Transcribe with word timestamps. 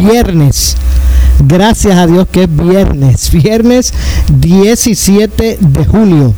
viernes. 0.00 0.76
Gracias 1.46 1.96
a 1.96 2.06
Dios 2.06 2.26
que 2.28 2.44
es 2.44 2.56
viernes. 2.56 3.30
Viernes 3.30 3.92
17 4.32 5.58
de 5.60 5.84
julio 5.84 6.34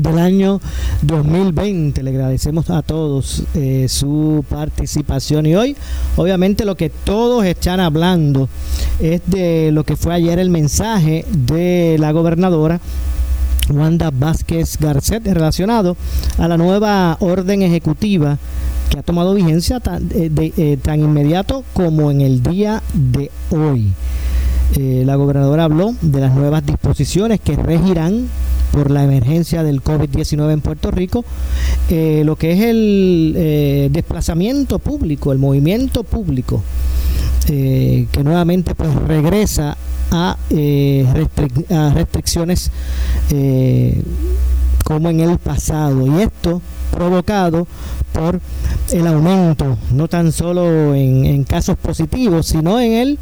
del 0.00 0.18
año 0.18 0.60
2020. 1.02 2.02
Le 2.02 2.10
agradecemos 2.10 2.70
a 2.70 2.82
todos 2.82 3.42
eh, 3.54 3.86
su 3.88 4.44
participación 4.48 5.46
y 5.46 5.56
hoy 5.56 5.76
obviamente 6.16 6.64
lo 6.64 6.76
que 6.76 6.90
todos 6.90 7.44
están 7.44 7.80
hablando 7.80 8.48
es 9.00 9.20
de 9.26 9.70
lo 9.72 9.84
que 9.84 9.96
fue 9.96 10.14
ayer 10.14 10.38
el 10.38 10.50
mensaje 10.50 11.24
de 11.30 11.96
la 11.98 12.12
gobernadora 12.12 12.80
Wanda 13.70 14.10
Vázquez 14.10 14.78
Garcet 14.78 15.26
relacionado 15.26 15.96
a 16.38 16.48
la 16.48 16.56
nueva 16.56 17.16
orden 17.20 17.62
ejecutiva 17.62 18.38
que 18.90 18.98
ha 18.98 19.02
tomado 19.02 19.34
vigencia 19.34 19.80
tan, 19.80 20.08
eh, 20.14 20.30
eh, 20.56 20.78
tan 20.82 21.00
inmediato 21.00 21.64
como 21.72 22.10
en 22.10 22.20
el 22.20 22.42
día 22.42 22.82
de 22.92 23.30
hoy. 23.50 23.92
la 24.76 25.14
gobernadora 25.14 25.64
habló 25.64 25.94
de 26.02 26.20
las 26.20 26.34
nuevas 26.34 26.66
disposiciones 26.66 27.40
que 27.40 27.56
regirán 27.56 28.28
por 28.76 28.90
la 28.90 29.04
emergencia 29.04 29.62
del 29.62 29.82
COVID-19 29.82 30.52
en 30.52 30.60
Puerto 30.60 30.90
Rico, 30.90 31.24
eh, 31.88 32.24
lo 32.26 32.36
que 32.36 32.52
es 32.52 32.60
el 32.60 33.32
eh, 33.34 33.88
desplazamiento 33.90 34.78
público, 34.78 35.32
el 35.32 35.38
movimiento 35.38 36.04
público, 36.04 36.62
eh, 37.48 38.06
que 38.12 38.22
nuevamente 38.22 38.74
pues 38.74 38.94
regresa 38.94 39.78
a, 40.10 40.36
a 40.36 41.90
restricciones 41.94 42.70
como 44.86 45.10
en 45.10 45.18
el 45.18 45.36
pasado. 45.38 46.06
Y 46.06 46.22
esto 46.22 46.62
provocado 46.92 47.66
por 48.12 48.40
el 48.92 49.06
aumento, 49.08 49.76
no 49.92 50.06
tan 50.06 50.30
solo 50.30 50.94
en, 50.94 51.42
casos 51.42 51.76
positivos, 51.76 52.46
sino 52.46 52.78
en 52.78 52.92
el, 52.92 53.18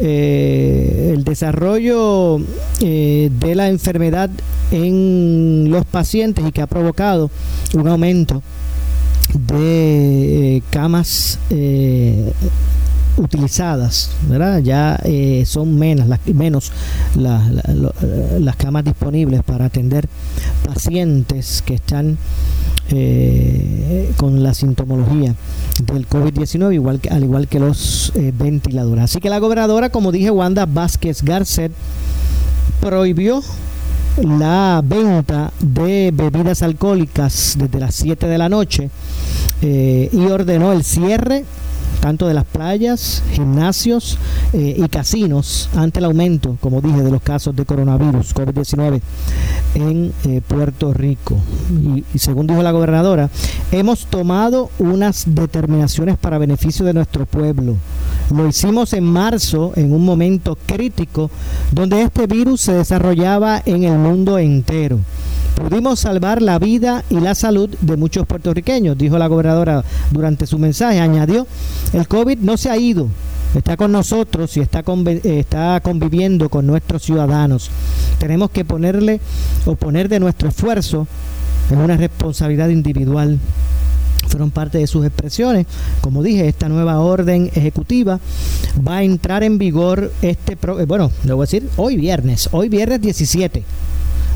eh, 0.00 1.12
el 1.14 1.22
desarrollo 1.22 2.40
eh, 2.80 3.30
de 3.30 3.54
la 3.54 3.68
enfermedad 3.68 4.28
en 4.72 5.70
los 5.70 5.84
pacientes 5.84 6.44
y 6.44 6.50
que 6.50 6.62
ha 6.62 6.66
provocado 6.66 7.30
un 7.74 7.86
aumento 7.86 8.42
de 9.34 10.56
eh, 10.56 10.62
camas 10.70 11.38
utilizadas, 13.18 14.10
¿verdad? 14.28 14.60
Ya 14.60 14.98
eh, 15.04 15.44
son 15.46 15.78
menos 15.78 16.06
las, 16.06 16.20
menos 16.26 16.72
las 17.14 18.56
camas 18.56 18.84
disponibles 18.84 19.42
para 19.42 19.66
atender 19.66 20.08
pacientes 20.64 21.62
que 21.62 21.74
están 21.74 22.16
eh, 22.90 24.12
con 24.16 24.42
la 24.42 24.54
sintomología 24.54 25.34
del 25.82 26.08
COVID-19, 26.08 26.74
igual 26.74 27.00
al 27.10 27.24
igual 27.24 27.48
que 27.48 27.60
los 27.60 28.12
eh, 28.14 28.32
ventiladores. 28.36 29.04
Así 29.04 29.20
que 29.20 29.30
la 29.30 29.38
gobernadora, 29.38 29.90
como 29.90 30.12
dije, 30.12 30.30
Wanda 30.30 30.66
Vázquez 30.66 31.22
Garcet, 31.22 31.72
prohibió 32.80 33.42
la 34.22 34.80
venta 34.84 35.52
de 35.60 36.10
bebidas 36.12 36.62
alcohólicas 36.62 37.56
desde 37.58 37.78
las 37.78 37.94
7 37.94 38.26
de 38.26 38.38
la 38.38 38.48
noche 38.48 38.90
y 39.60 40.26
ordenó 40.26 40.72
el 40.72 40.82
cierre 40.82 41.44
tanto 42.00 42.26
de 42.26 42.34
las 42.34 42.44
playas, 42.44 43.22
gimnasios 43.32 44.18
eh, 44.52 44.76
y 44.78 44.88
casinos 44.88 45.68
ante 45.74 45.98
el 45.98 46.06
aumento, 46.06 46.56
como 46.60 46.80
dije, 46.80 47.02
de 47.02 47.10
los 47.10 47.22
casos 47.22 47.54
de 47.54 47.64
coronavirus 47.64 48.34
COVID-19 48.34 49.00
en 49.74 50.12
eh, 50.24 50.40
Puerto 50.46 50.92
Rico. 50.92 51.36
Y, 51.70 52.04
y, 52.14 52.18
según 52.18 52.46
dijo 52.46 52.62
la 52.62 52.72
gobernadora, 52.72 53.30
hemos 53.72 54.06
tomado 54.06 54.70
unas 54.78 55.24
determinaciones 55.26 56.16
para 56.18 56.38
beneficio 56.38 56.84
de 56.84 56.94
nuestro 56.94 57.26
pueblo. 57.26 57.76
Lo 58.34 58.46
hicimos 58.46 58.92
en 58.92 59.04
marzo, 59.04 59.72
en 59.76 59.92
un 59.92 60.04
momento 60.04 60.58
crítico, 60.66 61.30
donde 61.72 62.02
este 62.02 62.26
virus 62.26 62.60
se 62.60 62.72
desarrollaba 62.72 63.62
en 63.64 63.84
el 63.84 63.98
mundo 63.98 64.38
entero. 64.38 65.00
Pudimos 65.58 65.98
salvar 65.98 66.40
la 66.40 66.60
vida 66.60 67.02
y 67.10 67.18
la 67.18 67.34
salud 67.34 67.68
de 67.80 67.96
muchos 67.96 68.24
puertorriqueños, 68.26 68.96
dijo 68.96 69.18
la 69.18 69.26
gobernadora 69.26 69.84
durante 70.12 70.46
su 70.46 70.56
mensaje. 70.56 71.00
Añadió, 71.00 71.48
el 71.92 72.06
COVID 72.06 72.38
no 72.38 72.56
se 72.56 72.70
ha 72.70 72.76
ido, 72.76 73.08
está 73.56 73.76
con 73.76 73.90
nosotros 73.90 74.56
y 74.56 74.60
está, 74.60 74.84
está 75.24 75.80
conviviendo 75.80 76.48
con 76.48 76.64
nuestros 76.64 77.02
ciudadanos. 77.02 77.70
Tenemos 78.20 78.50
que 78.52 78.64
ponerle 78.64 79.20
o 79.66 79.74
poner 79.74 80.08
de 80.08 80.20
nuestro 80.20 80.48
esfuerzo 80.48 81.08
en 81.70 81.78
una 81.78 81.96
responsabilidad 81.96 82.68
individual 82.68 83.40
fueron 84.28 84.50
parte 84.50 84.78
de 84.78 84.86
sus 84.86 85.04
expresiones. 85.06 85.66
Como 86.02 86.22
dije, 86.22 86.46
esta 86.46 86.68
nueva 86.68 87.00
orden 87.00 87.50
ejecutiva 87.54 88.20
va 88.86 88.98
a 88.98 89.02
entrar 89.02 89.42
en 89.42 89.58
vigor 89.58 90.12
este, 90.22 90.56
bueno, 90.86 91.10
le 91.24 91.32
voy 91.32 91.42
a 91.42 91.46
decir, 91.46 91.68
hoy 91.76 91.96
viernes, 91.96 92.48
hoy 92.52 92.68
viernes 92.68 93.00
17 93.00 93.64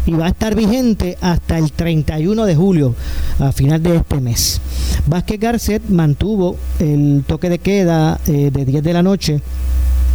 y 0.06 0.12
va 0.12 0.26
a 0.26 0.28
estar 0.28 0.54
vigente 0.54 1.16
hasta 1.20 1.58
el 1.58 1.72
31 1.72 2.44
de 2.44 2.56
julio, 2.56 2.94
a 3.38 3.52
final 3.52 3.82
de 3.82 3.96
este 3.96 4.20
mes. 4.20 4.60
Vázquez 5.06 5.40
Garcet 5.40 5.82
mantuvo 5.88 6.56
el 6.78 7.24
toque 7.26 7.48
de 7.48 7.58
queda 7.58 8.20
eh, 8.26 8.50
de 8.52 8.64
10 8.64 8.82
de 8.82 8.92
la 8.92 9.02
noche 9.02 9.40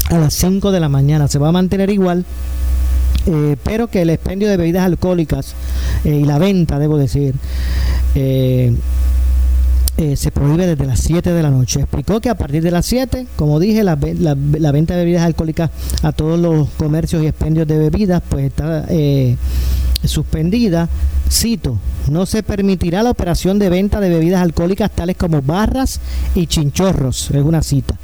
a 0.10 0.18
las 0.18 0.34
5 0.34 0.72
de 0.72 0.80
la 0.80 0.90
mañana. 0.90 1.28
Se 1.28 1.40
va 1.40 1.50
a 1.50 1.52
mantener 1.52 1.90
igual. 1.90 2.26
Eh, 3.30 3.58
pero 3.62 3.88
que 3.88 4.04
el 4.04 4.10
expendio 4.10 4.48
de 4.48 4.56
bebidas 4.56 4.86
alcohólicas 4.86 5.54
eh, 6.06 6.20
y 6.22 6.24
la 6.24 6.38
venta, 6.38 6.80
debo 6.80 6.98
decir, 6.98 7.36
se 10.16 10.32
prohíbe 10.32 10.68
desde 10.68 10.86
las 10.86 11.00
7 11.00 11.32
de 11.32 11.44
la 11.44 11.50
noche. 11.50 11.80
Explicó 11.82 12.20
que 12.22 12.30
a 12.30 12.36
partir 12.36 12.62
de 12.62 12.72
las 12.72 12.86
7, 12.86 13.28
como 13.36 13.60
dije, 13.60 13.84
la, 13.84 13.96
venta 13.96 14.96
de 14.96 15.04
bebidas 15.04 15.24
alcohólicas 15.24 15.72
a 16.04 16.12
todos 16.12 16.40
los 16.40 16.70
comercios 16.72 17.24
y 17.24 17.28
expendios 17.28 17.68
de 17.68 17.78
bebidas, 17.78 18.22
pues 18.30 18.46
está 18.46 18.86
suspendida, 20.04 20.90
cito, 21.30 21.78
no 22.10 22.26
se 22.26 22.44
permitirá 22.44 23.04
la 23.04 23.12
operación 23.12 23.60
de 23.60 23.70
venta 23.70 24.00
de 24.00 24.10
bebidas 24.10 24.42
alcohólicas 24.42 24.92
tales 24.92 25.18
como 25.18 25.42
barras 25.42 26.00
y 26.36 26.48
chinchorros, 26.48 27.32
es 27.32 27.44
una 27.44 27.62
cita. 27.62 27.96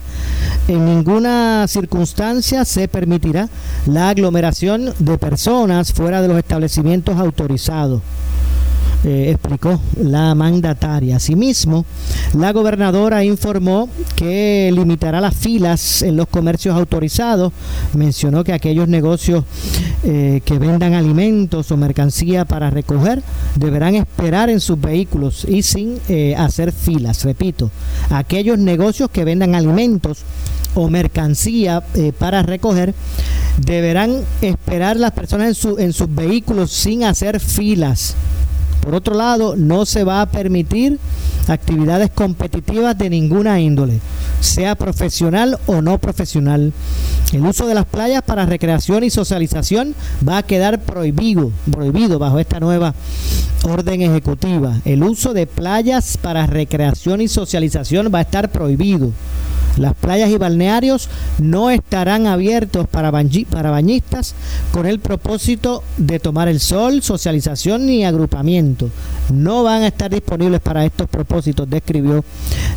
En 0.68 0.86
ninguna 0.86 1.66
circunstancia 1.68 2.66
se 2.66 2.88
permitirá 2.88 3.50
la 3.86 4.10
aglomeración 4.10 4.94
de 5.00 5.18
personas 5.18 5.94
fuera 5.94 6.22
de 6.22 6.28
los 6.28 6.38
establecimientos 6.38 7.18
autorizados. 7.18 8.02
Eh, 9.06 9.32
explicó 9.32 9.82
la 10.02 10.34
mandataria. 10.34 11.18
Asimismo, 11.18 11.86
la 12.38 12.54
gobernadora 12.54 13.26
informó 13.26 13.90
que 14.16 14.72
limitará 14.74 15.20
las 15.20 15.36
filas 15.36 16.02
en 16.04 16.16
los 16.16 16.28
comercios 16.28 16.74
autorizados. 16.74 17.52
Mencionó 17.96 18.46
que 18.46 18.54
aquellos 18.54 18.88
negocios 18.88 19.44
eh, 20.06 20.42
que 20.46 20.58
vendan 20.58 20.94
alimentos 20.94 21.70
o 21.72 21.76
mercancía 21.76 22.46
para 22.46 22.70
recoger 22.70 23.22
deberán 23.56 23.96
esperar 23.96 24.50
en 24.50 24.62
sus 24.62 24.80
vehículos 24.80 25.46
y 25.50 25.64
sin 25.64 26.00
eh, 26.08 26.34
hacer 26.38 26.72
filas. 26.72 27.26
Repito, 27.26 27.72
aquellos 28.10 28.58
negocios 28.58 29.10
que 29.10 29.26
vendan 29.26 29.54
alimentos 29.54 30.20
o 30.76 30.90
mercancía 30.90 31.84
para 32.18 32.42
recoger 32.42 32.96
deberán 33.58 34.22
esperar 34.42 34.96
las 34.96 35.12
personas 35.12 35.64
en, 35.66 35.80
en 35.80 35.94
sus 35.94 36.14
vehículos 36.16 36.72
sin 36.72 37.04
hacer 37.04 37.42
filas. 37.42 38.16
Por 38.84 38.96
otro 38.96 39.16
lado, 39.16 39.56
no 39.56 39.86
se 39.86 40.04
va 40.04 40.22
a 40.22 40.26
permitir 40.26 41.00
actividades 41.48 42.10
competitivas 42.12 42.98
de 42.98 43.10
ninguna 43.10 43.60
índole, 43.62 44.00
sea 44.42 44.76
profesional 44.76 45.58
o 45.68 45.82
no 45.82 46.00
profesional. 46.00 46.74
El 47.32 47.46
uso 47.46 47.66
de 47.66 47.76
las 47.76 47.86
playas 47.86 48.22
para 48.24 48.46
recreación 48.46 49.06
y 49.06 49.10
socialización 49.10 49.96
va 50.28 50.40
a 50.40 50.44
quedar 50.44 50.82
prohibido, 50.82 51.52
prohibido 51.72 52.20
bajo 52.20 52.40
esta 52.40 52.60
nueva 52.60 52.94
orden 53.64 54.02
ejecutiva. 54.02 54.82
El 54.84 55.04
uso 55.04 55.34
de 55.34 55.48
playas 55.48 56.18
para 56.18 56.46
recreación 56.46 57.22
y 57.22 57.30
socialización 57.30 58.12
va 58.14 58.20
a 58.20 58.24
estar 58.24 58.52
prohibido. 58.52 59.12
Las 59.78 59.96
playas 59.96 60.30
y 60.30 60.38
balnearios 60.38 61.10
no 61.40 61.72
estarán 61.72 62.28
abiertos 62.28 62.88
para, 62.88 63.12
para 63.50 63.72
bañistas 63.72 64.36
con 64.72 64.86
el 64.86 65.00
propósito 65.00 65.84
de 65.98 66.20
tomar 66.20 66.48
el 66.48 66.60
sol, 66.60 67.02
socialización 67.02 67.86
ni 67.86 68.06
agrupamiento. 68.06 68.90
No 69.32 69.64
van 69.64 69.84
a 69.84 69.88
estar 69.88 70.12
disponibles 70.12 70.62
para 70.62 70.86
estos 70.86 71.10
propósitos, 71.10 71.70
describió 71.70 72.24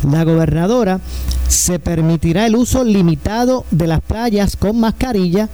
la 0.09 0.23
gobernadora. 0.23 0.99
Se 1.47 1.79
permitirá 1.79 2.45
el 2.45 2.55
uso 2.55 2.83
limitado 2.83 3.65
de 3.71 3.87
las 3.87 4.01
playas 4.01 4.55
con 4.55 4.79
mascarilla, 4.79 5.49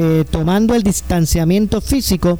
eh, 0.00 0.24
tomando 0.30 0.76
el 0.76 0.84
distanciamiento 0.84 1.80
físico 1.80 2.38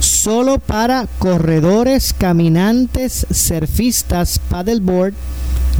solo 0.00 0.58
para 0.58 1.06
corredores, 1.20 2.12
caminantes, 2.12 3.28
surfistas, 3.30 4.40
paddleboard, 4.40 5.14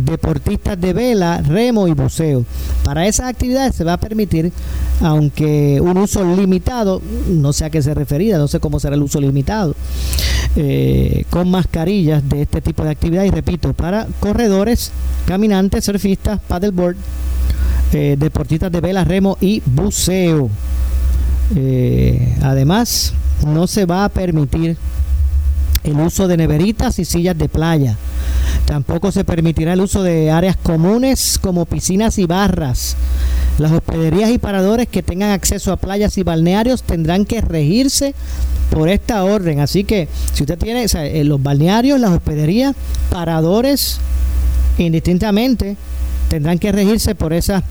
deportistas 0.05 0.81
de 0.81 0.93
vela, 0.93 1.43
remo 1.43 1.89
y 1.89 1.95
buceo. 1.95 2.45
Para 2.85 3.09
esas 3.09 3.27
actividades 3.27 3.75
se 3.75 3.83
va 3.83 3.95
a 3.95 4.01
permitir, 4.01 4.53
aunque 5.01 5.81
un 5.81 5.99
uso 5.99 6.25
limitado, 6.37 7.03
no 7.29 7.53
sé 7.53 7.65
a 7.65 7.71
qué 7.71 7.83
se 7.83 7.93
refería, 7.93 8.39
no 8.39 8.47
sé 8.47 8.61
cómo 8.61 8.79
será 8.79 8.95
el 8.95 9.03
uso 9.03 9.21
limitado, 9.21 9.75
eh, 10.55 11.25
con 11.31 11.51
mascarillas 11.51 12.29
de 12.29 12.43
este 12.43 12.61
tipo 12.61 12.85
de 12.85 12.91
actividades, 12.91 13.33
y 13.33 13.35
repito, 13.35 13.73
para 13.73 14.07
corredores, 14.21 14.93
caminantes, 15.27 15.87
surfistas, 15.87 16.41
paddleboard, 16.47 16.97
eh, 17.93 18.15
deportistas 18.17 18.71
de 18.71 18.81
vela, 18.81 19.03
remo 19.03 19.39
y 19.41 19.61
buceo. 19.67 20.51
Eh, 21.55 22.37
además, 22.43 23.13
no 23.47 23.67
se 23.67 23.87
va 23.87 24.05
a 24.05 24.09
permitir 24.09 24.77
el 25.85 26.01
uso 26.01 26.27
de 26.27 26.37
neveritas 26.37 26.99
y 26.99 27.05
sillas 27.05 27.39
de 27.39 27.49
playa. 27.49 27.97
Tampoco 28.65 29.13
se 29.13 29.25
permitirá 29.25 29.75
el 29.75 29.81
uso 29.81 30.03
de 30.03 30.31
áreas 30.31 30.57
comunes 30.57 31.39
como 31.41 31.67
piscinas 31.67 32.19
y 32.19 32.27
barras. 32.27 32.97
Las 33.59 33.73
hospederías 33.73 34.31
y 34.31 34.39
paradores 34.39 34.89
que 34.89 35.03
tengan 35.03 35.31
acceso 35.31 35.73
a 35.73 35.77
playas 35.77 36.19
y 36.19 36.25
balnearios 36.25 36.83
tendrán 36.83 37.25
que 37.25 37.41
regirse 37.41 38.15
por 38.71 38.89
esta 38.89 39.25
orden. 39.25 39.61
Así 39.61 39.85
que 39.85 40.09
si 40.33 40.43
usted 40.43 40.59
tiene 40.59 40.87
en 40.93 41.29
los 41.29 41.43
balnearios, 41.43 42.01
las 42.01 42.11
hospederías, 42.11 42.75
paradores, 43.09 43.99
indistintamente, 44.79 45.77
tendrán 46.29 46.59
que 46.59 46.73
regirse 46.73 47.15
por 47.15 47.33
esas 47.33 47.63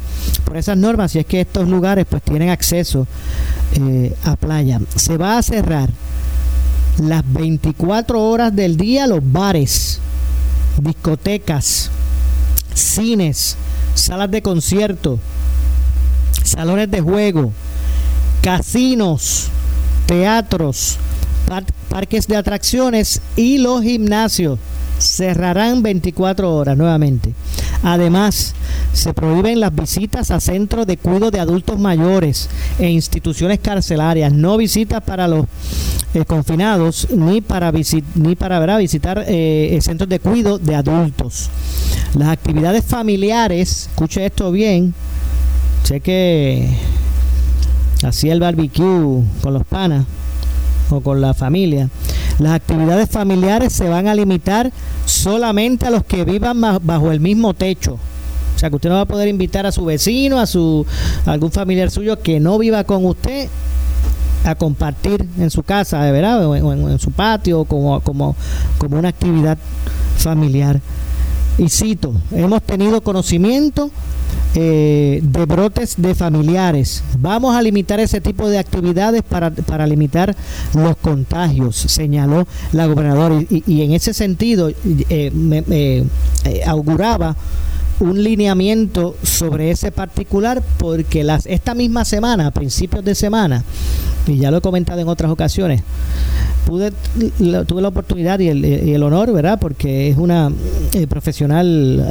por 0.44 0.58
esas 0.58 0.78
normas 0.78 1.12
si 1.12 1.20
es 1.20 1.26
que 1.26 1.42
estos 1.42 1.68
lugares 1.68 2.06
pues 2.10 2.22
tienen 2.24 2.50
acceso 2.50 3.08
eh, 3.74 4.16
a 4.24 4.36
playa. 4.36 4.80
Se 4.96 5.18
va 5.18 5.38
a 5.38 5.42
cerrar 5.44 5.90
las 7.00 7.24
24 7.32 8.22
horas 8.22 8.56
del 8.56 8.78
día 8.78 9.08
los 9.08 9.20
bares, 9.22 10.00
discotecas, 10.82 11.90
cines, 12.74 13.58
salas 13.94 14.32
de 14.32 14.42
concierto, 14.42 15.20
salones 16.44 16.90
de 16.90 17.02
juego, 17.02 17.52
casinos, 18.42 19.48
teatros, 20.06 20.98
parques 21.90 22.28
de 22.28 22.38
atracciones 22.38 23.22
y 23.36 23.58
los 23.58 23.82
gimnasios 23.84 24.60
cerrarán 24.98 25.84
24 25.84 26.54
horas 26.54 26.78
nuevamente. 26.78 27.34
Además, 27.84 28.54
se 28.94 29.14
prohíben 29.14 29.60
las 29.60 29.76
visitas 29.76 30.32
a 30.32 30.40
centros 30.40 30.88
de 30.88 30.98
cuidado 30.98 31.32
de 31.32 31.40
adultos 31.40 31.80
mayores 31.80 32.50
e 32.80 32.90
instituciones 32.90 33.60
carcelarias, 33.60 34.34
no 34.34 34.58
visitas 34.58 35.02
para 35.02 35.28
los 35.28 35.46
eh, 36.14 36.24
confinados 36.26 37.08
ni 37.12 37.42
para, 37.42 37.72
ni 38.16 38.36
para 38.36 38.78
visitar 38.78 39.24
eh, 39.28 39.78
centros 39.82 40.10
de 40.10 40.20
cuidado 40.20 40.58
de 40.58 40.76
adultos. 40.76 41.50
Las 42.16 42.30
actividades 42.30 42.86
familiares, 42.86 43.90
escuche 43.92 44.26
esto 44.26 44.52
bien, 44.52 44.94
sé 45.84 46.00
que 46.00 46.70
hacía 48.04 48.34
el 48.34 48.40
barbecue 48.40 49.24
con 49.42 49.54
los 49.54 49.66
panas 49.66 50.06
o 50.90 51.02
con 51.02 51.22
la 51.22 51.34
familia. 51.34 51.90
Las 52.40 52.54
actividades 52.54 53.10
familiares 53.10 53.74
se 53.74 53.88
van 53.90 54.08
a 54.08 54.16
limitar 54.16 54.72
solamente 55.06 55.88
a 55.88 55.90
los 55.90 56.04
que 56.04 56.26
vivan 56.26 56.62
bajo 56.62 57.12
el 57.12 57.20
mismo 57.20 57.54
techo. 57.54 57.94
O 58.56 58.60
sea, 58.60 58.70
que 58.70 58.76
usted 58.78 58.90
no 58.90 58.96
va 58.96 59.02
a 59.02 59.06
poder 59.06 59.28
invitar 59.28 59.66
a 59.66 59.72
su 59.72 59.84
vecino, 59.86 60.40
a 60.40 60.46
su 60.46 60.86
algún 61.26 61.52
familiar 61.52 61.92
suyo 61.92 62.20
que 62.20 62.40
no 62.40 62.58
viva 62.58 62.84
con 62.84 63.06
usted 63.06 63.50
a 64.46 64.56
compartir 64.56 65.28
en 65.38 65.50
su 65.50 65.64
casa, 65.64 66.00
¿verdad? 66.12 66.46
O 66.46 66.56
en, 66.56 67.00
su 67.00 67.12
patio, 67.12 67.66
como, 67.66 68.00
como, 68.02 68.36
como 68.78 68.98
una 68.98 69.10
actividad 69.10 69.58
familiar. 70.18 70.80
Y 71.58 71.70
cito, 71.70 72.14
hemos 72.32 72.62
tenido 72.62 73.02
conocimiento 73.02 73.90
eh, 74.56 75.20
de 75.22 75.46
brotes 75.46 75.96
de 75.98 76.16
familiares. 76.16 77.04
Vamos 77.20 77.56
a 77.56 77.62
limitar 77.62 78.00
ese 78.00 78.22
tipo 78.22 78.50
de 78.50 78.58
actividades 78.58 79.22
para, 79.22 79.52
para 79.52 79.86
limitar 79.86 80.34
los 80.74 80.96
contagios, 80.98 81.76
señaló 81.76 82.48
la 82.72 82.86
gobernadora. 82.86 83.44
Y, 83.50 83.82
en 83.82 83.92
ese 83.92 84.14
sentido, 84.14 84.70
eh, 84.70 84.74
eh, 85.10 86.06
auguraba 86.66 87.36
un 88.00 88.24
lineamiento 88.24 89.16
sobre 89.24 89.72
ese 89.72 89.92
particular 89.92 90.62
porque 90.78 91.24
las 91.24 91.46
esta 91.46 91.74
misma 91.74 92.06
semana, 92.06 92.48
a 92.48 92.52
principios 92.52 93.04
de 93.04 93.16
semana, 93.16 93.64
y 94.28 94.38
ya 94.38 94.52
lo 94.52 94.58
he 94.58 94.62
comentado 94.62 95.00
en 95.00 95.08
otras 95.08 95.32
ocasiones, 95.32 95.82
pude 96.66 96.92
tuve 97.66 97.82
la 97.82 97.88
oportunidad 97.88 98.40
y 98.40 98.50
el, 98.50 99.04
honor, 99.04 99.32
¿verdad? 99.32 99.60
Porque 99.60 100.10
es 100.10 100.18
una 100.18 100.52
eh, 100.94 101.08
profesional 101.08 102.04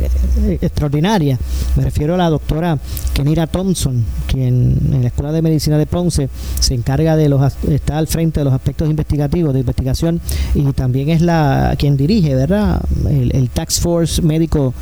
eh, 0.00 0.58
extraordinaria. 0.60 1.38
Me 1.76 1.84
refiero 1.84 2.14
a 2.14 2.16
la 2.16 2.30
doctora 2.30 2.78
Kenira 3.14 3.46
Thompson, 3.46 4.04
quien 4.26 4.78
en 4.92 5.02
la 5.02 5.08
Escuela 5.08 5.32
de 5.32 5.42
Medicina 5.42 5.78
de 5.78 5.86
Ponce 5.86 6.28
se 6.60 6.74
encarga 6.74 7.16
de 7.16 7.28
los 7.28 7.52
está 7.68 7.98
al 7.98 8.06
frente 8.06 8.40
de 8.40 8.44
los 8.44 8.54
aspectos 8.54 8.88
investigativos 8.88 9.52
de 9.52 9.60
investigación 9.60 10.20
y 10.54 10.62
también 10.72 11.10
es 11.10 11.20
la 11.20 11.74
quien 11.78 11.96
dirige, 11.96 12.34
¿verdad? 12.34 12.80
El, 13.08 13.50
Tax 13.52 13.80
Force 13.80 14.22
médico 14.22 14.72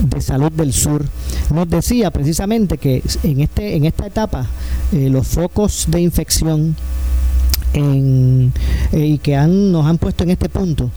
de 0.00 0.20
salud 0.20 0.52
del 0.52 0.72
sur 0.72 1.04
nos 1.54 1.68
decía 1.70 2.10
precisamente 2.10 2.76
que 2.76 3.02
en 3.22 3.40
este 3.40 3.76
en 3.76 3.86
esta 3.86 4.06
etapa 4.06 4.46
los 4.92 5.26
focos 5.26 5.86
de 5.88 6.00
infección 6.00 6.76
en, 7.72 8.52
eh, 8.92 9.06
y 9.06 9.18
que 9.18 9.36
han, 9.36 9.72
nos 9.72 9.86
han 9.86 9.98
puesto 9.98 10.24
en 10.24 10.30
este 10.30 10.48
punto 10.48 10.90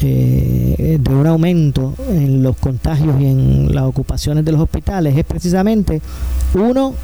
eh, 0.00 0.98
de 1.00 1.14
un 1.14 1.26
aumento 1.26 1.94
en 2.08 2.42
los 2.42 2.56
contagios 2.56 3.20
y 3.20 3.26
en 3.26 3.74
las 3.74 3.84
ocupaciones 3.84 4.44
de 4.44 4.52
los 4.52 4.60
hospitales 4.60 5.16
es 5.16 5.24
precisamente 5.24 6.00
uno 6.54 6.94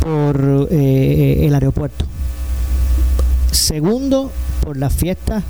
por 0.00 0.68
eh, 0.70 1.46
el 1.46 1.54
aeropuerto 1.54 2.04
segundo 3.50 4.30
por 4.60 4.76
las 4.76 4.92
fiestas 4.92 5.42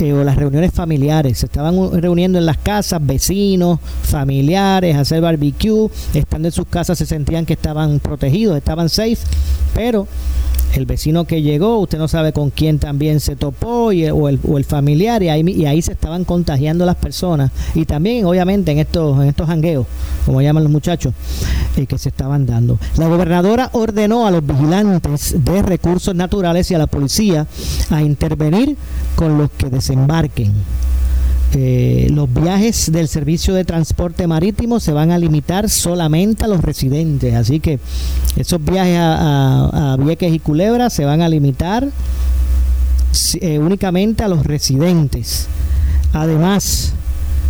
o 0.00 0.24
las 0.24 0.36
reuniones 0.36 0.72
familiares. 0.72 1.38
Se 1.38 1.46
estaban 1.46 1.74
reuniendo 2.00 2.38
en 2.38 2.46
las 2.46 2.58
casas, 2.58 3.04
vecinos, 3.04 3.78
familiares, 4.02 4.96
hacer 4.96 5.20
barbecue. 5.20 5.88
Estando 6.14 6.48
en 6.48 6.52
sus 6.52 6.66
casas 6.66 6.98
se 6.98 7.06
sentían 7.06 7.46
que 7.46 7.54
estaban 7.54 8.00
protegidos, 8.00 8.56
estaban 8.56 8.88
safe, 8.88 9.18
pero 9.74 10.06
el 10.74 10.86
vecino 10.86 11.24
que 11.24 11.42
llegó, 11.42 11.78
usted 11.78 11.98
no 11.98 12.08
sabe 12.08 12.32
con 12.32 12.50
quién 12.50 12.78
también 12.78 13.20
se 13.20 13.36
topó 13.36 13.92
y, 13.92 14.06
o, 14.08 14.28
el, 14.28 14.38
o, 14.46 14.58
el, 14.58 14.64
familiar 14.64 15.22
y 15.22 15.28
ahí, 15.28 15.42
y 15.48 15.66
ahí 15.66 15.80
se 15.82 15.92
estaban 15.92 16.24
contagiando 16.24 16.84
las 16.84 16.96
personas 16.96 17.50
y 17.74 17.84
también 17.84 18.24
obviamente 18.26 18.72
en 18.72 18.78
estos 18.78 19.20
en 19.20 19.28
estos 19.28 19.46
jangueos, 19.46 19.86
como 20.24 20.42
llaman 20.42 20.64
los 20.64 20.72
muchachos, 20.72 21.14
eh, 21.76 21.86
que 21.86 21.98
se 21.98 22.08
estaban 22.08 22.46
dando. 22.46 22.78
La 22.96 23.08
gobernadora 23.08 23.70
ordenó 23.72 24.26
a 24.26 24.30
los 24.30 24.46
vigilantes 24.46 25.34
de 25.44 25.62
recursos 25.62 26.14
naturales 26.14 26.70
y 26.70 26.74
a 26.74 26.78
la 26.78 26.86
policía 26.86 27.46
a 27.90 28.02
intervenir 28.02 28.76
con 29.14 29.38
los 29.38 29.50
que 29.50 29.70
desembarquen. 29.70 30.52
Eh, 31.54 32.08
los 32.10 32.32
viajes 32.32 32.90
del 32.92 33.08
servicio 33.08 33.54
de 33.54 33.64
transporte 33.64 34.26
marítimo 34.26 34.80
se 34.80 34.92
van 34.92 35.10
a 35.10 35.18
limitar 35.18 35.70
solamente 35.70 36.44
a 36.44 36.48
los 36.48 36.60
residentes, 36.60 37.34
así 37.34 37.60
que 37.60 37.78
esos 38.36 38.62
viajes 38.62 38.98
a, 38.98 39.96
Vieques 39.98 40.32
y 40.32 40.38
Culebra 40.38 40.90
se 40.90 41.04
van 41.04 41.22
a 41.22 41.28
limitar 41.28 41.88
eh, 43.40 43.58
únicamente 43.58 44.24
a 44.24 44.28
los 44.28 44.44
residentes. 44.44 45.46
Además, 46.12 46.92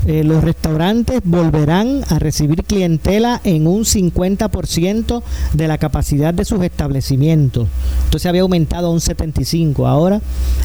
eh, 0.06 0.22
los 0.22 0.44
restaurantes 0.44 1.20
volverán 1.24 2.02
a 2.08 2.20
recibir 2.20 2.62
clientela 2.62 3.40
en 3.42 3.66
un 3.66 3.84
50% 3.84 5.22
de 5.52 5.68
la 5.68 5.78
capacidad 5.78 6.32
de 6.32 6.44
sus 6.44 6.62
establecimientos. 6.62 7.68
Entonces 8.04 8.26
había 8.26 8.42
aumentado 8.42 8.86
a 8.86 8.90
un 8.90 9.00
75%, 9.00 9.88
ahora 9.88 10.20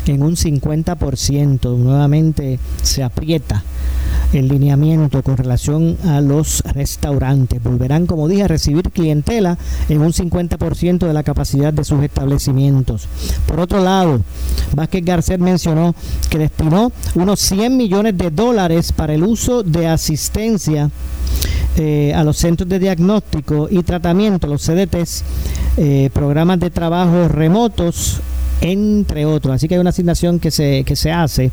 en 0.05 0.21
un 0.21 0.36
50%. 0.36 1.75
Nuevamente 1.75 2.60
se 2.83 3.01
aprieta 3.01 3.63
el 4.33 4.48
lineamiento 4.48 5.24
con 5.24 5.38
relación 5.38 5.98
a 6.05 6.21
los 6.21 6.62
restaurantes. 6.62 7.62
Volverán, 7.62 8.05
como 8.05 8.27
dije, 8.27 8.43
a 8.43 8.48
recibir 8.48 8.91
clientela 8.91 9.57
en 9.89 10.01
un 10.01 10.13
50% 10.13 11.00
de 11.00 11.13
la 11.13 11.24
capacidad 11.24 11.74
de 11.74 11.83
sus 11.83 12.03
establecimientos. 12.03 13.07
Por 13.48 13.60
otro 13.60 13.83
lado, 13.83 14.21
Vázquez 14.74 15.03
Garcet 15.03 15.39
mencionó 15.39 15.95
que 16.29 16.38
destinó 16.38 16.91
unos 17.15 17.39
100 17.39 17.75
millones 17.75 18.17
de 18.17 18.29
dólares 18.29 18.91
para 18.91 19.13
el 19.13 19.24
uso 19.24 19.30
de 19.31 19.88
asistencia 19.88 20.89
eh, 21.77 22.11
a 22.13 22.21
los 22.25 22.35
centros 22.35 22.67
de 22.67 22.79
diagnóstico 22.79 23.69
y 23.71 23.81
tratamiento, 23.81 24.45
los 24.45 24.61
CDTs, 24.61 25.23
eh, 25.77 26.09
programas 26.11 26.59
de 26.59 26.69
trabajo 26.69 27.29
remotos 27.29 28.19
entre 28.59 29.25
otros. 29.25 29.55
Así 29.55 29.69
que 29.69 29.75
hay 29.75 29.79
una 29.79 29.91
asignación 29.91 30.38
que 30.39 30.51
se, 30.51 30.83
que 30.83 30.97
se 30.97 31.13
hace 31.13 31.50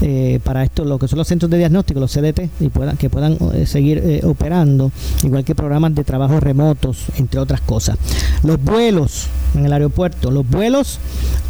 eh, 0.00 0.40
para 0.42 0.64
esto, 0.64 0.86
lo 0.86 0.98
que 0.98 1.08
son 1.08 1.18
los 1.18 1.28
centros 1.28 1.50
de 1.50 1.58
diagnóstico, 1.58 2.00
los 2.00 2.10
CDT, 2.10 2.48
y 2.58 2.70
puedan, 2.70 2.96
que 2.96 3.10
puedan 3.10 3.36
seguir 3.66 4.22
operando, 4.24 4.90
igual 5.22 5.44
que 5.44 5.54
programas 5.54 5.94
de 5.94 6.04
trabajo 6.04 6.40
remotos, 6.40 7.04
entre 7.18 7.38
otras 7.38 7.60
cosas. 7.60 7.98
Los 8.42 8.64
vuelos 8.64 9.26
en 9.54 9.66
el 9.66 9.72
aeropuerto, 9.74 10.30
los 10.30 10.48
vuelos 10.48 10.98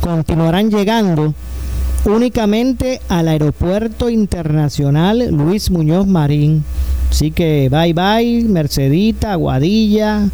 continuarán 0.00 0.68
llegando 0.68 1.32
únicamente 2.04 3.00
al 3.08 3.28
aeropuerto 3.28 4.08
internacional 4.08 5.28
Luis 5.30 5.70
Muñoz 5.70 6.06
Marín. 6.06 6.64
Así 7.10 7.32
que 7.32 7.68
bye 7.70 7.92
bye, 7.92 8.44
Mercedita, 8.44 9.34
Guadilla, 9.34 10.28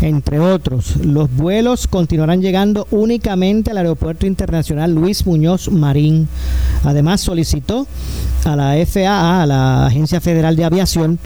entre 0.00 0.40
otros. 0.40 0.96
Los 0.96 1.30
vuelos 1.34 1.86
continuarán 1.86 2.40
llegando 2.40 2.86
únicamente 2.90 3.70
al 3.70 3.78
Aeropuerto 3.78 4.26
Internacional 4.26 4.94
Luis 4.94 5.26
Muñoz 5.26 5.70
Marín. 5.70 6.28
Además 6.82 7.20
solicitó 7.20 7.86
a 8.44 8.56
la 8.56 8.74
FAA, 8.86 9.42
a 9.42 9.46
la 9.46 9.86
Agencia 9.86 10.20
Federal 10.20 10.56
de 10.56 10.64
Aviación, 10.64 11.18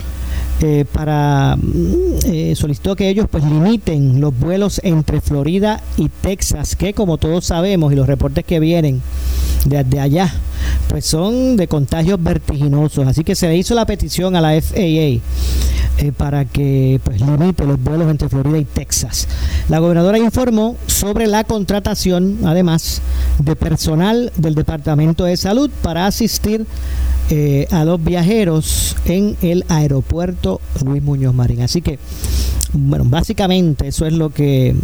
eh, 0.61 0.85
para 0.93 1.57
mm, 1.57 2.57
solicitó 2.57 2.97
que 2.97 3.09
ellos 3.09 3.27
pues 3.31 3.45
limiten 3.45 4.21
los 4.21 4.37
vuelos 4.37 4.81
entre 4.83 5.21
Florida 5.21 5.81
y 5.97 6.09
Texas, 6.09 6.75
que 6.75 6.93
como 6.93 7.19
todos 7.19 7.45
sabemos 7.45 7.93
y 7.93 7.97
los 7.97 8.09
reportes 8.09 8.45
que 8.45 8.59
vienen 8.59 9.01
desde 9.65 10.01
allá, 10.01 10.33
pues 10.89 11.05
son 11.07 11.57
de 11.57 11.69
contagios 11.69 12.23
vertiginosos. 12.23 13.07
Así 13.07 13.25
que 13.25 13.35
se 13.35 13.49
le 13.49 13.57
hizo 13.57 13.75
la 13.75 13.87
petición 13.87 14.37
a 14.37 14.41
la 14.41 14.61
FAA 14.61 15.21
para 16.17 16.45
que 16.45 17.01
pues 17.03 17.21
limite 17.21 17.65
los 17.65 17.83
vuelos 17.83 18.11
entre 18.11 18.29
Florida 18.29 18.59
y 18.59 18.65
Texas. 18.65 19.29
La 19.69 19.79
gobernadora 19.79 20.19
informó 20.19 20.77
sobre 20.87 21.27
la 21.27 21.45
contratación, 21.45 22.39
además, 22.45 23.03
de 23.39 23.57
personal 23.57 24.33
del 24.37 24.55
Departamento 24.55 25.25
de 25.25 25.37
Salud 25.37 25.71
para 25.83 26.07
asistir 26.07 26.67
eh, 27.31 27.67
a 27.71 27.85
los 27.85 28.03
viajeros 28.03 28.97
en 29.05 29.37
el 29.43 29.65
aeropuerto 29.69 30.63
Luis 30.85 31.03
Muñoz 31.03 31.35
Marín. 31.35 31.61
Así 31.61 31.83
que, 31.83 31.99
bueno, 32.73 33.05
básicamente 33.07 33.89
eso 33.89 34.07
es 34.07 34.15
lo 34.15 34.31
que 34.31 34.75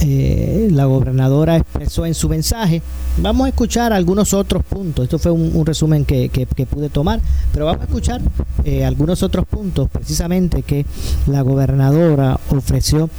eh, 0.00 0.68
la 0.72 0.86
gobernadora 0.86 1.56
expresó 1.56 2.04
en 2.04 2.14
su 2.14 2.28
mensaje. 2.28 2.82
Vamos 3.18 3.46
a 3.46 3.48
escuchar 3.50 3.92
algunos 3.92 4.34
otros 4.34 4.64
puntos. 4.64 5.04
Esto 5.04 5.20
fue 5.20 5.30
un, 5.30 5.64
resumen 5.64 6.04
que, 6.04 6.28
pude 6.68 6.88
tomar, 6.88 7.20
pero 7.52 7.66
vamos 7.66 7.82
a 7.82 7.84
escuchar 7.84 8.20
eh, 8.64 8.84
algunos 8.84 9.22
otros 9.22 9.46
puntos 9.46 9.88
precisamente 9.88 10.53
que 10.62 10.86
la 11.26 11.42
gobernadora 11.42 12.38
ofreció 12.50 13.10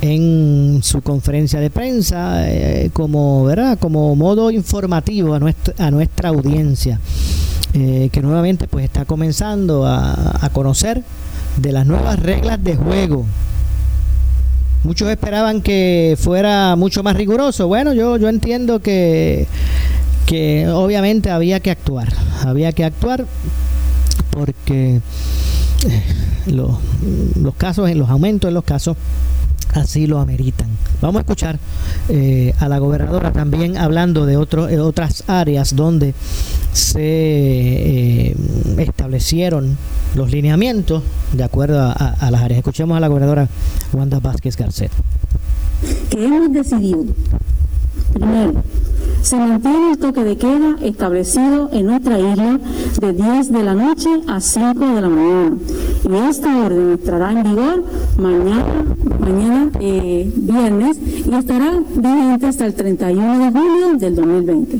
en 0.00 0.80
su 0.82 1.02
conferencia 1.02 1.60
de 1.60 1.70
prensa 1.70 2.44
como, 2.92 3.44
¿verdad? 3.44 3.78
como 3.78 4.14
modo 4.14 4.50
informativo 4.50 5.34
a 5.34 5.38
nuestra, 5.38 5.74
a 5.78 6.28
audiencia. 6.28 7.00
Eh, 7.78 8.08
que 8.10 8.22
nuevamente 8.22 8.68
pues 8.68 8.86
está 8.86 9.04
comenzando 9.04 9.84
a, 9.86 10.48
conocer 10.54 11.02
de 11.58 11.72
las 11.72 11.86
nuevas 11.86 12.18
reglas 12.18 12.62
de 12.64 12.74
juego. 12.74 13.26
Muchos 14.82 15.10
esperaban 15.10 15.60
que 15.60 16.16
fuera 16.18 16.74
mucho 16.76 17.02
más 17.02 17.16
riguroso. 17.16 17.68
Bueno, 17.68 17.92
yo, 17.92 18.16
yo 18.16 18.30
entiendo 18.30 18.80
que, 18.80 19.46
que 20.24 20.68
obviamente 20.68 21.30
había 21.30 21.60
que 21.60 21.70
actuar. 21.70 22.10
Había 22.46 22.72
que 22.72 22.84
actuar 22.84 23.26
porque 24.30 25.00
eh, 25.86 26.02
los, 26.46 26.76
los 27.40 27.54
casos, 27.54 27.92
los 27.94 28.08
aumentos 28.08 28.48
en 28.48 28.54
los 28.54 28.64
casos 28.64 28.96
así 29.74 30.06
lo 30.06 30.18
ameritan. 30.20 30.68
Vamos 31.00 31.16
a 31.16 31.20
escuchar 31.20 31.58
eh, 32.08 32.54
a 32.58 32.68
la 32.68 32.78
gobernadora 32.78 33.32
también 33.32 33.76
hablando 33.76 34.26
de 34.26 34.36
otras 34.36 35.24
áreas 35.26 35.76
donde 35.76 36.14
se 36.72 37.00
eh, 37.00 38.36
establecieron 38.78 39.76
los 40.14 40.30
lineamientos 40.30 41.02
de 41.32 41.44
acuerdo 41.44 41.80
a, 41.80 42.30
las 42.30 42.42
áreas. 42.42 42.58
Escuchemos 42.58 42.96
a 42.96 43.00
la 43.00 43.08
gobernadora 43.08 43.48
Wanda 43.92 44.20
Vázquez 44.20 44.56
Garcet. 44.56 44.90
Que 46.10 46.24
hemos 46.24 46.52
decidido, 46.52 47.04
primero, 48.14 48.62
se 49.26 49.34
mantiene 49.34 49.90
el 49.90 49.98
toque 49.98 50.22
de 50.22 50.36
queda 50.36 50.76
establecido 50.82 51.68
en 51.72 51.86
nuestra 51.86 52.16
isla 52.16 52.60
de 53.00 53.12
10 53.12 53.52
de 53.52 53.62
la 53.64 53.74
noche 53.74 54.08
a 54.28 54.40
5 54.40 54.78
de 54.78 55.00
la 55.00 55.08
mañana. 55.08 55.56
Y 56.08 56.30
esta 56.30 56.56
orden 56.64 56.92
estará 56.92 57.32
en 57.32 57.42
vigor 57.42 57.84
mañana, 58.18 58.84
mañana 59.18 59.70
eh, 59.80 60.30
viernes 60.32 60.98
y 61.26 61.34
estará 61.34 61.72
vigente 61.96 62.46
hasta 62.46 62.66
el 62.66 62.74
31 62.74 63.38
de 63.38 63.58
julio 63.58 63.98
del 63.98 64.14
2020. 64.14 64.78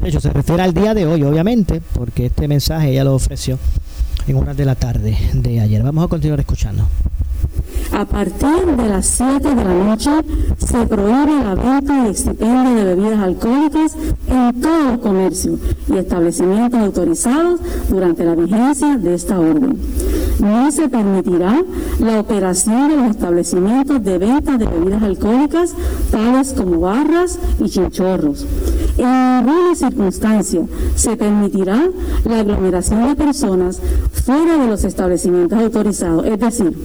De 0.00 0.08
hecho, 0.08 0.20
se 0.20 0.30
refiere 0.30 0.62
al 0.64 0.74
día 0.74 0.92
de 0.92 1.06
hoy, 1.06 1.22
obviamente, 1.22 1.80
porque 1.92 2.26
este 2.26 2.48
mensaje 2.48 2.90
ella 2.90 3.04
lo 3.04 3.14
ofreció 3.14 3.60
en 4.26 4.36
horas 4.36 4.56
de 4.56 4.64
la 4.64 4.74
tarde 4.74 5.16
de 5.34 5.60
ayer. 5.60 5.84
Vamos 5.84 6.04
a 6.04 6.08
continuar 6.08 6.40
escuchando. 6.40 6.88
A 7.94 8.04
partir 8.04 8.76
de 8.76 8.88
las 8.88 9.06
7 9.06 9.54
de 9.54 9.64
la 9.64 9.72
noche 9.72 10.10
se 10.58 10.84
prohíbe 10.84 11.44
la 11.44 11.54
venta 11.54 12.04
y 12.04 12.10
expendio 12.10 12.74
de 12.74 12.84
bebidas 12.86 13.20
alcohólicas 13.20 13.96
en 14.26 14.60
todos 14.60 14.84
los 14.84 14.98
comercios 14.98 15.60
y 15.86 15.98
establecimientos 15.98 16.80
autorizados 16.80 17.60
durante 17.88 18.24
la 18.24 18.34
vigencia 18.34 18.98
de 18.98 19.14
esta 19.14 19.38
orden. 19.38 19.78
No 20.40 20.72
se 20.72 20.88
permitirá 20.88 21.62
la 22.00 22.18
operación 22.18 22.88
de 22.88 22.96
los 22.96 23.10
establecimientos 23.10 24.02
de 24.02 24.18
venta 24.18 24.58
de 24.58 24.66
bebidas 24.66 25.02
alcohólicas 25.04 25.74
tales 26.10 26.52
como 26.52 26.80
barras 26.80 27.38
y 27.60 27.68
chinchorros. 27.68 28.44
En 28.98 29.36
ninguna 29.36 29.74
circunstancia 29.76 30.62
se 30.96 31.16
permitirá 31.16 31.80
la 32.24 32.40
aglomeración 32.40 33.06
de 33.06 33.14
personas 33.14 33.80
fuera 34.24 34.58
de 34.58 34.66
los 34.66 34.82
establecimientos 34.82 35.56
autorizados, 35.60 36.26
es 36.26 36.40
decir, 36.40 36.76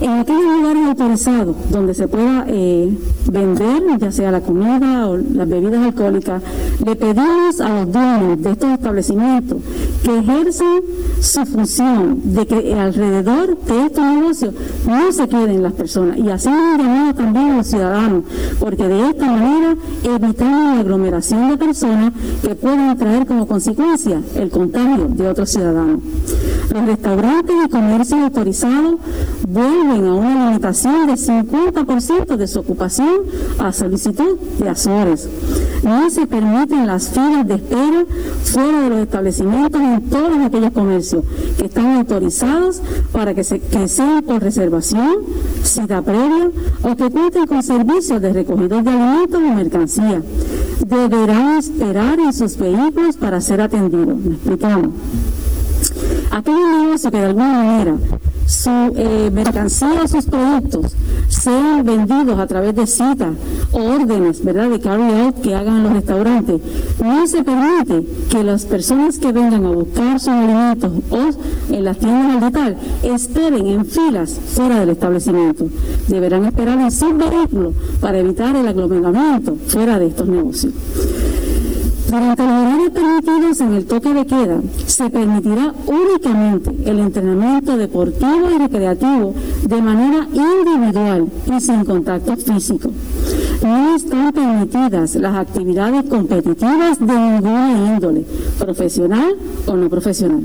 en 0.00 0.10
aquellos 0.10 0.42
lugares 0.42 0.86
autorizados 0.88 1.56
donde 1.70 1.94
se 1.94 2.08
pueda 2.08 2.44
eh, 2.48 2.92
vender, 3.30 3.82
ya 3.98 4.12
sea 4.12 4.30
la 4.30 4.40
comida 4.40 5.08
o 5.08 5.16
las 5.16 5.48
bebidas 5.48 5.86
alcohólicas, 5.86 6.42
le 6.84 6.96
pedimos 6.96 7.60
a 7.60 7.68
los 7.80 7.92
dueños 7.92 8.42
de 8.42 8.50
estos 8.50 8.70
establecimientos 8.70 9.58
que 10.02 10.18
ejerzan 10.18 10.80
su 11.20 11.46
función 11.46 12.20
de 12.24 12.46
que 12.46 12.74
alrededor 12.74 13.58
de 13.58 13.86
estos 13.86 14.04
negocios 14.04 14.54
no 14.86 15.12
se 15.12 15.28
queden 15.28 15.62
las 15.62 15.72
personas 15.72 16.18
y 16.18 16.28
así 16.28 16.48
llamado 16.48 17.14
también 17.14 17.50
a 17.50 17.56
los 17.58 17.66
ciudadanos, 17.66 18.24
porque 18.58 18.86
de 18.86 19.10
esta 19.10 19.26
manera 19.26 19.76
evitamos 20.02 20.74
la 20.74 20.80
aglomeración 20.80 21.50
de 21.50 21.56
personas 21.56 22.12
que 22.42 22.54
puedan 22.54 22.96
traer 22.98 23.26
como 23.26 23.46
consecuencia 23.46 24.20
el 24.36 24.50
contagio 24.50 25.08
de 25.08 25.28
otros 25.28 25.50
ciudadanos. 25.50 26.00
Los 26.72 26.86
restaurantes 26.86 27.56
y 27.64 27.68
comercios 27.68 28.20
autorizados 28.20 28.96
vuelven 29.48 29.83
a 29.90 30.14
una 30.14 30.50
limitación 30.50 31.06
de 31.06 31.14
50% 31.14 32.36
de 32.36 32.46
su 32.46 32.60
ocupación 32.60 33.22
a 33.58 33.72
solicitud 33.72 34.38
de 34.58 34.68
Azores. 34.68 35.28
No 35.82 36.08
se 36.10 36.26
permiten 36.26 36.86
las 36.86 37.08
filas 37.08 37.46
de 37.46 37.56
espera 37.56 38.06
fuera 38.44 38.80
de 38.80 38.88
los 38.88 38.98
establecimientos 39.00 39.80
en 39.80 40.02
todos 40.08 40.38
aquellos 40.38 40.70
comercios 40.72 41.24
que 41.58 41.66
están 41.66 41.98
autorizados 41.98 42.80
para 43.12 43.34
que, 43.34 43.44
se, 43.44 43.60
que 43.60 43.86
sean 43.88 44.22
por 44.22 44.42
reservación, 44.42 45.16
cita 45.62 46.00
previa 46.00 46.50
o 46.82 46.96
que 46.96 47.10
cuenten 47.10 47.46
con 47.46 47.62
servicios 47.62 48.20
de 48.22 48.32
recogida 48.32 48.82
de 48.82 48.90
alimentos 48.90 49.40
o 49.40 49.54
mercancía. 49.54 50.22
Deberán 50.86 51.58
esperar 51.58 52.18
en 52.18 52.32
sus 52.32 52.56
vehículos 52.56 53.16
para 53.16 53.40
ser 53.40 53.60
atendidos. 53.60 54.16
¿Me 54.16 54.34
explicamos? 54.34 54.88
Aquellos 56.30 56.68
negocios 56.68 57.12
que 57.12 57.18
de 57.18 57.26
alguna 57.26 57.52
manera 57.52 57.96
su 58.46 58.70
eh, 58.70 59.30
mercancía 59.32 60.02
o 60.04 60.08
sus 60.08 60.26
productos 60.26 60.92
sean 61.28 61.84
vendidos 61.84 62.38
a 62.38 62.46
través 62.46 62.74
de 62.74 62.86
citas 62.86 63.34
o 63.72 63.78
órdenes, 63.78 64.44
¿verdad?, 64.44 64.70
de 64.70 64.80
carry 64.80 65.20
out 65.20 65.40
que 65.40 65.54
hagan 65.54 65.82
los 65.82 65.92
restaurantes. 65.92 66.60
No 67.02 67.26
se 67.26 67.42
permite 67.42 68.06
que 68.30 68.44
las 68.44 68.64
personas 68.64 69.18
que 69.18 69.32
vengan 69.32 69.64
a 69.64 69.70
buscar 69.70 70.20
sus 70.20 70.28
alimentos 70.28 70.92
o 71.10 71.74
en 71.74 71.84
las 71.84 71.98
tiendas 71.98 72.42
al 72.42 72.52
tal 72.52 72.76
esperen 73.02 73.66
en 73.66 73.84
filas 73.84 74.38
fuera 74.54 74.80
del 74.80 74.90
establecimiento. 74.90 75.66
Deberán 76.08 76.44
esperar 76.44 76.78
en 76.78 76.90
sus 76.90 77.16
vehículos 77.16 77.74
para 78.00 78.18
evitar 78.18 78.54
el 78.56 78.68
aglomeramiento 78.68 79.56
fuera 79.66 79.98
de 79.98 80.08
estos 80.08 80.28
negocios. 80.28 80.72
Durante 82.06 82.42
los 82.42 82.52
horarios 82.52 82.90
permitidos 82.90 83.60
en 83.60 83.74
el 83.74 83.86
toque 83.86 84.12
de 84.12 84.26
queda, 84.26 84.60
se 84.86 85.08
permitirá 85.08 85.74
únicamente 85.86 86.70
el 86.84 86.98
entrenamiento 86.98 87.76
deportivo 87.76 88.50
y 88.54 88.58
recreativo 88.58 89.34
de 89.62 89.82
manera 89.82 90.28
individual 90.32 91.28
y 91.46 91.60
sin 91.60 91.84
contacto 91.84 92.36
físico. 92.36 92.90
No 93.62 93.96
están 93.96 94.32
permitidas 94.32 95.14
las 95.14 95.34
actividades 95.34 96.04
competitivas 96.04 96.98
de 96.98 97.06
ninguna 97.06 97.94
índole, 97.94 98.26
profesional 98.58 99.34
o 99.66 99.76
no 99.76 99.88
profesional. 99.88 100.42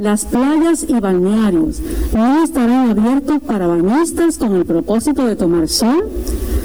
Las 0.00 0.24
playas 0.24 0.86
y 0.88 0.98
balnearios 0.98 1.80
no 2.14 2.42
estarán 2.42 2.90
abiertos 2.90 3.40
para 3.46 3.66
bañistas 3.66 4.38
con 4.38 4.54
el 4.54 4.64
propósito 4.64 5.26
de 5.26 5.36
tomar 5.36 5.68
sol, 5.68 6.08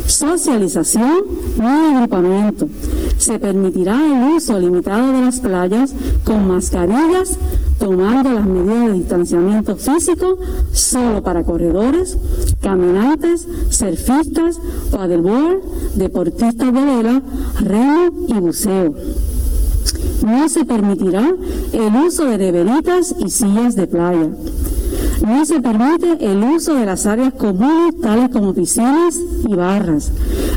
socialización 0.08 1.26
y 1.58 1.96
agrupamiento. 1.96 2.70
Se 3.18 3.40
permitirá 3.40 3.96
el 4.06 4.36
uso 4.36 4.60
limitado 4.60 5.12
de 5.12 5.22
las 5.22 5.40
playas 5.40 5.94
con 6.24 6.48
mascarillas, 6.48 7.38
tomando 7.80 8.32
las 8.32 8.46
medidas 8.46 8.88
de 8.88 8.94
distanciamiento 8.94 9.76
físico 9.76 10.38
solo 10.72 11.24
para 11.24 11.44
corredores, 11.44 12.18
caminantes, 12.62 13.48
surfistas, 13.70 14.60
paddleboard, 14.92 15.62
deportistas 15.96 16.74
de 16.74 16.82
vela, 16.82 17.22
remo 17.62 18.12
y 18.28 18.34
buceo. 18.34 18.96
No 20.26 20.50
se 20.50 20.66
permitirá 20.66 21.36
el 21.72 21.96
uso 21.96 22.26
de 22.26 22.38
neveritas 22.38 23.16
y 23.20 23.30
sillas 23.30 23.76
de 23.76 23.88
playa. 23.88 24.30
No 25.22 25.46
se 25.46 25.62
permite 25.62 26.18
el 26.20 26.44
uso 26.44 26.76
de 26.76 26.86
las 26.86 27.06
áreas 27.06 27.34
comunes 27.34 28.00
tales 28.02 28.30
como 28.30 28.54
piscinas 28.54 29.20
y 29.48 29.54
barras, 29.54 30.12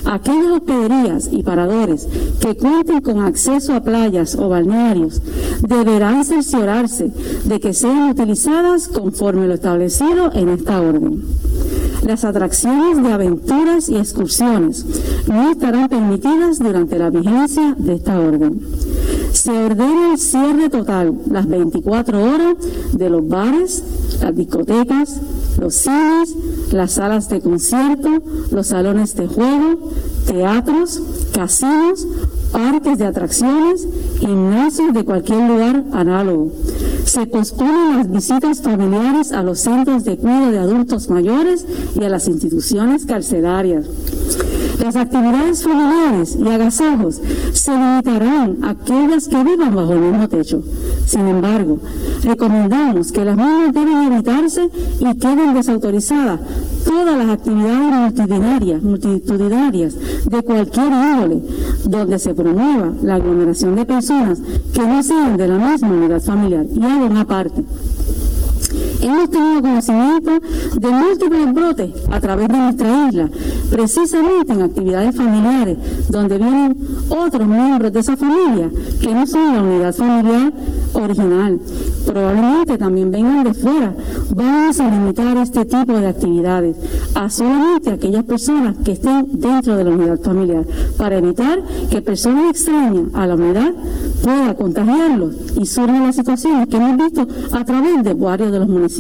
Aquellas 0.04 0.52
hospederías 0.52 1.28
y 1.30 1.42
paradores 1.42 2.08
que 2.40 2.56
cuenten 2.56 3.02
con 3.02 3.20
acceso 3.20 3.74
a 3.74 3.82
playas 3.82 4.36
o 4.36 4.48
balnearios 4.48 5.20
deberán 5.60 6.24
cerciorarse 6.24 7.10
de 7.44 7.60
que 7.60 7.74
sean 7.74 8.10
utilizadas 8.10 8.88
conforme 8.88 9.46
lo 9.46 9.54
establecido 9.54 10.32
en 10.32 10.48
esta 10.48 10.80
orden. 10.80 11.22
Las 12.06 12.24
atracciones 12.24 13.02
de 13.02 13.12
aventuras 13.12 13.90
y 13.90 13.96
excursiones 13.96 14.86
no 15.26 15.50
estarán 15.50 15.90
permitidas 15.90 16.58
durante 16.58 16.98
la 16.98 17.10
vigencia 17.10 17.74
de 17.76 17.94
esta 17.96 18.18
orden. 18.18 18.62
Se 19.32 19.50
ordena 19.50 20.12
el 20.12 20.18
cierre 20.18 20.70
total 20.70 21.18
las 21.30 21.46
24 21.46 22.22
horas 22.22 22.56
de 22.92 23.10
los 23.10 23.28
bares, 23.28 23.84
las 24.20 24.34
discotecas, 24.34 25.20
los 25.58 25.74
cines, 25.74 26.34
las 26.72 26.92
salas 26.92 27.28
de 27.28 27.40
concierto, 27.40 28.22
los 28.50 28.66
salones 28.68 29.14
de 29.16 29.26
juego, 29.26 29.90
teatros, 30.26 31.00
casinos, 31.32 32.06
parques 32.52 32.98
de 32.98 33.06
atracciones, 33.06 33.86
gimnasios 34.18 34.92
de 34.92 35.04
cualquier 35.04 35.48
lugar 35.48 35.84
análogo. 35.92 36.52
Se 37.04 37.26
posponen 37.26 37.96
las 37.96 38.10
visitas 38.10 38.60
familiares 38.60 39.32
a 39.32 39.42
los 39.42 39.60
centros 39.60 40.04
de 40.04 40.16
cuidado 40.16 40.50
de 40.50 40.58
adultos 40.58 41.08
mayores 41.08 41.64
y 41.98 42.04
a 42.04 42.08
las 42.08 42.28
instituciones 42.28 43.06
carcelarias. 43.06 43.86
Las 44.82 44.94
actividades 44.94 45.64
familiares 45.64 46.36
y 46.38 46.48
agasajos 46.48 47.20
se 47.52 47.72
limitarán 47.72 48.58
a 48.62 48.70
aquellas 48.70 49.26
que 49.28 49.42
vivan 49.42 49.74
bajo 49.74 49.92
el 49.92 50.00
mismo 50.00 50.28
techo. 50.28 50.62
Sin 51.06 51.26
embargo, 51.26 51.78
recomendamos 52.22 53.10
que 53.10 53.24
las 53.24 53.36
mismas 53.36 53.74
deben 53.74 54.12
evitarse 54.12 54.70
y 55.00 55.18
queden 55.18 55.54
desautorizadas 55.54 56.40
todas 56.84 57.18
las 57.18 57.28
actividades 57.28 57.92
multitudinarias, 57.92 58.82
multitudinarias 58.82 59.94
de 60.24 60.42
cualquier 60.42 60.92
índole 60.92 61.42
donde 61.84 62.18
se 62.18 62.34
promueva 62.34 62.92
la 63.02 63.16
aglomeración 63.16 63.74
de 63.74 63.84
personas 63.84 64.40
que 64.72 64.86
no 64.86 65.02
sean 65.02 65.36
de 65.36 65.48
la 65.48 65.58
misma 65.58 65.88
unidad 65.88 66.22
familiar. 66.22 66.66
Y 66.72 66.84
hago 66.84 67.06
una 67.06 67.26
parte. 67.26 67.64
Hemos 69.08 69.30
tenido 69.30 69.62
conocimiento 69.62 70.32
de 70.74 70.90
múltiples 70.90 71.54
brotes 71.54 71.90
a 72.10 72.20
través 72.20 72.46
de 72.48 72.58
nuestra 72.58 73.08
isla, 73.08 73.30
precisamente 73.70 74.52
en 74.52 74.60
actividades 74.60 75.16
familiares, 75.16 75.78
donde 76.10 76.36
vienen 76.36 76.76
otros 77.08 77.48
miembros 77.48 77.90
de 77.90 78.00
esa 78.00 78.18
familia 78.18 78.70
que 79.00 79.14
no 79.14 79.26
son 79.26 79.54
la 79.54 79.62
unidad 79.62 79.94
familiar 79.94 80.52
original. 80.92 81.58
Probablemente 82.04 82.76
también 82.76 83.10
vengan 83.10 83.44
de 83.44 83.54
fuera. 83.54 83.94
Vamos 84.34 84.78
a 84.78 84.90
limitar 84.90 85.36
este 85.38 85.64
tipo 85.64 85.92
de 85.94 86.06
actividades 86.06 86.76
a 87.14 87.30
solamente 87.30 87.90
aquellas 87.90 88.24
personas 88.24 88.76
que 88.84 88.92
estén 88.92 89.26
dentro 89.40 89.74
de 89.74 89.84
la 89.84 89.90
unidad 89.90 90.20
familiar, 90.20 90.66
para 90.98 91.16
evitar 91.16 91.62
que 91.90 92.02
personas 92.02 92.50
extrañas 92.50 93.04
a 93.14 93.26
la 93.26 93.36
unidad 93.36 93.72
puedan 94.22 94.54
contagiarlos 94.54 95.34
y 95.58 95.64
surjan 95.64 96.02
las 96.02 96.16
situaciones 96.16 96.68
que 96.68 96.76
hemos 96.76 96.96
visto 96.98 97.26
a 97.52 97.64
través 97.64 98.04
de 98.04 98.12
varios 98.12 98.52
de 98.52 98.58
los 98.58 98.68
municipios. 98.68 98.97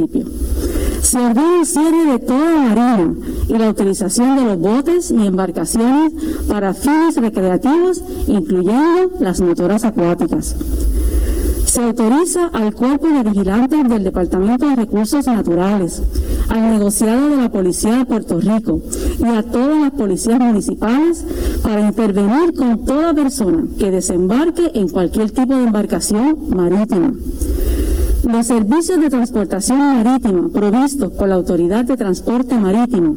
Se 1.02 1.18
ordena 1.18 1.60
el 1.60 1.66
cierre 1.66 2.04
de 2.12 2.18
toda 2.20 2.52
la 2.52 2.74
marina 2.74 3.14
y 3.48 3.52
la 3.58 3.70
utilización 3.70 4.36
de 4.36 4.44
los 4.44 4.58
botes 4.58 5.10
y 5.10 5.26
embarcaciones 5.26 6.12
para 6.46 6.72
fines 6.72 7.16
recreativos, 7.16 8.02
incluyendo 8.28 9.10
las 9.18 9.40
motoras 9.40 9.84
acuáticas. 9.84 10.54
Se 11.66 11.82
autoriza 11.82 12.46
al 12.46 12.72
cuerpo 12.74 13.08
de 13.08 13.24
vigilantes 13.24 13.88
del 13.88 14.04
Departamento 14.04 14.68
de 14.68 14.76
Recursos 14.76 15.26
Naturales, 15.26 16.02
al 16.48 16.70
negociado 16.70 17.28
de 17.28 17.36
la 17.36 17.50
Policía 17.50 17.98
de 17.98 18.04
Puerto 18.06 18.40
Rico 18.40 18.80
y 19.18 19.24
a 19.24 19.42
todas 19.42 19.80
las 19.82 19.90
policías 19.90 20.38
municipales 20.38 21.24
para 21.62 21.86
intervenir 21.86 22.54
con 22.54 22.84
toda 22.84 23.12
persona 23.12 23.64
que 23.78 23.90
desembarque 23.90 24.70
en 24.74 24.88
cualquier 24.88 25.30
tipo 25.30 25.54
de 25.54 25.64
embarcación 25.64 26.48
marítima. 26.50 27.12
Los 28.28 28.46
servicios 28.46 29.00
de 29.00 29.08
transportación 29.08 29.78
marítima 29.78 30.50
provistos 30.50 31.10
por 31.12 31.30
la 31.30 31.36
Autoridad 31.36 31.86
de 31.86 31.96
Transporte 31.96 32.56
Marítimo 32.56 33.16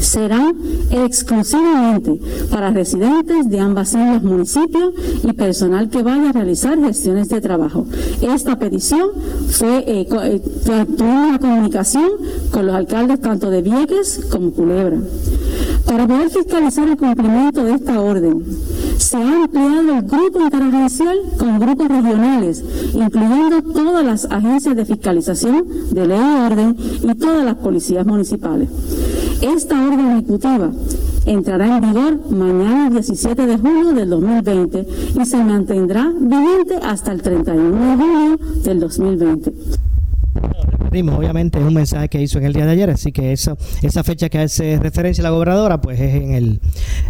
serán 0.00 0.56
exclusivamente 0.90 2.18
para 2.50 2.70
residentes 2.70 3.50
de 3.50 3.60
ambas 3.60 3.90
islas 3.90 4.22
municipios 4.22 4.94
y 5.22 5.34
personal 5.34 5.90
que 5.90 6.02
vaya 6.02 6.30
a 6.30 6.32
realizar 6.32 6.80
gestiones 6.80 7.28
de 7.28 7.42
trabajo. 7.42 7.86
Esta 8.22 8.58
petición 8.58 9.10
fue 9.50 9.84
eh, 9.86 10.08
eh 10.10 10.86
una 10.98 11.38
comunicación 11.38 12.08
con 12.50 12.64
los 12.64 12.74
alcaldes 12.74 13.20
tanto 13.20 13.50
de 13.50 13.60
Vieques 13.60 14.26
como 14.30 14.50
Culebra. 14.52 14.96
Para 15.84 16.06
poder 16.06 16.30
fiscalizar 16.30 16.88
el 16.88 16.96
cumplimiento 16.96 17.64
de 17.64 17.74
esta 17.74 18.00
orden, 18.00 18.42
se 18.98 19.16
ha 19.16 19.42
ampliado 19.44 19.94
el 19.94 20.02
grupo 20.02 20.40
interagencial 20.40 21.18
con 21.38 21.58
grupos 21.58 21.88
regionales, 21.88 22.64
incluyendo 22.94 23.62
todas 23.62 24.04
las 24.04 24.24
agencias 24.26 24.76
de 24.76 24.84
fiscalización 24.84 25.64
de 25.90 26.06
ley 26.06 26.18
y 26.18 26.52
orden 26.52 26.76
y 27.02 27.14
todas 27.14 27.44
las 27.44 27.56
policías 27.56 28.06
municipales. 28.06 28.68
Esta 29.42 29.86
orden 29.86 30.12
ejecutiva 30.12 30.70
entrará 31.26 31.76
en 31.76 31.92
vigor 31.92 32.30
mañana 32.30 32.90
17 32.90 33.46
de 33.46 33.58
julio 33.58 33.92
del 33.92 34.10
2020 34.10 34.86
y 35.20 35.24
se 35.26 35.36
mantendrá 35.44 36.12
vigente 36.18 36.76
hasta 36.76 37.12
el 37.12 37.22
31 37.22 37.70
de 37.70 37.96
julio 37.96 38.38
del 38.62 38.80
2020 38.80 39.52
obviamente 41.02 41.58
es 41.58 41.64
un 41.64 41.74
mensaje 41.74 42.08
que 42.08 42.22
hizo 42.22 42.38
en 42.38 42.44
el 42.44 42.52
día 42.52 42.66
de 42.66 42.72
ayer, 42.72 42.90
así 42.90 43.12
que 43.12 43.32
eso, 43.32 43.56
esa 43.82 44.02
fecha 44.04 44.28
que 44.28 44.38
hace 44.38 44.78
referencia 44.78 45.22
la 45.22 45.30
gobernadora, 45.30 45.80
pues 45.80 46.00
es 46.00 46.14
en 46.14 46.32
el, 46.32 46.60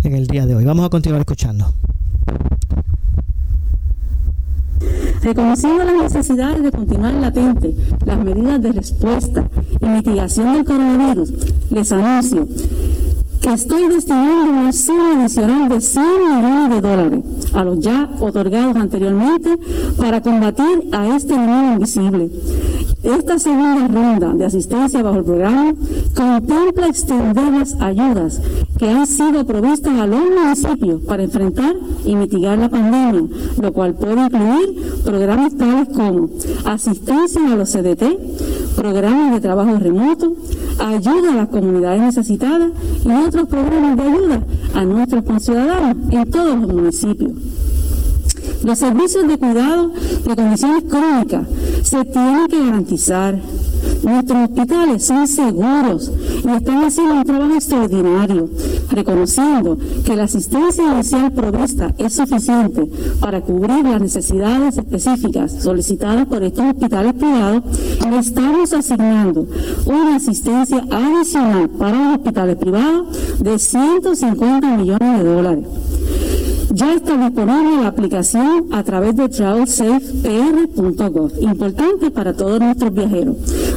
en 0.02 0.14
el 0.14 0.26
día 0.26 0.46
de 0.46 0.54
hoy. 0.54 0.64
Vamos 0.64 0.86
a 0.86 0.88
continuar 0.88 1.20
escuchando. 1.20 1.72
Reconociendo 5.22 5.84
las 5.84 6.02
necesidades 6.02 6.62
de 6.62 6.70
continuar 6.70 7.14
latente 7.14 7.74
las 8.04 8.18
medidas 8.22 8.62
de 8.62 8.72
respuesta 8.72 9.48
y 9.80 9.86
mitigación 9.86 10.52
del 10.54 10.64
coronavirus, 10.64 11.32
les 11.70 11.92
anuncio 11.92 12.46
que 13.46 13.52
estoy 13.52 13.86
destinando 13.86 14.50
una 14.50 14.72
suma 14.72 15.22
adicional 15.22 15.68
de 15.68 15.80
100 15.80 16.04
millones 16.18 16.70
de 16.70 16.80
dólares 16.80 17.24
a 17.54 17.62
los 17.62 17.78
ya 17.78 18.10
otorgados 18.18 18.74
anteriormente 18.74 19.56
para 19.96 20.20
combatir 20.20 20.88
a 20.90 21.16
este 21.16 21.34
enemigo 21.34 21.74
invisible. 21.74 22.30
Esta 23.04 23.38
segunda 23.38 23.86
ronda 23.86 24.34
de 24.34 24.46
asistencia 24.46 25.00
bajo 25.00 25.18
el 25.18 25.24
programa 25.24 25.74
contempla 26.16 26.88
extender 26.88 27.52
las 27.52 27.74
ayudas 27.80 28.40
que 28.78 28.90
han 28.90 29.06
sido 29.06 29.46
provistas 29.46 29.96
a 29.96 30.08
los 30.08 30.20
municipios 30.28 31.02
para 31.02 31.22
enfrentar 31.22 31.76
y 32.04 32.16
mitigar 32.16 32.58
la 32.58 32.68
pandemia, 32.68 33.28
lo 33.62 33.72
cual 33.72 33.94
puede 33.94 34.24
incluir 34.24 35.02
programas 35.04 35.56
tales 35.56 35.88
como 35.94 36.30
asistencia 36.64 37.52
a 37.52 37.54
los 37.54 37.70
CDT, 37.70 38.74
programas 38.74 39.34
de 39.34 39.40
trabajo 39.40 39.78
remoto, 39.78 40.34
ayuda 40.80 41.32
a 41.32 41.36
las 41.36 41.48
comunidades 41.48 42.02
necesitadas 42.02 42.72
y 43.06 43.26
otros 43.26 43.48
programas 43.48 43.96
de 43.96 44.02
ayuda 44.02 44.42
a 44.74 44.84
nuestros 44.84 45.24
conciudadanos 45.24 45.96
en 46.10 46.30
todos 46.30 46.58
los 46.58 46.72
municipios. 46.72 47.32
Los 48.64 48.78
servicios 48.78 49.28
de 49.28 49.38
cuidado 49.38 49.92
de 50.26 50.36
condiciones 50.36 50.84
crónicas 50.90 51.46
se 51.84 52.04
tienen 52.04 52.46
que 52.48 52.58
garantizar. 52.58 53.38
Nuestros 54.02 54.38
hospitales 54.50 55.06
son 55.06 55.28
seguros 55.28 56.10
y 56.44 56.48
están 56.48 56.84
haciendo 56.84 57.14
un 57.14 57.24
trabajo 57.24 57.54
extraordinario, 57.54 58.50
reconociendo 58.90 59.78
que 60.04 60.16
la 60.16 60.24
asistencia 60.24 60.92
inicial 60.92 61.32
provista 61.32 61.94
es 61.98 62.14
suficiente 62.14 62.88
para 63.20 63.40
cubrir 63.40 63.84
las 63.84 64.00
necesidades 64.00 64.78
específicas 64.78 65.62
solicitadas 65.62 66.26
por 66.26 66.42
estos 66.42 66.66
hospitales 66.66 67.14
privados. 67.14 67.62
Le 68.08 68.18
estamos 68.18 68.72
asignando 68.72 69.46
una 69.86 70.16
asistencia 70.16 70.84
adicional 70.90 71.68
para 71.70 72.04
los 72.04 72.18
hospitales 72.18 72.56
privados 72.56 73.40
de 73.40 73.58
150 73.58 74.76
millones 74.76 75.18
de 75.18 75.24
dólares. 75.24 75.64
Ya 76.76 76.94
está 76.94 77.16
disponible 77.16 77.80
la 77.80 77.88
aplicación 77.88 78.66
a 78.72 78.82
través 78.82 79.16
de 79.16 79.30
travelsafepr.gov, 79.30 81.32
importante 81.40 82.10
para 82.10 82.34
todos 82.34 82.60
nuestros 82.60 82.92
viajeros, 82.92 83.36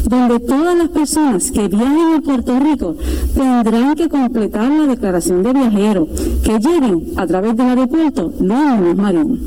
donde 0.10 0.40
todas 0.40 0.76
las 0.76 0.90
personas 0.90 1.52
que 1.52 1.68
viajen 1.68 2.16
a 2.16 2.22
Puerto 2.22 2.60
Rico 2.60 2.96
tendrán 3.36 3.96
que 3.96 4.10
completar 4.10 4.72
la 4.72 4.88
declaración 4.88 5.44
de 5.44 5.54
viajero 5.54 6.08
que 6.44 6.58
lleguen 6.58 7.12
a 7.16 7.28
través 7.28 7.56
del 7.56 7.68
aeropuerto 7.68 8.34
Luis 8.40 8.96
Marín. 8.96 9.40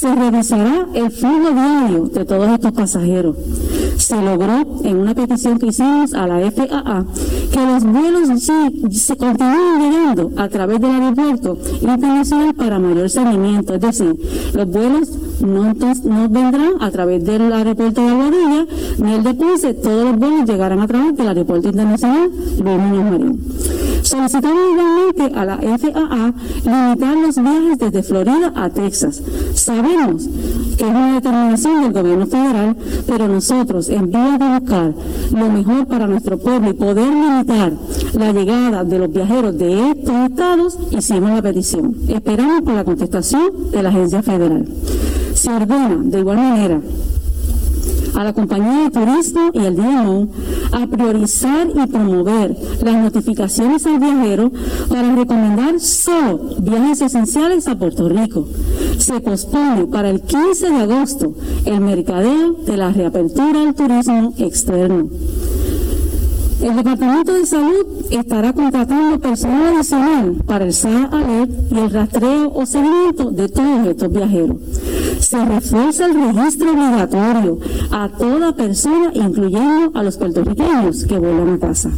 Se 0.00 0.14
revisará 0.14 0.86
el 0.94 1.10
flujo 1.10 1.52
diario 1.52 2.06
de 2.06 2.24
todos 2.24 2.48
estos 2.48 2.72
pasajeros. 2.72 3.36
Se 3.98 4.16
logró 4.16 4.64
en 4.82 4.96
una 4.96 5.14
petición 5.14 5.58
que 5.58 5.66
hicimos 5.66 6.14
a 6.14 6.26
la 6.26 6.50
FAA 6.50 7.04
que 7.52 7.66
los 7.66 7.84
vuelos 7.84 8.42
se 8.92 9.16
continúen 9.18 9.78
llegando 9.78 10.30
a 10.38 10.48
través 10.48 10.80
del 10.80 10.90
aeropuerto 10.90 11.58
internacional 11.82 12.54
para 12.54 12.78
mayor 12.78 13.10
seguimiento. 13.10 13.74
Es 13.74 13.80
decir, 13.82 14.16
los 14.54 14.66
vuelos 14.70 15.10
no, 15.42 15.74
no 15.74 16.28
vendrán 16.30 16.72
a 16.80 16.90
través 16.90 17.22
del 17.22 17.52
aeropuerto 17.52 18.00
de 18.00 18.08
Aguadilla 18.08 18.66
ni 19.00 19.12
el 19.12 19.22
de 19.22 19.34
Ponce, 19.34 19.74
todos 19.74 20.04
los 20.04 20.16
vuelos 20.16 20.48
llegarán 20.48 20.80
a 20.80 20.86
través 20.86 21.14
del 21.14 21.28
aeropuerto 21.28 21.68
internacional 21.68 22.30
Luis 22.56 23.04
Marín. 23.04 23.38
Solicitamos 24.10 24.60
igualmente 24.72 25.38
a 25.38 25.44
la 25.44 25.56
FAA 25.58 26.34
limitar 26.64 27.16
los 27.16 27.36
viajes 27.36 27.78
desde 27.78 28.02
Florida 28.02 28.52
a 28.56 28.68
Texas. 28.68 29.22
Sabemos 29.54 30.28
que 30.76 30.82
es 30.82 30.90
una 30.90 31.14
determinación 31.14 31.82
del 31.82 31.92
gobierno 31.92 32.26
federal, 32.26 32.76
pero 33.06 33.28
nosotros, 33.28 33.88
en 33.88 34.10
vez 34.10 34.36
de 34.40 34.58
buscar 34.58 34.94
lo 35.30 35.50
mejor 35.52 35.86
para 35.86 36.08
nuestro 36.08 36.38
pueblo 36.38 36.70
y 36.70 36.72
poder 36.72 37.06
limitar 37.06 37.72
la 38.14 38.32
llegada 38.32 38.82
de 38.82 38.98
los 38.98 39.12
viajeros 39.12 39.56
de 39.56 39.90
estos 39.92 40.14
estados, 40.28 40.78
hicimos 40.90 41.30
la 41.30 41.42
petición. 41.42 41.94
Esperamos 42.08 42.62
por 42.62 42.74
la 42.74 42.84
contestación 42.84 43.70
de 43.70 43.80
la 43.80 43.90
agencia 43.90 44.24
federal. 44.24 44.66
Se 45.34 45.50
ordena, 45.50 46.00
de 46.02 46.18
igual 46.18 46.36
manera, 46.36 46.80
a 48.14 48.24
la 48.24 48.32
compañía 48.32 48.84
de 48.84 48.90
turismo 48.90 49.50
y 49.54 49.58
al 49.60 49.76
DMO 49.76 50.28
a 50.72 50.86
priorizar 50.86 51.68
y 51.74 51.86
promover 51.86 52.56
las 52.82 52.94
notificaciones 52.94 53.86
al 53.86 53.98
viajero 53.98 54.52
para 54.88 55.14
recomendar 55.14 55.80
solo 55.80 56.56
viajes 56.60 57.02
esenciales 57.02 57.68
a 57.68 57.76
Puerto 57.76 58.08
Rico. 58.08 58.46
Se 58.98 59.20
pospone 59.20 59.86
para 59.86 60.10
el 60.10 60.22
15 60.22 60.70
de 60.70 60.76
agosto 60.76 61.34
el 61.64 61.80
mercadeo 61.80 62.52
de 62.66 62.76
la 62.76 62.92
reapertura 62.92 63.62
al 63.62 63.74
turismo 63.74 64.34
externo. 64.38 65.08
El 66.62 66.76
Departamento 66.76 67.32
de 67.32 67.46
Salud 67.46 67.86
estará 68.10 68.52
contratando 68.52 69.18
personal 69.18 69.76
adicional 69.76 70.34
para 70.46 70.66
el 70.66 70.74
SAR 70.74 71.08
Alert 71.10 71.50
y 71.72 71.78
el 71.78 71.90
rastreo 71.90 72.52
o 72.52 72.66
seguimiento 72.66 73.30
de 73.30 73.48
todos 73.48 73.86
estos 73.86 74.12
viajeros. 74.12 74.56
Se 75.20 75.44
refuerza 75.44 76.06
el 76.06 76.14
registro 76.14 76.72
obligatorio 76.72 77.58
a 77.90 78.08
toda 78.08 78.54
persona, 78.54 79.10
incluyendo 79.14 79.98
a 79.98 80.02
los 80.02 80.16
puertorriqueños 80.16 81.04
que 81.04 81.18
vuelvan 81.18 81.54
a 81.54 81.58
casa. 81.58 81.90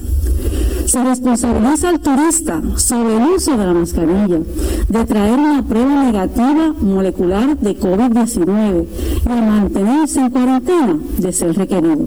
Se 0.87 1.03
responsabiliza 1.03 1.89
al 1.89 2.01
turista 2.01 2.61
sobre 2.77 3.17
el 3.17 3.23
uso 3.23 3.57
de 3.57 3.65
la 3.65 3.73
mascarilla, 3.73 4.41
de 4.89 5.05
traer 5.05 5.39
una 5.39 5.65
prueba 5.65 6.05
negativa 6.05 6.75
molecular 6.81 7.57
de 7.59 7.79
COVID-19 7.79 8.87
y 9.25 9.29
mantenerse 9.29 10.21
en 10.21 10.31
cuarentena 10.31 10.99
de 11.19 11.33
ser 11.33 11.57
requerido. 11.57 12.07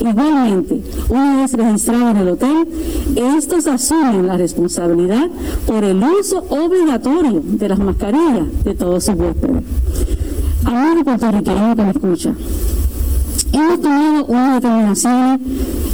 Igualmente, 0.00 0.82
una 1.08 1.42
vez 1.42 1.52
registrado 1.52 2.10
en 2.10 2.16
el 2.16 2.28
hotel, 2.28 2.68
estos 3.16 3.66
asumen 3.66 4.28
la 4.28 4.36
responsabilidad 4.36 5.28
por 5.66 5.84
el 5.84 6.02
uso 6.02 6.44
obligatorio 6.48 7.42
de 7.44 7.68
las 7.68 7.78
mascarillas 7.78 8.64
de 8.64 8.74
todos 8.74 9.04
sus 9.04 9.14
huéspedes. 9.16 9.64
Amigo 10.66 11.04
puertorriqueño 11.04 11.76
que 11.76 11.82
me 11.82 11.90
escucha, 11.90 12.34
hemos 13.52 13.80
tomado 13.80 14.24
una 14.26 14.54
determinación 14.54 15.40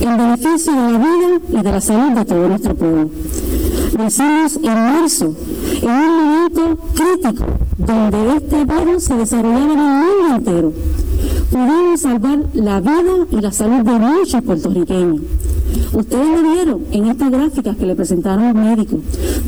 en 0.01 0.17
beneficio 0.17 0.73
de 0.73 0.93
la 0.93 0.99
vida 0.99 1.41
y 1.49 1.63
de 1.63 1.73
la 1.73 1.81
salud 1.81 2.13
de 2.13 2.25
todo 2.25 2.49
nuestro 2.49 2.75
pueblo. 2.77 3.11
Lo 3.99 4.07
hicimos 4.07 4.57
en 4.63 4.75
marzo, 4.75 5.35
en 5.83 5.91
un 5.91 6.25
momento 6.25 6.79
crítico, 6.95 7.45
donde 7.79 8.37
este 8.37 8.65
virus 8.65 9.05
se 9.05 9.15
desarrollaba 9.15 9.65
en 9.65 9.71
el 9.71 9.77
mundo 9.77 10.37
entero. 10.37 10.73
Pudimos 11.51 12.01
salvar 12.01 12.39
la 12.55 12.81
vida 12.81 13.27
y 13.31 13.41
la 13.41 13.53
salud 13.53 13.85
de 13.85 13.93
muchos 13.93 14.43
puertorriqueños. 14.43 15.21
Ustedes 15.93 16.43
lo 16.43 16.53
vieron 16.53 16.85
en 16.93 17.07
estas 17.07 17.31
gráficas 17.31 17.77
que 17.77 17.87
le 17.87 17.97
presentaron 17.97 18.55
los 18.55 18.55
médicos, 18.55 19.01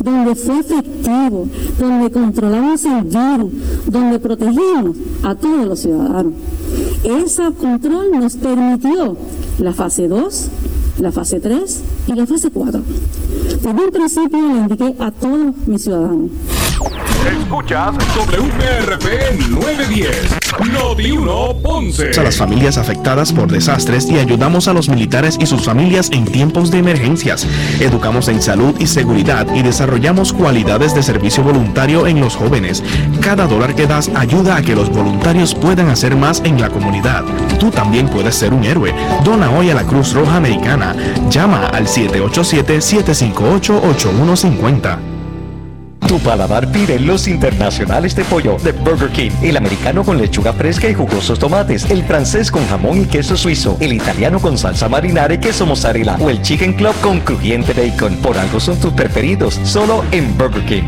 donde 0.03 0.35
fue 0.35 0.59
efectivo, 0.59 1.47
donde 1.79 2.11
controlamos 2.11 2.83
el 2.85 3.03
virus, 3.03 3.51
donde 3.87 4.19
protegimos 4.19 4.97
a 5.23 5.35
todos 5.35 5.65
los 5.65 5.79
ciudadanos. 5.79 6.33
Ese 7.03 7.43
control 7.53 8.11
nos 8.11 8.35
permitió 8.35 9.17
la 9.59 9.73
fase 9.73 10.07
2, 10.07 10.47
la 10.99 11.11
fase 11.11 11.39
3 11.39 11.81
y 12.07 12.13
la 12.13 12.25
fase 12.25 12.49
4. 12.49 12.81
Desde 13.63 13.81
un 13.81 13.91
principio 13.91 14.39
le 14.39 14.59
indiqué 14.59 14.93
a 15.01 15.09
todos 15.09 15.55
mis 15.67 15.83
ciudadanos. 15.83 16.31
Escuchas 17.25 17.95
WPRP 18.13 19.39
910, 19.49 20.37
Noti 20.73 21.11
1 21.11 21.55
Ponce. 21.63 22.11
A 22.19 22.23
las 22.23 22.35
familias 22.35 22.77
afectadas 22.77 23.31
por 23.31 23.49
desastres 23.49 24.09
y 24.09 24.17
ayudamos 24.17 24.67
a 24.67 24.73
los 24.73 24.89
militares 24.89 25.37
y 25.39 25.45
sus 25.45 25.63
familias 25.63 26.09
en 26.11 26.25
tiempos 26.25 26.71
de 26.71 26.79
emergencias. 26.79 27.47
Educamos 27.79 28.27
en 28.27 28.41
salud 28.41 28.75
y 28.79 28.87
seguridad 28.87 29.47
y 29.55 29.61
desarrollamos 29.61 30.33
cualidades 30.33 30.93
de 30.93 31.01
servicio 31.01 31.43
voluntario 31.43 32.05
en 32.07 32.19
los 32.19 32.35
jóvenes. 32.35 32.83
Cada 33.21 33.47
dólar 33.47 33.75
que 33.75 33.87
das 33.87 34.11
ayuda 34.15 34.57
a 34.57 34.61
que 34.61 34.75
los 34.75 34.89
voluntarios 34.89 35.55
puedan 35.55 35.87
hacer 35.87 36.17
más 36.17 36.41
en 36.43 36.59
la 36.59 36.69
comunidad. 36.69 37.23
Tú 37.59 37.71
también 37.71 38.09
puedes 38.09 38.35
ser 38.35 38.53
un 38.53 38.65
héroe. 38.65 38.93
Dona 39.23 39.49
hoy 39.51 39.69
a 39.69 39.75
la 39.75 39.83
Cruz 39.83 40.13
Roja 40.13 40.35
Americana. 40.35 40.93
Llama 41.29 41.67
al 41.67 41.87
787-758-8150. 43.61 44.97
Tu 46.07 46.19
paladar 46.19 46.69
pide 46.71 46.99
los 46.99 47.27
internacionales 47.27 48.15
de 48.15 48.25
pollo 48.25 48.57
de 48.57 48.73
Burger 48.73 49.09
King, 49.09 49.31
el 49.41 49.55
americano 49.57 50.03
con 50.03 50.17
lechuga 50.17 50.51
fresca 50.53 50.89
y 50.89 50.93
jugosos 50.93 51.39
tomates, 51.39 51.89
el 51.89 52.03
francés 52.03 52.51
con 52.51 52.67
jamón 52.67 53.01
y 53.01 53.05
queso 53.05 53.37
suizo, 53.37 53.77
el 53.79 53.93
italiano 53.93 54.39
con 54.39 54.57
salsa 54.57 54.89
marinara 54.89 55.33
y 55.33 55.37
queso 55.39 55.65
mozzarella 55.65 56.17
o 56.19 56.29
el 56.29 56.41
chicken 56.41 56.73
club 56.73 56.93
con 57.01 57.21
crujiente 57.21 57.73
bacon. 57.73 58.17
Por 58.17 58.37
algo 58.37 58.59
son 58.59 58.77
tus 58.79 58.93
preferidos, 58.93 59.59
solo 59.63 60.03
en 60.11 60.37
Burger 60.37 60.65
King. 60.65 60.83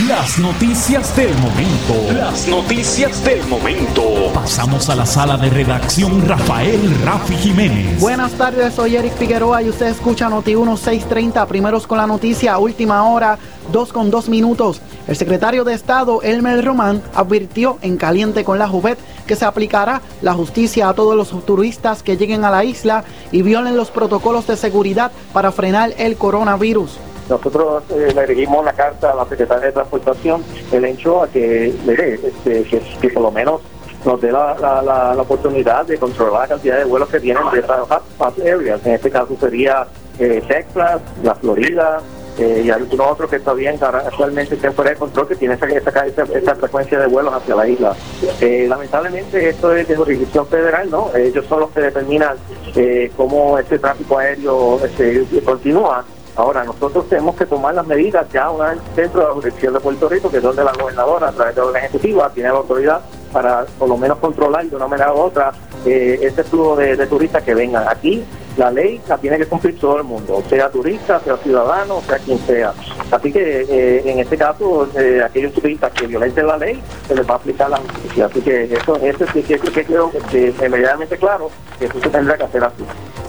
las 0.00 0.40
noticias 0.40 1.14
del 1.16 1.32
momento. 1.38 2.12
Las 2.12 2.48
noticias 2.48 3.24
del 3.24 3.46
momento. 3.46 4.02
Pasamos 4.34 4.90
a 4.90 4.96
la 4.96 5.06
sala 5.06 5.36
de 5.36 5.48
redacción 5.48 6.26
Rafael 6.26 6.80
Rafi 7.04 7.36
Jiménez. 7.36 8.00
Buenas 8.00 8.32
tardes, 8.32 8.74
soy 8.74 8.96
Eric 8.96 9.16
Figueroa 9.16 9.62
y 9.62 9.68
usted 9.68 9.86
escucha 9.86 10.28
Noti 10.28 10.56
1630, 10.56 11.46
primeros 11.46 11.86
con 11.86 11.98
la 11.98 12.08
noticia, 12.08 12.58
última 12.58 13.08
hora, 13.08 13.38
dos 13.70 13.92
con 13.92 14.10
dos 14.10 14.28
minutos. 14.28 14.82
El 15.06 15.14
secretario 15.14 15.62
de 15.62 15.74
Estado, 15.74 16.22
Elmer 16.22 16.64
Román, 16.64 17.00
advirtió 17.14 17.78
en 17.80 17.96
Caliente 17.96 18.42
con 18.42 18.58
la 18.58 18.66
Juvet 18.66 18.98
que 19.28 19.36
se 19.36 19.44
aplicará 19.44 20.02
la 20.22 20.34
justicia 20.34 20.88
a 20.88 20.94
todos 20.94 21.16
los 21.16 21.46
turistas 21.46 22.02
que 22.02 22.16
lleguen 22.16 22.44
a 22.44 22.50
la 22.50 22.64
isla 22.64 23.04
y 23.30 23.42
violen 23.42 23.76
los 23.76 23.92
protocolos 23.92 24.48
de 24.48 24.56
seguridad 24.56 25.12
para 25.32 25.52
frenar 25.52 25.94
el 25.98 26.16
coronavirus. 26.16 26.98
Nosotros 27.28 27.84
eh, 27.90 28.12
le 28.14 28.26
dirigimos 28.26 28.62
una 28.62 28.72
carta 28.72 29.12
a 29.12 29.14
la 29.14 29.24
Secretaria 29.26 29.66
de 29.66 29.72
Transportación, 29.72 30.44
el 30.72 30.84
hecho 30.84 31.22
a 31.22 31.28
que, 31.28 31.68
este, 31.68 32.64
que, 33.00 33.08
por 33.10 33.22
lo 33.22 33.30
menos 33.30 33.60
nos 34.04 34.20
dé 34.20 34.30
la, 34.30 34.54
la, 34.58 34.82
la, 35.14 35.22
oportunidad 35.22 35.86
de 35.86 35.96
controlar 35.96 36.42
la 36.42 36.48
cantidad 36.48 36.78
de 36.78 36.84
vuelos 36.84 37.08
que 37.08 37.18
vienen 37.18 37.42
de 37.52 37.60
esas 37.60 37.90
areas. 38.20 38.86
En 38.86 38.92
este 38.92 39.10
caso 39.10 39.34
sería 39.40 39.86
eh, 40.18 40.42
Texas, 40.46 41.00
la 41.22 41.34
Florida, 41.34 42.02
eh, 42.38 42.62
y 42.64 42.70
algunos 42.70 43.12
otros 43.12 43.30
que 43.30 43.38
todavía 43.38 43.70
actualmente 43.70 44.56
están 44.56 44.74
fuera 44.74 44.90
de 44.90 44.96
control, 44.96 45.28
que 45.28 45.36
tienen 45.36 45.56
esa, 45.56 46.04
esa, 46.04 46.24
esa, 46.24 46.54
frecuencia 46.56 46.98
de 46.98 47.06
vuelos 47.06 47.32
hacia 47.32 47.54
la 47.54 47.68
isla. 47.68 47.94
Eh, 48.40 48.66
lamentablemente 48.68 49.48
esto 49.48 49.72
es 49.74 49.86
de 49.86 49.94
jurisdicción 49.94 50.46
federal, 50.48 50.90
¿no? 50.90 51.14
Ellos 51.14 51.46
son 51.46 51.60
los 51.60 51.70
que 51.70 51.80
determinan 51.80 52.36
eh, 52.74 53.12
cómo 53.16 53.56
este 53.58 53.78
tráfico 53.78 54.18
aéreo 54.18 54.80
este, 54.84 55.24
continúa. 55.44 56.04
Ahora, 56.36 56.64
nosotros 56.64 57.08
tenemos 57.08 57.36
que 57.36 57.46
tomar 57.46 57.74
las 57.74 57.86
medidas 57.86 58.26
ya 58.32 58.50
una 58.50 58.70
vez 58.70 58.78
dentro 58.96 59.20
de 59.20 59.26
la 59.28 59.34
jurisdicción 59.34 59.74
de 59.74 59.80
Puerto 59.80 60.08
Rico, 60.08 60.30
que 60.30 60.38
es 60.38 60.42
donde 60.42 60.64
la 60.64 60.72
gobernadora, 60.72 61.28
a 61.28 61.32
través 61.32 61.54
de 61.54 61.72
la 61.72 61.78
ejecutiva, 61.78 62.30
tiene 62.30 62.48
la 62.48 62.56
autoridad 62.56 63.00
para 63.32 63.64
por 63.78 63.88
lo 63.88 63.96
menos 63.96 64.18
controlar 64.18 64.64
de 64.66 64.74
una 64.74 64.86
manera 64.86 65.12
u 65.12 65.18
otra 65.18 65.52
eh, 65.84 66.18
ese 66.22 66.42
flujo 66.44 66.76
de, 66.76 67.06
turistas 67.06 67.42
que 67.42 67.54
vengan 67.54 67.86
aquí. 67.88 68.24
La 68.56 68.70
ley 68.70 69.00
la 69.08 69.18
tiene 69.18 69.36
que 69.36 69.46
cumplir 69.46 69.78
todo 69.78 69.98
el 69.98 70.04
mundo, 70.04 70.40
sea 70.48 70.70
turista, 70.70 71.18
sea 71.20 71.36
ciudadano, 71.38 72.00
sea 72.06 72.18
quien 72.18 72.38
sea. 72.38 72.72
Así 73.10 73.32
que 73.32 73.66
eh, 73.68 74.02
en 74.04 74.20
este 74.20 74.36
caso, 74.36 74.88
eh, 74.96 75.20
aquellos 75.24 75.52
turistas 75.52 75.92
que 75.92 76.06
violenten 76.06 76.46
la 76.46 76.56
ley, 76.56 76.80
se 77.08 77.16
les 77.16 77.28
va 77.28 77.34
a 77.34 77.36
aplicar 77.36 77.70
la 77.70 77.78
justicia. 77.78 78.26
Así 78.26 78.40
que 78.40 78.64
eso, 78.64 78.96
eso 78.96 79.24
sí 79.32 79.42
que, 79.42 79.58
que 79.58 79.84
creo 79.84 80.12
que 80.30 80.54
inmediatamente 80.64 81.16
claro 81.16 81.50
que 81.78 81.86
eso 81.86 82.00
se 82.00 82.08
tendrá 82.08 82.36
que 82.36 82.44
hacer 82.44 82.62
así. 82.62 82.84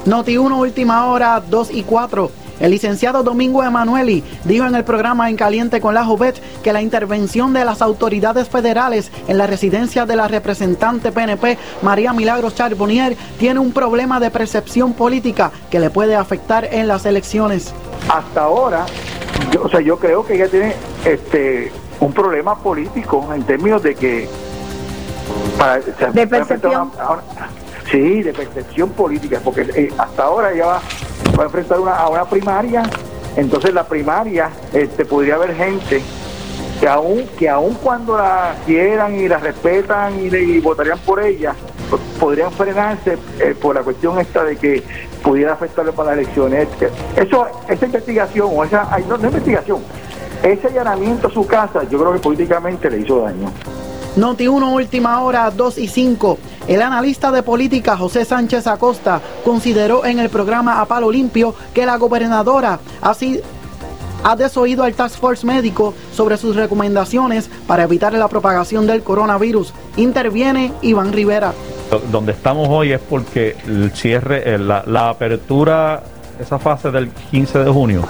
Noti 0.05 0.37
1, 0.37 0.59
última 0.59 1.07
hora, 1.07 1.41
2 1.41 1.71
y 1.71 1.83
4. 1.83 2.44
El 2.59 2.71
licenciado 2.71 3.23
Domingo 3.23 3.63
Emanueli 3.63 4.23
dijo 4.45 4.65
en 4.65 4.75
el 4.75 4.83
programa 4.83 5.29
En 5.29 5.35
Caliente 5.35 5.81
con 5.81 5.93
la 5.93 6.05
Jovet 6.05 6.41
que 6.63 6.71
la 6.71 6.81
intervención 6.81 7.53
de 7.53 7.65
las 7.65 7.81
autoridades 7.81 8.47
federales 8.47 9.11
en 9.27 9.37
la 9.37 9.47
residencia 9.47 10.05
de 10.05 10.15
la 10.15 10.27
representante 10.27 11.11
PNP 11.11 11.57
María 11.81 12.13
Milagros 12.13 12.55
Charbonnier 12.55 13.17
tiene 13.37 13.59
un 13.59 13.71
problema 13.71 14.19
de 14.19 14.31
percepción 14.31 14.93
política 14.93 15.51
que 15.69 15.79
le 15.79 15.89
puede 15.89 16.15
afectar 16.15 16.65
en 16.71 16.87
las 16.87 17.05
elecciones. 17.05 17.73
Hasta 18.09 18.43
ahora, 18.43 18.85
yo, 19.51 19.63
o 19.63 19.69
sea, 19.69 19.81
yo 19.81 19.97
creo 19.97 20.25
que 20.25 20.35
ella 20.35 20.47
tiene 20.47 20.75
este 21.03 21.71
un 21.99 22.13
problema 22.13 22.57
político 22.57 23.27
en 23.33 23.43
términos 23.43 23.81
de 23.81 23.95
que 23.95 24.27
para, 25.57 25.79
de 25.79 26.27
percepción. 26.27 26.91
sí, 27.91 28.21
de 28.21 28.33
percepción 28.33 28.89
política, 28.89 29.39
porque 29.43 29.61
eh, 29.75 29.93
hasta 29.97 30.23
ahora 30.23 30.51
ella 30.51 30.65
va 30.65 30.81
va 31.37 31.43
a 31.43 31.45
enfrentar 31.45 31.79
una, 31.79 31.95
a 31.95 32.09
una 32.09 32.25
primaria, 32.25 32.83
entonces 33.35 33.73
la 33.73 33.85
primaria 33.85 34.49
este, 34.73 35.05
podría 35.05 35.35
haber 35.35 35.55
gente 35.55 36.01
que 36.79 36.87
aún, 36.87 37.25
que 37.37 37.49
aún 37.49 37.73
cuando 37.75 38.17
la 38.17 38.55
quieran 38.65 39.15
y 39.15 39.27
la 39.27 39.37
respetan 39.37 40.19
y, 40.19 40.59
votarían 40.59 40.99
por 40.99 41.23
ella, 41.23 41.55
podrían 42.19 42.51
frenarse 42.51 43.17
eh, 43.39 43.55
por 43.59 43.75
la 43.75 43.81
cuestión 43.81 44.19
esta 44.19 44.43
de 44.43 44.57
que 44.57 44.83
pudiera 45.23 45.53
afectarle 45.53 45.91
para 45.91 46.11
las 46.11 46.19
elecciones. 46.19 46.67
Eso, 47.15 47.47
esa 47.67 47.85
investigación, 47.85 48.49
o 48.51 48.63
esa, 48.63 48.97
no, 49.07 49.17
no 49.17 49.27
investigación, 49.27 49.81
ese 50.43 50.67
allanamiento 50.67 51.27
a 51.27 51.31
su 51.31 51.45
casa, 51.47 51.83
yo 51.83 51.99
creo 51.99 52.13
que 52.13 52.19
políticamente 52.19 52.89
le 52.89 52.99
hizo 52.99 53.21
daño. 53.21 53.51
Noti 54.15 54.47
1 54.47 54.73
Última 54.73 55.21
Hora 55.21 55.51
2 55.51 55.77
y 55.77 55.87
5. 55.87 56.37
El 56.67 56.81
analista 56.81 57.31
de 57.31 57.43
política 57.43 57.95
José 57.95 58.25
Sánchez 58.25 58.65
Acosta 58.65 59.21
consideró 59.43 60.03
en 60.03 60.17
el 60.17 60.29
programa 60.29 60.81
A 60.81 60.85
Palo 60.85 61.11
Limpio 61.11 61.53
que 61.75 61.85
la 61.85 61.97
gobernadora 61.97 62.79
ha 63.01 64.35
desoído 64.35 64.83
al 64.83 64.95
Task 64.95 65.19
Force 65.19 65.45
médico 65.45 65.93
sobre 66.11 66.37
sus 66.37 66.55
recomendaciones 66.55 67.51
para 67.67 67.83
evitar 67.83 68.13
la 68.13 68.27
propagación 68.27 68.87
del 68.87 69.03
coronavirus. 69.03 69.75
Interviene 69.97 70.73
Iván 70.81 71.13
Rivera. 71.13 71.53
Donde 72.11 72.31
estamos 72.31 72.67
hoy 72.67 72.93
es 72.93 72.99
porque 72.99 73.55
el 73.67 73.91
cierre, 73.91 74.55
eh, 74.55 74.57
la, 74.57 75.09
apertura, 75.09 76.01
esa 76.39 76.57
fase 76.57 76.89
del 76.89 77.09
15 77.09 77.59
de 77.59 77.71
junio, 77.71 78.01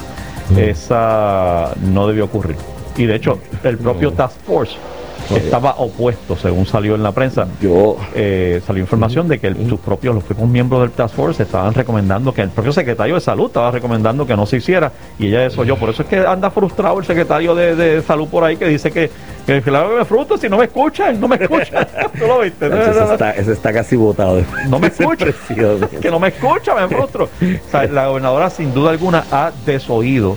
esa 0.55 1.73
no 1.81 2.07
debió 2.07 2.23
ocurrir. 2.23 2.55
Y 2.95 3.05
de 3.05 3.15
hecho, 3.15 3.37
el 3.65 3.77
propio 3.77 4.13
Task 4.13 4.37
Force 4.47 4.77
estaba 5.33 5.75
opuesto, 5.77 6.35
según 6.35 6.65
salió 6.65 6.95
en 6.95 7.03
la 7.03 7.11
prensa. 7.11 7.47
Yo 7.61 7.97
eh, 8.13 8.61
salió 8.65 8.81
información 8.81 9.27
de 9.27 9.39
que 9.39 9.53
sus 9.67 9.79
propios, 9.79 10.15
los 10.15 10.23
propios 10.23 10.47
miembros 10.49 10.81
del 10.81 10.91
Task 10.91 11.15
Force 11.15 11.43
estaban 11.43 11.73
recomendando 11.73 12.33
que 12.33 12.41
el 12.41 12.49
propio 12.49 12.71
secretario 12.71 13.15
de 13.15 13.21
salud 13.21 13.47
estaba 13.47 13.71
recomendando 13.71 14.25
que 14.25 14.35
no 14.35 14.45
se 14.45 14.57
hiciera 14.57 14.91
y 15.17 15.27
ella 15.27 15.45
eso 15.45 15.63
yo. 15.63 15.77
Por 15.77 15.89
eso 15.89 16.03
es 16.03 16.07
que 16.07 16.17
anda 16.19 16.49
frustrado 16.49 16.99
el 16.99 17.05
secretario 17.05 17.55
de, 17.55 18.01
salud 18.01 18.27
por 18.27 18.43
ahí 18.43 18.57
que 18.57 18.67
dice 18.67 18.91
que 18.91 19.09
que 19.45 19.61
claro 19.61 19.95
me 19.95 20.05
frustro 20.05 20.37
si 20.37 20.49
no 20.49 20.57
me 20.57 20.65
escuchan, 20.65 21.19
no 21.19 21.27
me 21.27 21.35
escuchan. 21.35 21.87
¿Tú 22.19 22.25
lo 22.25 22.39
viste? 22.39 22.65
Eso 22.65 23.51
está, 23.51 23.73
casi 23.73 23.95
votado. 23.95 24.41
No 24.67 24.79
me 24.79 24.87
escucha. 24.87 25.27
que 26.01 26.09
no 26.09 26.19
me 26.19 26.29
escucha, 26.29 26.73
me 26.75 26.87
frustro. 26.87 27.29
la 27.91 28.07
gobernadora 28.07 28.49
sin 28.49 28.73
duda 28.73 28.91
alguna 28.91 29.23
ha 29.31 29.51
desoído 29.65 30.35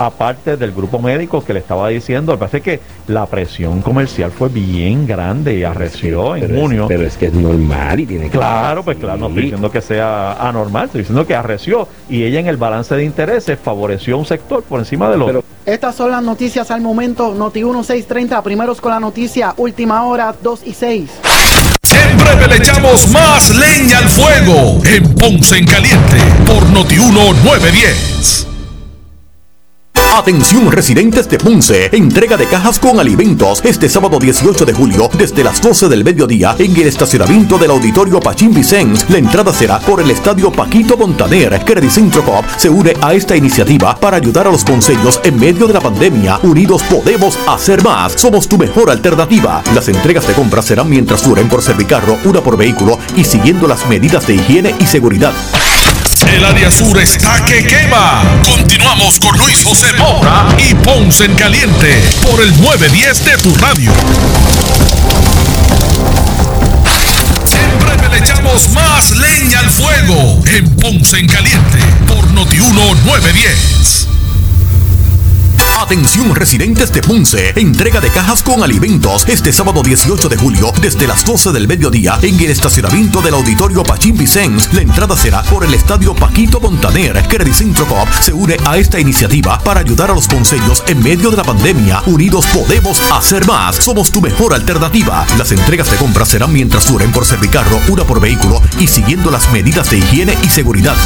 aparte 0.00 0.56
del 0.56 0.72
grupo 0.72 0.98
médico 0.98 1.44
que 1.44 1.52
le 1.52 1.60
estaba 1.60 1.88
diciendo, 1.88 2.38
parece 2.38 2.62
que 2.62 2.80
la 3.06 3.26
presión 3.26 3.82
comercial 3.82 4.30
fue 4.30 4.48
bien 4.48 5.06
grande 5.06 5.58
y 5.58 5.62
arreció 5.62 6.36
en 6.36 6.58
junio. 6.58 6.86
pero 6.88 7.06
es 7.06 7.18
que 7.18 7.26
es 7.26 7.34
normal 7.34 8.00
y 8.00 8.06
tiene 8.06 8.24
que 8.24 8.38
Claro, 8.38 8.82
pues 8.82 8.96
claro, 8.96 9.18
no 9.18 9.28
estoy 9.28 9.42
diciendo 9.42 9.70
que 9.70 9.82
sea 9.82 10.32
anormal, 10.48 10.86
estoy 10.86 11.02
diciendo 11.02 11.26
que 11.26 11.34
arreció 11.34 11.86
y 12.08 12.24
ella 12.24 12.40
en 12.40 12.46
el 12.46 12.56
balance 12.56 12.94
de 12.94 13.04
intereses 13.04 13.58
favoreció 13.62 14.16
un 14.16 14.24
sector 14.24 14.62
por 14.62 14.78
encima 14.80 15.10
del 15.10 15.20
otro. 15.20 15.44
Estas 15.66 15.94
son 15.94 16.10
las 16.10 16.22
noticias 16.22 16.70
al 16.70 16.80
momento, 16.80 17.34
Noti 17.34 17.62
1630, 17.62 18.42
primeros 18.42 18.80
con 18.80 18.92
la 18.92 19.00
noticia, 19.00 19.52
última 19.58 20.04
hora 20.06 20.34
2 20.42 20.62
y 20.64 20.72
6. 20.72 21.10
En 22.10 22.18
breve 22.18 22.48
le 22.48 22.56
echamos 22.56 23.06
más 23.10 23.54
leña 23.54 23.98
al 23.98 24.08
fuego 24.08 24.80
en 24.86 25.14
Ponce 25.14 25.58
en 25.58 25.66
Caliente 25.66 26.16
por 26.46 26.66
Noti 26.70 26.96
1910. 26.96 28.49
Atención 30.12 30.72
residentes 30.72 31.28
de 31.28 31.38
Punce, 31.38 31.88
entrega 31.92 32.36
de 32.36 32.46
cajas 32.46 32.80
con 32.80 32.98
alimentos 32.98 33.60
este 33.64 33.88
sábado 33.88 34.18
18 34.18 34.64
de 34.64 34.72
julio 34.72 35.08
desde 35.16 35.44
las 35.44 35.62
12 35.62 35.88
del 35.88 36.02
mediodía 36.02 36.56
en 36.58 36.74
el 36.74 36.88
estacionamiento 36.88 37.56
del 37.58 37.70
auditorio 37.70 38.18
Pachín 38.18 38.52
Vicens. 38.52 39.08
La 39.08 39.18
entrada 39.18 39.52
será 39.52 39.78
por 39.78 40.00
el 40.00 40.10
estadio 40.10 40.50
Paquito 40.50 40.96
Montaner. 40.96 41.64
Credicentro 41.64 42.24
Coop 42.24 42.44
se 42.56 42.68
une 42.68 42.92
a 43.00 43.14
esta 43.14 43.36
iniciativa 43.36 43.94
para 43.94 44.16
ayudar 44.16 44.48
a 44.48 44.50
los 44.50 44.64
consejos 44.64 45.20
en 45.22 45.38
medio 45.38 45.68
de 45.68 45.74
la 45.74 45.80
pandemia. 45.80 46.40
Unidos 46.42 46.82
podemos 46.82 47.38
hacer 47.46 47.82
más. 47.84 48.12
Somos 48.14 48.48
tu 48.48 48.58
mejor 48.58 48.90
alternativa. 48.90 49.62
Las 49.76 49.88
entregas 49.88 50.26
de 50.26 50.34
compras 50.34 50.64
serán 50.64 50.90
mientras 50.90 51.24
duren 51.24 51.48
por 51.48 51.62
servicarro, 51.62 52.18
una 52.24 52.40
por 52.40 52.56
vehículo 52.56 52.98
y 53.16 53.22
siguiendo 53.22 53.68
las 53.68 53.86
medidas 53.86 54.26
de 54.26 54.34
higiene 54.34 54.74
y 54.80 54.86
seguridad. 54.86 55.32
El 56.32 56.44
área 56.44 56.70
sur 56.70 56.96
está 56.98 57.44
que 57.44 57.64
quema. 57.64 58.22
Continuamos 58.44 59.18
con 59.18 59.36
Luis 59.38 59.64
José 59.64 59.92
Moura 59.98 60.46
y 60.58 60.74
Ponce 60.74 61.24
en 61.24 61.34
Caliente 61.34 62.02
por 62.22 62.40
el 62.40 62.50
910 62.60 63.24
de 63.24 63.36
tu 63.38 63.54
radio. 63.56 63.92
Breve 67.80 68.08
le 68.10 68.18
echamos 68.18 68.68
más 68.70 69.10
leña 69.10 69.58
al 69.60 69.70
fuego 69.70 70.42
en 70.46 70.68
Ponce 70.76 71.18
en 71.18 71.26
Caliente 71.26 71.78
por 72.06 72.24
Notiuno 72.32 72.94
910. 73.04 74.09
Atención 75.80 76.34
residentes 76.34 76.92
de 76.92 77.00
Punce, 77.00 77.54
entrega 77.56 78.02
de 78.02 78.10
cajas 78.10 78.42
con 78.42 78.62
alimentos 78.62 79.26
este 79.26 79.50
sábado 79.50 79.82
18 79.82 80.28
de 80.28 80.36
julio 80.36 80.72
desde 80.78 81.06
las 81.06 81.24
12 81.24 81.52
del 81.52 81.66
mediodía 81.66 82.18
en 82.20 82.38
el 82.38 82.50
estacionamiento 82.50 83.22
del 83.22 83.32
auditorio 83.32 83.82
Pachín 83.82 84.14
Vicens. 84.14 84.72
La 84.74 84.82
entrada 84.82 85.16
será 85.16 85.42
por 85.42 85.64
el 85.64 85.72
estadio 85.72 86.14
Paquito 86.14 86.60
Montaner. 86.60 87.26
Credicentro 87.26 87.86
Coop 87.86 88.08
se 88.20 88.34
une 88.34 88.58
a 88.66 88.76
esta 88.76 89.00
iniciativa 89.00 89.58
para 89.58 89.80
ayudar 89.80 90.10
a 90.10 90.14
los 90.14 90.28
consejos 90.28 90.84
en 90.86 91.02
medio 91.02 91.30
de 91.30 91.38
la 91.38 91.44
pandemia. 91.44 92.02
Unidos 92.04 92.44
podemos 92.52 93.00
hacer 93.10 93.46
más. 93.46 93.76
Somos 93.76 94.12
tu 94.12 94.20
mejor 94.20 94.52
alternativa. 94.52 95.26
Las 95.38 95.50
entregas 95.50 95.90
de 95.90 95.96
compras 95.96 96.28
serán 96.28 96.52
mientras 96.52 96.86
duren 96.90 97.10
por 97.10 97.24
servicarro, 97.24 97.80
una 97.88 98.04
por 98.04 98.20
vehículo 98.20 98.60
y 98.78 98.86
siguiendo 98.86 99.30
las 99.30 99.50
medidas 99.50 99.88
de 99.88 99.96
higiene 99.96 100.36
y 100.42 100.50
seguridad. 100.50 100.96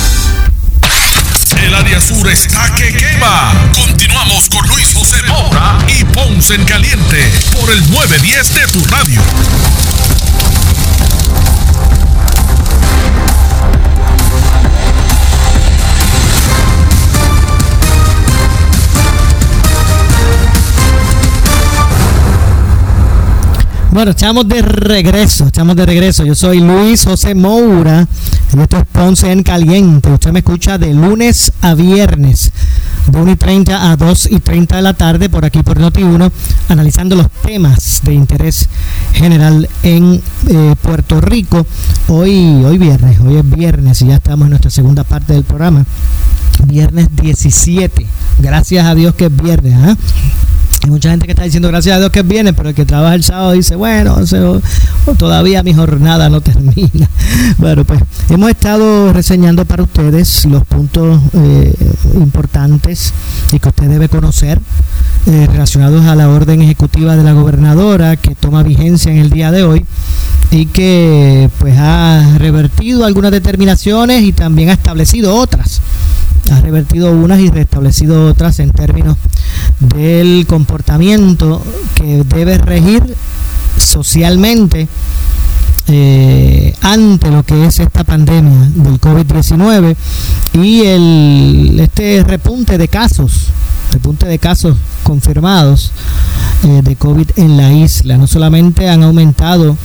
El 1.75 1.81
área 1.81 2.01
sur 2.01 2.29
está 2.29 2.73
que 2.77 2.93
quema. 2.93 3.53
Continuamos 3.75 4.49
con 4.49 4.65
Luis 4.69 4.95
José 4.95 5.17
Moura 5.27 5.79
y 5.89 6.05
Ponce 6.05 6.55
en 6.55 6.65
Caliente 6.65 7.33
por 7.61 7.69
el 7.69 7.91
910 7.91 8.55
de 8.55 8.67
tu 8.69 8.85
radio. 8.85 9.21
Bueno, 23.91 24.11
estamos 24.11 24.49
de 24.49 24.61
regreso, 24.61 25.47
estamos 25.47 25.75
de 25.77 25.87
regreso. 25.87 26.25
Yo 26.25 26.35
soy 26.35 26.61
Luis 26.61 27.05
José 27.05 27.35
Moura, 27.35 28.07
en 28.55 28.61
esto 28.61 28.79
es 28.79 28.85
Ponce 28.87 29.33
en 29.33 29.43
Caliente. 29.43 30.11
Usted 30.11 30.31
me 30.31 30.39
escucha 30.39 30.79
de 30.79 30.95
lunes 30.95 31.53
a 31.61 31.75
viernes, 31.75 32.53
de 33.09 33.19
1 33.21 33.33
y 33.33 33.37
30 33.37 33.91
a 33.91 33.97
2 33.97 34.29
y 34.31 34.39
30 34.39 34.77
de 34.77 34.83
la 34.83 34.95
tarde, 34.95 35.29
por 35.29 35.45
aquí 35.45 35.63
por 35.65 35.81
Noti1, 35.81 36.31
analizando 36.69 37.17
los 37.17 37.29
temas 37.43 38.03
de 38.05 38.15
interés 38.15 38.69
general 39.13 39.69
en 39.83 40.23
eh, 40.49 40.75
Puerto 40.81 41.21
Rico. 41.21 41.67
Hoy, 42.07 42.65
hoy 42.65 42.79
viernes, 42.79 43.19
hoy 43.21 43.37
es 43.37 43.51
viernes 43.51 44.03
y 44.03 44.07
ya 44.07 44.17
estamos 44.17 44.47
en 44.47 44.51
nuestra 44.51 44.71
segunda 44.71 45.03
parte 45.03 45.33
del 45.33 45.43
programa. 45.43 45.85
Viernes 46.65 47.09
17. 47.21 48.07
Gracias 48.39 48.87
a 48.87 48.95
Dios 48.95 49.17
que 49.17 49.27
es 49.27 49.37
viernes. 49.37 49.75
¿ah? 49.75 49.97
Hay 50.85 50.91
mucha 50.91 51.09
gente 51.09 51.25
que 51.25 51.33
está 51.33 51.45
diciendo 51.45 51.69
gracias 51.69 51.97
a 51.97 51.99
Dios 51.99 52.11
que 52.11 52.21
viene, 52.21 52.53
pero 52.53 52.69
el 52.69 52.75
que 52.75 52.85
trabaja 52.85 53.15
el 53.15 53.25
sábado 53.25 53.53
dice, 53.53 53.75
bueno, 53.75 54.19
todavía 55.17 55.63
mi 55.63 55.73
jornada 55.73 56.29
no 56.29 56.41
termina. 56.43 57.09
Bueno, 57.57 57.87
pues 57.87 58.03
hemos 58.29 58.51
estado 58.51 59.11
reseñando 59.15 59.65
para 59.65 59.85
ustedes 59.85 60.45
los 60.45 60.63
puntos 60.67 61.23
eh, 61.33 61.75
importantes 62.17 63.15
y 63.51 63.61
que 63.61 63.69
usted 63.71 63.89
debe 63.89 64.11
conocer 64.11 64.61
eh, 65.25 65.49
relacionados 65.51 66.05
a 66.05 66.15
la 66.17 66.29
orden 66.29 66.61
ejecutiva 66.61 67.17
de 67.17 67.25
la 67.25 67.33
gobernadora 67.33 68.17
que 68.19 68.35
toma 68.35 68.63
vigencia 68.63 69.11
en 69.11 69.21
el 69.21 69.31
día 69.31 69.51
de 69.51 69.63
hoy 69.63 69.87
y 70.51 70.67
que 70.67 71.49
pues 71.61 71.79
ha 71.79 72.37
revertido 72.37 73.07
algunas 73.07 73.31
determinaciones 73.31 74.23
y 74.23 74.33
también 74.33 74.69
ha 74.69 74.75
establecido 74.75 75.35
otras 75.35 75.81
ha 76.53 76.61
revertido 76.61 77.11
unas 77.13 77.41
y 77.41 77.51
restablecido 77.51 78.27
otras 78.29 78.59
en 78.59 78.71
términos 78.71 79.17
del 79.81 80.47
comportamiento 80.47 81.63
que 81.95 82.25
debe 82.25 82.59
regir 82.59 83.15
socialmente 83.77 84.89
eh, 85.87 86.75
ante 86.81 87.31
lo 87.31 87.43
que 87.43 87.67
es 87.67 87.79
esta 87.79 88.05
pandemia 88.05 88.71
del 88.75 88.99
COVID-19 89.01 89.97
y 90.55 90.83
el, 90.83 91.79
este 91.79 92.25
repunte 92.25 92.79
de 92.79 92.89
casos, 92.89 93.49
repunte 93.93 94.27
de 94.27 94.39
casos 94.39 94.77
confirmados 95.03 95.93
eh, 96.63 96.81
de 96.83 96.97
COVID 96.97 97.31
en 97.37 97.59
la 97.59 97.73
isla. 97.73 98.17
No 98.17 98.27
solamente 98.27 98.89
han 98.89 99.03
aumentado 99.03 99.77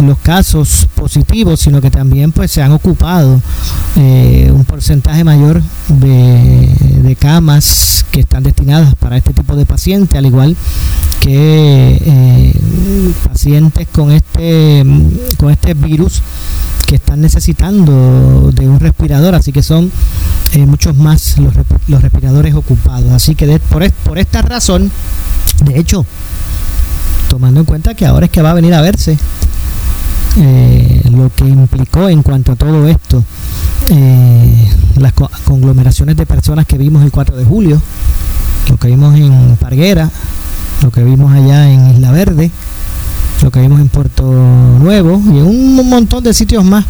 los 0.00 0.18
casos 0.18 0.88
positivos, 0.94 1.60
sino 1.60 1.80
que 1.80 1.90
también 1.90 2.32
pues 2.32 2.50
se 2.50 2.62
han 2.62 2.72
ocupado 2.72 3.40
eh, 3.96 4.50
un 4.52 4.64
porcentaje 4.64 5.24
mayor 5.24 5.62
de, 5.88 6.70
de, 7.02 7.16
camas 7.16 8.04
que 8.10 8.20
están 8.20 8.42
destinadas 8.42 8.94
para 8.96 9.16
este 9.16 9.32
tipo 9.32 9.56
de 9.56 9.64
pacientes, 9.64 10.18
al 10.18 10.26
igual 10.26 10.56
que 11.20 12.00
eh, 12.04 12.54
pacientes 13.28 13.88
con 13.92 14.12
este 14.12 14.84
con 15.38 15.50
este 15.50 15.74
virus 15.74 16.22
que 16.86 16.96
están 16.96 17.20
necesitando 17.20 18.52
de 18.54 18.68
un 18.68 18.78
respirador, 18.78 19.34
así 19.34 19.52
que 19.52 19.62
son 19.62 19.90
muchos 20.66 20.96
más 20.96 21.36
los, 21.38 21.52
los, 21.88 22.00
respiradores 22.00 22.54
ocupados. 22.54 23.10
Así 23.10 23.34
que 23.34 23.58
por, 23.58 23.90
por 23.90 24.18
esta 24.18 24.40
razón, 24.40 24.90
de 25.64 25.78
hecho, 25.78 26.06
tomando 27.28 27.60
en 27.60 27.66
cuenta 27.66 27.94
que 27.94 28.06
ahora 28.06 28.26
es 28.26 28.32
que 28.32 28.40
va 28.40 28.52
a 28.52 28.54
venir 28.54 28.72
a 28.72 28.80
verse 28.80 29.18
eh, 30.38 31.02
lo 31.10 31.30
que 31.34 31.44
implicó 31.44 32.08
en 32.08 32.22
cuanto 32.22 32.52
a 32.52 32.56
todo 32.56 32.86
esto 32.88 33.24
eh, 33.88 34.70
las 34.96 35.12
conglomeraciones 35.44 36.16
de 36.16 36.26
personas 36.26 36.66
que 36.66 36.76
vimos 36.76 37.04
el 37.04 37.10
4 37.10 37.36
de 37.36 37.44
julio, 37.44 37.80
lo 38.68 38.76
que 38.76 38.88
vimos 38.88 39.14
en 39.14 39.56
Parguera, 39.56 40.10
lo 40.82 40.90
que 40.90 41.04
vimos 41.04 41.32
allá 41.32 41.70
en 41.70 41.90
Isla 41.92 42.10
Verde, 42.10 42.50
lo 43.42 43.50
que 43.50 43.60
vimos 43.60 43.80
en 43.80 43.88
Puerto 43.88 44.24
Nuevo 44.24 45.22
y 45.26 45.38
en 45.38 45.46
un 45.46 45.88
montón 45.88 46.24
de 46.24 46.34
sitios 46.34 46.64
más. 46.64 46.84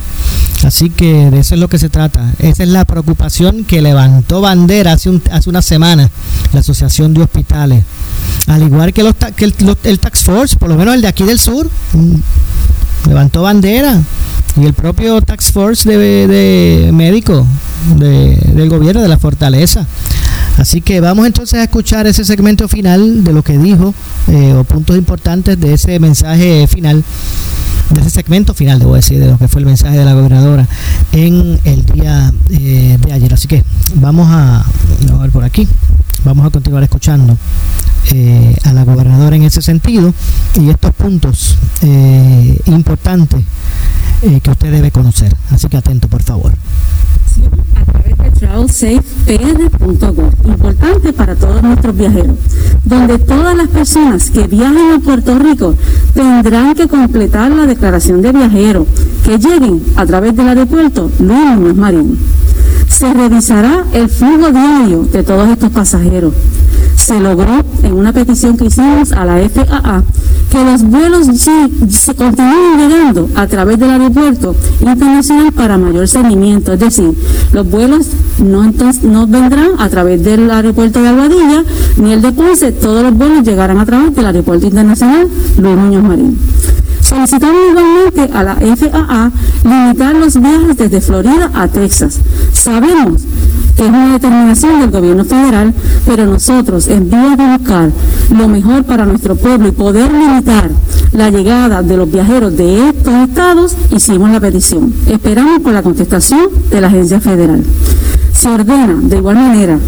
Así 0.64 0.90
que 0.90 1.30
de 1.30 1.40
eso 1.40 1.54
es 1.54 1.60
lo 1.60 1.68
que 1.68 1.78
se 1.78 1.88
trata. 1.88 2.32
Esa 2.38 2.62
es 2.62 2.68
la 2.70 2.84
preocupación 2.84 3.64
que 3.64 3.82
levantó 3.82 4.40
bandera 4.40 4.92
hace, 4.92 5.10
un, 5.10 5.22
hace 5.30 5.50
una 5.50 5.62
semana 5.62 6.10
la 6.52 6.60
Asociación 6.60 7.14
de 7.14 7.22
Hospitales. 7.22 7.84
Al 8.46 8.62
igual 8.62 8.92
que, 8.92 9.02
los, 9.02 9.14
que 9.14 9.44
el, 9.44 9.98
Tax 9.98 10.24
Force, 10.24 10.56
por 10.56 10.68
lo 10.68 10.76
menos 10.76 10.94
el 10.94 11.02
de 11.02 11.08
aquí 11.08 11.24
del 11.24 11.38
sur, 11.38 11.68
levantó 13.06 13.42
bandera. 13.42 14.00
Y 14.60 14.64
el 14.64 14.72
propio 14.72 15.20
Tax 15.20 15.52
Force 15.52 15.88
de, 15.88 16.26
de 16.26 16.90
médico 16.92 17.46
de, 17.96 18.36
del 18.54 18.68
gobierno 18.68 19.02
de 19.02 19.08
la 19.08 19.18
Fortaleza. 19.18 19.86
Así 20.56 20.80
que 20.80 21.00
vamos 21.00 21.26
entonces 21.26 21.58
a 21.58 21.64
escuchar 21.64 22.06
ese 22.06 22.24
segmento 22.24 22.66
final 22.66 23.22
de 23.22 23.32
lo 23.32 23.42
que 23.42 23.58
dijo 23.58 23.94
eh, 24.28 24.54
o 24.54 24.64
puntos 24.64 24.96
importantes 24.96 25.60
de 25.60 25.74
ese 25.74 25.98
mensaje 25.98 26.66
final 26.66 27.04
de 27.90 28.00
ese 28.00 28.10
segmento 28.10 28.54
final, 28.54 28.78
debo 28.78 28.94
decir, 28.94 29.18
de 29.18 29.26
lo 29.26 29.38
que 29.38 29.48
fue 29.48 29.60
el 29.60 29.66
mensaje 29.66 29.98
de 29.98 30.04
la 30.04 30.14
gobernadora 30.14 30.66
en 31.12 31.60
el 31.64 31.84
día 31.84 32.32
eh, 32.50 32.98
de 33.00 33.12
ayer. 33.12 33.32
Así 33.32 33.48
que 33.48 33.64
vamos 33.94 34.28
a, 34.30 34.64
ver 35.20 35.30
por 35.30 35.44
aquí, 35.44 35.68
vamos 36.24 36.46
a 36.46 36.50
continuar 36.50 36.82
escuchando 36.82 37.36
eh, 38.12 38.56
a 38.64 38.72
la 38.72 38.84
gobernadora 38.84 39.36
en 39.36 39.42
ese 39.42 39.62
sentido 39.62 40.12
y 40.54 40.68
estos 40.68 40.92
puntos 40.94 41.56
eh, 41.82 42.60
importantes 42.66 43.44
que 44.42 44.50
usted 44.50 44.72
debe 44.72 44.90
conocer. 44.90 45.36
Así 45.50 45.68
que 45.68 45.76
atento, 45.76 46.08
por 46.08 46.22
favor 46.22 46.52
importante 50.86 51.12
para 51.12 51.34
todos 51.34 51.62
nuestros 51.62 51.96
viajeros, 51.96 52.36
donde 52.84 53.18
todas 53.18 53.56
las 53.56 53.68
personas 53.68 54.30
que 54.30 54.46
viajen 54.46 54.92
a 54.92 54.98
Puerto 55.00 55.38
Rico 55.38 55.74
tendrán 56.14 56.74
que 56.74 56.86
completar 56.86 57.50
la 57.50 57.66
declaración 57.66 58.22
de 58.22 58.32
viajero 58.32 58.86
que 59.24 59.38
lleguen 59.38 59.82
a 59.96 60.06
través 60.06 60.36
del 60.36 60.48
aeropuerto 60.48 61.10
Luis 61.18 61.56
Muñoz 61.56 61.76
Marín. 61.76 62.18
Se 62.88 63.12
revisará 63.12 63.84
el 63.92 64.08
flujo 64.08 64.50
diario 64.50 65.02
de 65.04 65.22
todos 65.22 65.48
estos 65.48 65.70
pasajeros 65.70 66.32
se 67.06 67.20
logró 67.20 67.64
en 67.84 67.92
una 67.92 68.12
petición 68.12 68.56
que 68.56 68.64
hicimos 68.64 69.12
a 69.12 69.24
la 69.24 69.38
FAA 69.48 70.02
que 70.50 70.64
los 70.64 70.82
vuelos 70.82 71.26
se 71.26 72.14
continúen 72.16 72.78
llegando 72.78 73.28
a 73.36 73.46
través 73.46 73.78
del 73.78 73.90
aeropuerto 73.90 74.56
internacional 74.80 75.52
para 75.52 75.78
mayor 75.78 76.08
seguimiento. 76.08 76.72
Es 76.72 76.80
decir, 76.80 77.12
los 77.52 77.70
vuelos 77.70 78.08
no, 78.38 78.64
entonces, 78.64 79.02
no 79.02 79.26
vendrán 79.26 79.70
a 79.78 79.88
través 79.88 80.22
del 80.22 80.50
aeropuerto 80.50 81.02
de 81.02 81.08
Aguadilla 81.08 81.64
ni 81.96 82.12
el 82.12 82.22
de 82.22 82.32
Ponce, 82.32 82.72
todos 82.72 83.02
los 83.02 83.14
vuelos 83.14 83.44
llegarán 83.44 83.78
a 83.78 83.86
través 83.86 84.14
del 84.14 84.26
aeropuerto 84.26 84.66
internacional 84.66 85.28
Luis 85.58 85.76
Muñoz 85.76 86.02
Marín. 86.02 86.38
Solicitamos 87.00 87.60
igualmente 87.70 88.30
a 88.34 88.42
la 88.42 88.56
FAA 88.56 89.30
limitar 89.64 90.14
los 90.16 90.40
viajes 90.40 90.76
desde 90.76 91.00
Florida 91.00 91.50
a 91.54 91.68
Texas. 91.68 92.18
Sabemos 92.52 93.22
que 93.76 93.84
es 93.84 93.88
una 93.88 94.12
determinación 94.14 94.80
del 94.80 94.90
gobierno 94.90 95.24
federal, 95.24 95.72
pero 96.04 96.26
nosotros, 96.26 96.88
en 96.88 97.08
vía 97.08 97.36
de 97.36 97.58
buscar 97.58 97.90
lo 98.36 98.48
mejor 98.48 98.84
para 98.84 99.06
nuestro 99.06 99.36
pueblo 99.36 99.68
y 99.68 99.72
poder 99.72 100.10
limitar 100.10 100.70
la 101.12 101.30
llegada 101.30 101.82
de 101.82 101.96
los 101.96 102.10
viajeros 102.10 102.56
de 102.56 102.88
estos 102.88 103.14
estados, 103.14 103.76
hicimos 103.94 104.30
la 104.30 104.40
petición. 104.40 104.92
Esperamos 105.06 105.60
por 105.60 105.72
la 105.72 105.82
contestación 105.82 106.48
de 106.70 106.80
la 106.80 106.88
agencia 106.88 107.20
federal. 107.20 107.62
Se 108.36 108.50
ordena 108.50 108.98
de 109.00 109.16
igual 109.16 109.36
manera 109.36 109.78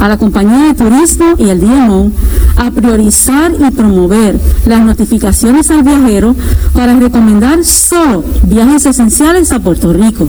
a 0.00 0.08
la 0.08 0.16
compañía 0.16 0.66
de 0.66 0.74
turismo 0.74 1.36
y 1.38 1.50
al 1.50 1.60
DMO 1.60 2.10
a 2.56 2.68
priorizar 2.72 3.52
y 3.56 3.70
promover 3.70 4.40
las 4.66 4.80
notificaciones 4.80 5.70
al 5.70 5.84
viajero 5.84 6.34
para 6.72 6.98
recomendar 6.98 7.64
solo 7.64 8.24
viajes 8.42 8.86
esenciales 8.86 9.52
a 9.52 9.60
Puerto 9.60 9.92
Rico. 9.92 10.26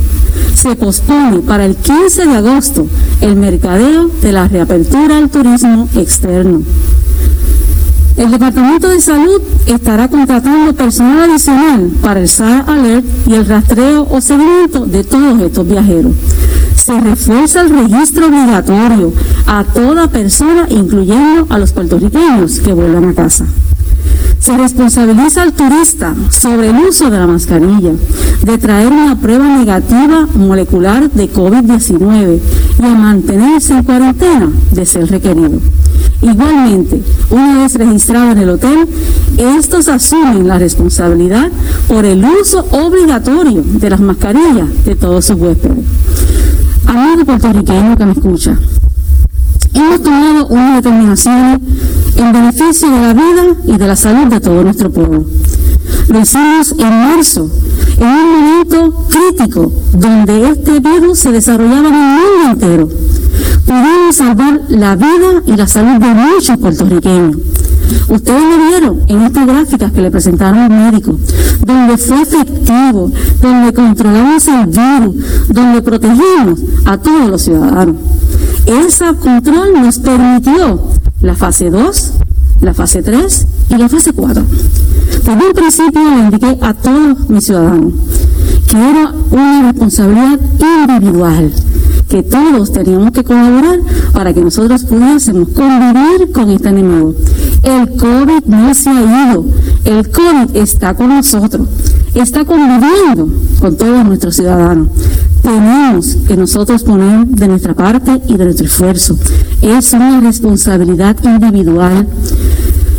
Se 0.53 0.75
pospone 0.75 1.39
para 1.39 1.65
el 1.65 1.75
15 1.75 2.27
de 2.27 2.35
agosto 2.35 2.85
el 3.21 3.37
mercadeo 3.37 4.11
de 4.21 4.31
la 4.31 4.47
reapertura 4.47 5.17
al 5.17 5.31
turismo 5.31 5.89
externo. 5.95 6.61
El 8.17 8.29
Departamento 8.29 8.87
de 8.89 9.01
Salud 9.01 9.41
estará 9.65 10.07
contratando 10.07 10.75
personal 10.75 11.31
adicional 11.31 11.89
para 12.03 12.19
el 12.19 12.29
SAR 12.29 12.65
Alert 12.67 13.03
y 13.25 13.33
el 13.33 13.47
rastreo 13.47 14.07
o 14.07 14.21
seguimiento 14.21 14.85
de 14.85 15.03
todos 15.03 15.41
estos 15.41 15.67
viajeros 15.67 16.13
se 16.83 16.99
refuerza 16.99 17.61
el 17.61 17.69
registro 17.69 18.27
obligatorio 18.27 19.13
a 19.47 19.63
toda 19.63 20.09
persona, 20.09 20.67
incluyendo 20.69 21.47
a 21.49 21.57
los 21.57 21.71
puertorriqueños 21.71 22.59
que 22.59 22.73
vuelvan 22.73 23.05
a 23.05 23.13
casa. 23.13 23.45
Se 24.37 24.57
responsabiliza 24.57 25.43
al 25.43 25.53
turista 25.53 26.13
sobre 26.29 26.71
el 26.71 26.75
uso 26.75 27.09
de 27.09 27.19
la 27.19 27.25
mascarilla, 27.25 27.93
de 28.43 28.57
traer 28.57 28.91
una 28.91 29.17
prueba 29.17 29.45
negativa 29.59 30.27
molecular 30.35 31.09
de 31.09 31.31
COVID-19 31.31 32.39
y 32.81 32.85
a 32.85 32.95
mantenerse 32.95 33.75
en 33.75 33.83
cuarentena 33.83 34.51
de 34.71 34.85
ser 34.85 35.09
requerido. 35.09 35.61
Igualmente, 36.21 37.01
una 37.29 37.59
vez 37.59 37.75
registrado 37.75 38.31
en 38.33 38.39
el 38.39 38.49
hotel, 38.49 38.89
estos 39.37 39.87
asumen 39.87 40.49
la 40.49 40.59
responsabilidad 40.59 41.49
por 41.87 42.03
el 42.03 42.25
uso 42.25 42.67
obligatorio 42.71 43.63
de 43.65 43.89
las 43.89 44.01
mascarillas 44.01 44.67
de 44.83 44.95
todos 44.95 45.23
sus 45.23 45.37
huéspedes 45.37 45.85
amigo 46.85 47.25
puertorriqueño 47.25 47.97
que 47.97 48.05
me 48.05 48.11
escucha, 48.13 48.57
hemos 49.73 50.01
tomado 50.01 50.47
una 50.47 50.75
determinación 50.75 51.61
en 52.15 52.31
beneficio 52.31 52.89
de 52.89 53.01
la 53.01 53.13
vida 53.13 53.55
y 53.65 53.77
de 53.77 53.87
la 53.87 53.95
salud 53.95 54.27
de 54.27 54.39
todo 54.39 54.63
nuestro 54.63 54.91
pueblo. 54.91 55.25
Lo 56.09 56.19
hicimos 56.19 56.75
en 56.77 56.89
marzo, 56.89 57.49
en 57.97 58.07
un 58.07 58.31
momento 58.31 59.07
crítico 59.09 59.71
donde 59.93 60.49
este 60.49 60.79
virus 60.79 61.19
se 61.19 61.31
desarrollaba 61.31 61.89
en 61.89 61.95
el 61.95 62.01
mundo 62.01 62.51
entero. 62.51 62.89
Pudimos 63.65 64.15
salvar 64.15 64.61
la 64.69 64.95
vida 64.95 65.43
y 65.45 65.55
la 65.55 65.67
salud 65.67 65.99
de 65.99 66.13
muchos 66.13 66.57
puertorriqueños. 66.57 67.37
Ustedes 68.09 68.41
lo 68.41 68.67
vieron 68.67 69.01
en 69.07 69.21
estas 69.21 69.47
gráficas 69.47 69.91
que 69.91 70.01
le 70.01 70.11
presentaron 70.11 70.59
al 70.59 70.69
médico, 70.69 71.17
donde 71.65 71.97
fue 71.97 72.21
efectivo, 72.21 73.11
donde 73.41 73.73
controlamos 73.73 74.47
el 74.47 74.65
virus, 74.67 75.47
donde 75.49 75.81
protegimos 75.81 76.59
a 76.85 76.97
todos 76.97 77.29
los 77.29 77.41
ciudadanos. 77.41 77.95
Ese 78.65 79.05
control 79.15 79.73
nos 79.81 79.99
permitió 79.99 80.79
la 81.21 81.35
fase 81.35 81.69
2 81.69 82.13
la 82.61 82.73
fase 82.73 83.03
3 83.03 83.47
y 83.69 83.75
la 83.75 83.89
fase 83.89 84.13
4. 84.13 84.43
Desde 85.25 85.31
un 85.31 85.53
principio 85.53 86.01
le 86.01 86.23
indiqué 86.23 86.57
a 86.61 86.73
todos 86.73 87.29
mis 87.29 87.45
ciudadanos 87.45 87.93
que 88.67 88.77
era 88.77 89.13
una 89.29 89.71
responsabilidad 89.71 90.39
individual, 90.59 91.53
que 92.13 92.21
todos 92.21 92.71
teníamos 92.71 93.09
que 93.09 93.23
colaborar 93.23 93.79
para 94.11 94.31
que 94.35 94.41
nosotros 94.41 94.83
pudiésemos 94.83 95.49
convivir 95.49 96.31
con 96.31 96.51
este 96.51 96.69
enemigo. 96.69 97.15
El 97.63 97.89
COVID 97.97 98.45
no 98.45 98.71
se 98.75 98.91
ha 98.91 99.31
ido, 99.31 99.43
el 99.83 100.11
COVID 100.11 100.55
está 100.55 100.93
con 100.93 101.09
nosotros, 101.09 101.67
está 102.13 102.45
conviviendo 102.45 103.29
con 103.59 103.75
todos 103.77 104.05
nuestros 104.05 104.35
ciudadanos. 104.35 104.89
Tenemos 105.41 106.15
que 106.27 106.37
nosotros 106.37 106.83
poner 106.83 107.25
de 107.25 107.47
nuestra 107.47 107.73
parte 107.73 108.21
y 108.27 108.37
de 108.37 108.43
nuestro 108.43 108.67
esfuerzo. 108.67 109.17
Es 109.63 109.91
una 109.93 110.21
responsabilidad 110.21 111.17
individual. 111.23 112.07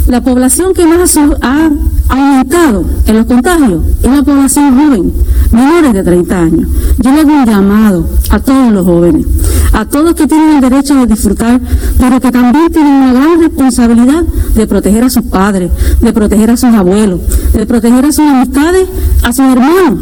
La 0.08 0.24
población 0.24 0.74
que 0.74 0.86
más 0.88 1.16
ha 1.16 1.70
aumentado 2.08 2.84
en 3.06 3.16
los 3.16 3.26
contagios 3.26 3.82
es 4.02 4.10
la 4.10 4.22
población 4.22 4.76
joven, 4.76 5.12
menores 5.52 5.92
de 5.92 6.02
30 6.02 6.38
años. 6.38 6.68
Yo 6.98 7.12
le 7.12 7.20
hago 7.20 7.32
un 7.32 7.46
llamado 7.46 8.08
a 8.30 8.38
todos 8.38 8.72
los 8.72 8.84
jóvenes, 8.84 9.26
a 9.72 9.84
todos 9.84 10.14
que 10.14 10.26
tienen 10.26 10.56
el 10.56 10.60
derecho 10.60 10.94
de 10.94 11.06
disfrutar, 11.06 11.60
pero 11.98 12.20
que 12.20 12.30
también 12.30 12.70
tienen 12.72 12.92
una 12.92 13.12
gran 13.12 13.40
responsabilidad 13.40 14.22
de 14.54 14.66
proteger 14.66 15.04
a 15.04 15.10
sus 15.10 15.24
padres, 15.24 15.70
de 16.00 16.12
proteger 16.12 16.50
a 16.50 16.56
sus 16.56 16.74
abuelos, 16.74 17.20
de 17.52 17.66
proteger 17.66 18.04
a 18.04 18.12
sus 18.12 18.24
amistades, 18.24 18.88
a 19.22 19.32
sus 19.32 19.44
hermanos 19.44 20.00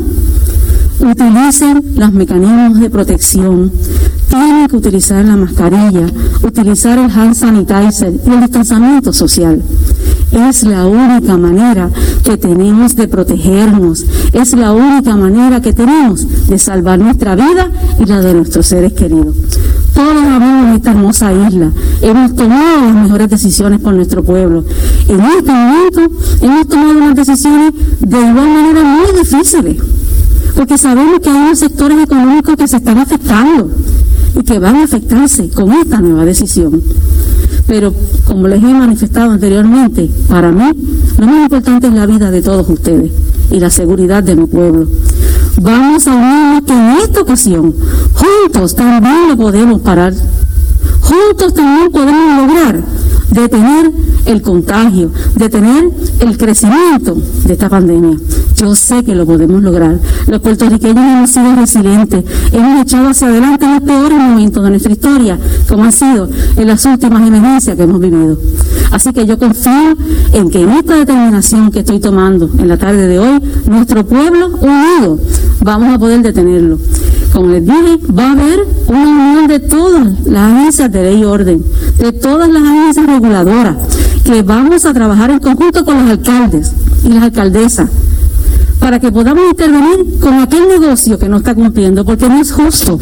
utilicen 1.00 1.82
los 1.96 2.12
mecanismos 2.12 2.80
de 2.80 2.90
protección. 2.90 3.72
Tienen 4.28 4.68
que 4.68 4.76
utilizar 4.76 5.24
la 5.24 5.36
mascarilla, 5.36 6.06
utilizar 6.42 6.98
el 6.98 7.10
hand 7.10 7.34
sanitizer 7.34 8.12
y 8.26 8.30
el 8.30 8.40
distanciamiento 8.40 9.12
social. 9.12 9.62
Es 10.32 10.64
la 10.64 10.86
única 10.86 11.36
manera 11.36 11.90
que 12.24 12.36
tenemos 12.36 12.96
de 12.96 13.06
protegernos. 13.08 14.04
Es 14.32 14.54
la 14.54 14.72
única 14.72 15.14
manera 15.16 15.60
que 15.60 15.72
tenemos 15.72 16.26
de 16.48 16.58
salvar 16.58 16.98
nuestra 16.98 17.34
vida 17.34 17.70
y 17.98 18.06
la 18.06 18.20
de 18.20 18.34
nuestros 18.34 18.66
seres 18.66 18.92
queridos. 18.94 19.36
Todos 19.94 20.16
amamos 20.16 20.76
esta 20.76 20.92
hermosa 20.92 21.32
isla. 21.32 21.70
Hemos 22.00 22.34
tomado 22.34 22.80
las 22.80 22.94
mejores 22.94 23.28
decisiones 23.28 23.80
por 23.80 23.94
nuestro 23.94 24.24
pueblo. 24.24 24.64
En 25.08 25.20
este 25.20 25.52
momento 25.52 26.00
hemos 26.40 26.66
tomado 26.66 26.92
unas 26.92 27.14
decisiones 27.14 27.72
de 28.00 28.18
igual 28.18 28.48
manera 28.48 28.84
muy 28.84 29.20
difíciles 29.20 29.76
porque 30.54 30.78
sabemos 30.78 31.20
que 31.20 31.30
hay 31.30 31.36
unos 31.36 31.58
sectores 31.58 31.98
económicos 32.02 32.56
que 32.56 32.68
se 32.68 32.76
están 32.76 32.98
afectando 32.98 33.70
y 34.38 34.42
que 34.42 34.58
van 34.58 34.76
a 34.76 34.84
afectarse 34.84 35.48
con 35.50 35.72
esta 35.72 36.00
nueva 36.00 36.24
decisión. 36.24 36.82
Pero 37.66 37.94
como 38.26 38.48
les 38.48 38.62
he 38.62 38.74
manifestado 38.74 39.30
anteriormente, 39.30 40.10
para 40.28 40.50
mí 40.50 40.70
lo 41.18 41.26
más 41.26 41.44
importante 41.44 41.86
es 41.86 41.94
la 41.94 42.06
vida 42.06 42.30
de 42.30 42.42
todos 42.42 42.68
ustedes 42.68 43.10
y 43.50 43.60
la 43.60 43.70
seguridad 43.70 44.22
de 44.22 44.36
mi 44.36 44.46
pueblo. 44.46 44.86
Vamos 45.60 46.06
a 46.06 46.14
unirnos 46.14 46.64
que 46.64 46.72
en 46.72 46.88
esta 47.02 47.20
ocasión 47.20 47.74
juntos 48.14 48.74
también 48.74 49.28
lo 49.28 49.36
podemos 49.36 49.80
parar. 49.80 50.14
Juntos 51.00 51.54
también 51.54 51.92
podemos 51.92 52.46
lograr 52.46 52.82
detener 53.30 53.92
el 54.26 54.42
contagio, 54.42 55.10
detener 55.36 55.90
el 56.20 56.38
crecimiento 56.38 57.16
de 57.44 57.52
esta 57.52 57.68
pandemia. 57.68 58.18
Yo 58.62 58.76
sé 58.76 59.02
que 59.02 59.12
lo 59.16 59.26
podemos 59.26 59.60
lograr. 59.60 59.98
Los 60.28 60.40
puertorriqueños 60.40 60.96
hemos 60.96 61.30
sido 61.30 61.56
resilientes, 61.56 62.24
hemos 62.52 62.82
echado 62.82 63.08
hacia 63.08 63.26
adelante 63.26 63.66
los 63.66 63.80
peores 63.80 64.18
momentos 64.18 64.62
de 64.62 64.70
nuestra 64.70 64.92
historia, 64.92 65.38
como 65.68 65.82
han 65.82 65.90
sido 65.90 66.28
en 66.56 66.68
las 66.68 66.84
últimas 66.84 67.26
emergencias 67.26 67.76
que 67.76 67.82
hemos 67.82 67.98
vivido. 67.98 68.38
Así 68.92 69.12
que 69.12 69.26
yo 69.26 69.36
confío 69.36 69.96
en 70.32 70.48
que 70.48 70.62
en 70.62 70.70
esta 70.70 70.94
determinación 70.94 71.72
que 71.72 71.80
estoy 71.80 71.98
tomando 71.98 72.48
en 72.56 72.68
la 72.68 72.76
tarde 72.76 73.08
de 73.08 73.18
hoy, 73.18 73.42
nuestro 73.66 74.06
pueblo 74.06 74.50
unido, 74.60 75.18
vamos 75.60 75.96
a 75.96 75.98
poder 75.98 76.22
detenerlo. 76.22 76.78
Como 77.32 77.48
les 77.48 77.66
dije, 77.66 77.98
va 78.16 78.28
a 78.28 78.32
haber 78.32 78.60
una 78.86 79.10
unión 79.10 79.48
de 79.48 79.58
todas 79.58 80.24
las 80.24 80.52
agencias 80.52 80.92
de 80.92 81.02
ley 81.02 81.20
y 81.20 81.24
orden, 81.24 81.64
de 81.98 82.12
todas 82.12 82.48
las 82.48 82.62
agencias 82.62 83.06
reguladoras, 83.06 83.76
que 84.22 84.40
vamos 84.44 84.84
a 84.84 84.94
trabajar 84.94 85.32
en 85.32 85.40
conjunto 85.40 85.84
con 85.84 85.98
los 85.98 86.10
alcaldes 86.10 86.70
y 87.04 87.08
las 87.08 87.24
alcaldesas 87.24 87.90
para 88.82 88.98
que 88.98 89.12
podamos 89.12 89.44
intervenir 89.48 90.18
con 90.18 90.34
aquel 90.34 90.68
negocio 90.68 91.16
que 91.16 91.28
no 91.28 91.36
está 91.36 91.54
cumpliendo, 91.54 92.04
porque 92.04 92.28
no 92.28 92.40
es 92.40 92.50
justo 92.50 92.98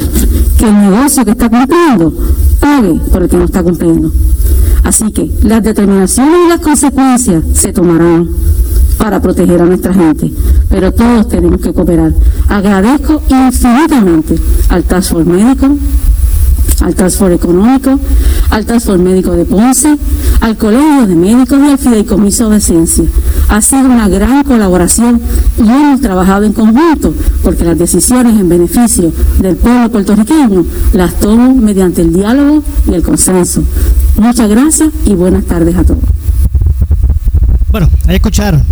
que 0.58 0.66
el 0.66 0.78
negocio 0.78 1.24
que 1.24 1.30
está 1.30 1.48
cumpliendo 1.48 2.12
pague 2.60 3.00
por 3.10 3.22
el 3.22 3.28
que 3.30 3.36
no 3.38 3.44
está 3.46 3.62
cumpliendo. 3.62 4.12
Así 4.84 5.10
que 5.10 5.30
las 5.42 5.62
determinaciones 5.62 6.38
y 6.44 6.48
las 6.50 6.60
consecuencias 6.60 7.44
se 7.54 7.72
tomarán 7.72 8.28
para 8.98 9.22
proteger 9.22 9.62
a 9.62 9.64
nuestra 9.64 9.94
gente, 9.94 10.30
pero 10.68 10.92
todos 10.92 11.28
tenemos 11.28 11.62
que 11.62 11.72
cooperar. 11.72 12.12
Agradezco 12.48 13.22
infinitamente 13.30 14.38
al 14.68 14.84
Task 14.84 15.12
Force 15.12 15.30
Médico, 15.30 15.78
al 16.82 16.94
Task 16.94 17.18
Force 17.18 17.34
Económico, 17.36 17.98
al 18.50 18.66
Task 18.66 18.84
Force 18.84 19.02
Médico 19.02 19.32
de 19.32 19.46
Ponce, 19.46 19.96
al 20.42 20.58
Colegio 20.58 21.06
de 21.06 21.14
Médicos 21.14 21.58
y 21.58 21.70
al 21.70 21.78
Fideicomiso 21.78 22.50
de 22.50 22.60
Ciencia. 22.60 23.04
Ha 23.50 23.60
sido 23.60 23.86
una 23.86 24.08
gran 24.08 24.44
colaboración 24.44 25.20
y 25.58 25.62
hemos 25.62 26.00
trabajado 26.00 26.44
en 26.44 26.52
conjunto 26.52 27.12
porque 27.42 27.64
las 27.64 27.76
decisiones 27.76 28.38
en 28.38 28.48
beneficio 28.48 29.12
del 29.40 29.56
pueblo 29.56 29.90
puertorriqueño 29.90 30.64
las 30.92 31.18
tomo 31.18 31.56
mediante 31.56 32.02
el 32.02 32.12
diálogo 32.12 32.62
y 32.86 32.94
el 32.94 33.02
consenso. 33.02 33.64
Muchas 34.16 34.48
gracias 34.48 34.90
y 35.04 35.14
buenas 35.14 35.44
tardes 35.46 35.76
a 35.76 35.82
todos. 35.82 35.98
Bueno, 37.72 37.90
ahí 38.06 38.14
escucharon 38.14 38.62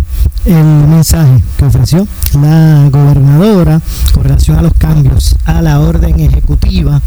el 0.45 0.63
mensaje 0.63 1.43
que 1.57 1.65
ofreció 1.65 2.07
la 2.41 2.87
gobernadora 2.89 3.81
con 4.13 4.23
relación 4.23 4.59
a 4.59 4.61
los 4.61 4.73
cambios 4.75 5.35
a 5.43 5.61
la 5.61 5.81
orden 5.81 6.17
ejecutiva 6.21 7.01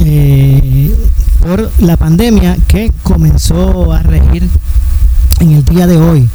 eh, 0.00 0.94
por 1.40 1.70
la 1.80 1.96
pandemia 1.96 2.58
que 2.68 2.92
comenzó 3.02 3.90
a 3.90 4.02
regir 4.02 4.46
en 5.40 5.52
el 5.52 5.64
día 5.64 5.86
de 5.86 5.96
hoy 5.96 6.28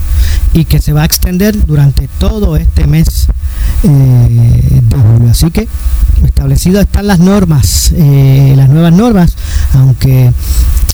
y 0.53 0.65
que 0.65 0.81
se 0.81 0.93
va 0.93 1.03
a 1.03 1.05
extender 1.05 1.65
durante 1.65 2.07
todo 2.19 2.55
este 2.57 2.87
mes 2.87 3.27
eh, 3.83 4.81
de 4.81 4.97
julio. 4.97 5.31
Así 5.31 5.49
que 5.51 5.67
establecidas 6.25 6.85
están 6.85 7.07
las 7.07 7.19
normas, 7.19 7.93
eh, 7.95 8.53
las 8.55 8.69
nuevas 8.69 8.93
normas, 8.93 9.35
aunque 9.73 10.31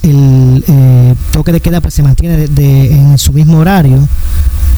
el 0.04 0.64
eh, 0.68 1.16
toque 1.32 1.52
de 1.52 1.60
queda 1.60 1.82
pues, 1.82 1.94
se 1.94 2.04
mantiene 2.04 2.46
en 2.46 3.18
su 3.18 3.34
mismo 3.34 3.60
horario. 3.60 4.08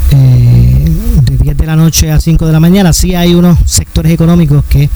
de 0.09 1.37
10 1.37 1.57
de 1.57 1.65
la 1.65 1.75
noche 1.75 2.11
a 2.11 2.19
5 2.19 2.47
de 2.47 2.51
la 2.51 2.59
mañana, 2.59 2.93
sí 2.93 3.13
hay 3.13 3.35
unos 3.35 3.59
sectores 3.65 4.11
económicos 4.11 4.63
que 4.67 4.89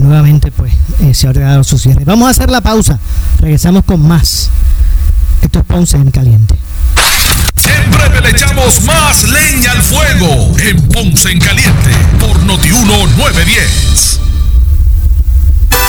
nuevamente 0.00 0.50
pues 0.50 0.72
se 1.12 1.26
ha 1.26 1.30
ordenado 1.30 1.62
su 1.62 1.78
cierre. 1.78 2.04
Vamos 2.04 2.26
a 2.26 2.30
hacer 2.30 2.50
la 2.50 2.60
pausa, 2.60 2.98
regresamos 3.38 3.84
con 3.84 4.00
más. 4.00 4.50
Esto 5.42 5.58
es 5.58 5.64
Ponce 5.66 5.96
en 5.96 6.10
Caliente. 6.10 6.54
En 7.84 7.90
breve 7.90 8.20
le 8.22 8.30
echamos 8.30 8.80
más 8.82 9.24
leña 9.24 9.72
al 9.72 9.82
fuego 9.82 10.56
en 10.58 10.80
Ponce 10.88 11.30
en 11.30 11.40
Caliente 11.40 11.90
por 12.20 12.42
Notiuno 12.44 13.06
910. 13.16 14.20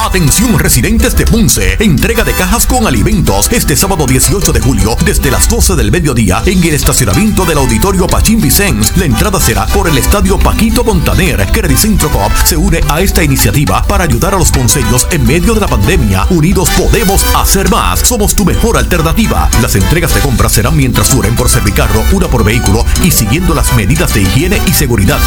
Atención 0.04 0.60
residentes 0.60 1.16
de 1.16 1.26
Ponce, 1.26 1.78
entrega 1.80 2.26
de 2.26 2.34
cajas 2.34 2.68
con 2.68 2.86
alimentos 2.86 3.50
este 3.52 3.76
sábado 3.78 4.06
18 4.06 4.52
de 4.52 4.60
julio 4.60 4.98
desde 5.06 5.32
las 5.32 5.48
12 5.48 5.76
del 5.76 5.92
mediodía 5.92 6.44
en 6.46 6.62
el 6.62 6.74
estacionamiento 6.74 7.46
del 7.46 7.58
auditorio 7.58 8.06
Pachín 8.06 8.42
Vicens. 8.42 8.96
La 8.98 9.06
entrada 9.06 9.40
será 9.40 9.66
por 9.68 9.88
el 9.88 9.98
estadio 9.98 10.38
Paquito 10.38 10.84
Montaner. 10.84 11.48
Credicentro 11.54 12.10
Cop 12.12 12.34
se 12.44 12.58
une 12.58 12.82
a 12.90 13.00
esta 13.00 13.24
iniciativa 13.24 13.82
para 13.84 14.04
ayudar 14.04 14.36
a 14.36 14.38
los 14.38 14.52
ponceños 14.52 15.08
en 15.10 15.26
medio 15.26 15.54
de 15.54 15.62
la 15.62 15.68
pandemia. 15.68 16.28
Unidos 16.30 16.70
podemos 16.78 17.26
hacer 17.36 17.72
más. 17.72 18.02
Somos 18.02 18.36
tu 18.36 18.44
mejor 18.44 18.78
alternativa. 18.78 19.50
Las 19.62 19.76
entregas 19.76 20.14
de 20.14 20.20
compra 20.20 20.50
serán 20.50 20.76
mientras 20.76 21.16
duren 21.16 21.36
por 21.36 21.50
servicarro, 21.50 22.04
una 22.12 22.28
por 22.28 22.44
vehículo 22.44 22.86
y 23.02 23.10
siguiendo 23.10 23.56
las 23.56 23.74
medidas 23.74 24.14
de 24.14 24.24
higiene 24.24 24.62
y 24.68 24.74
seguridad. 24.74 25.20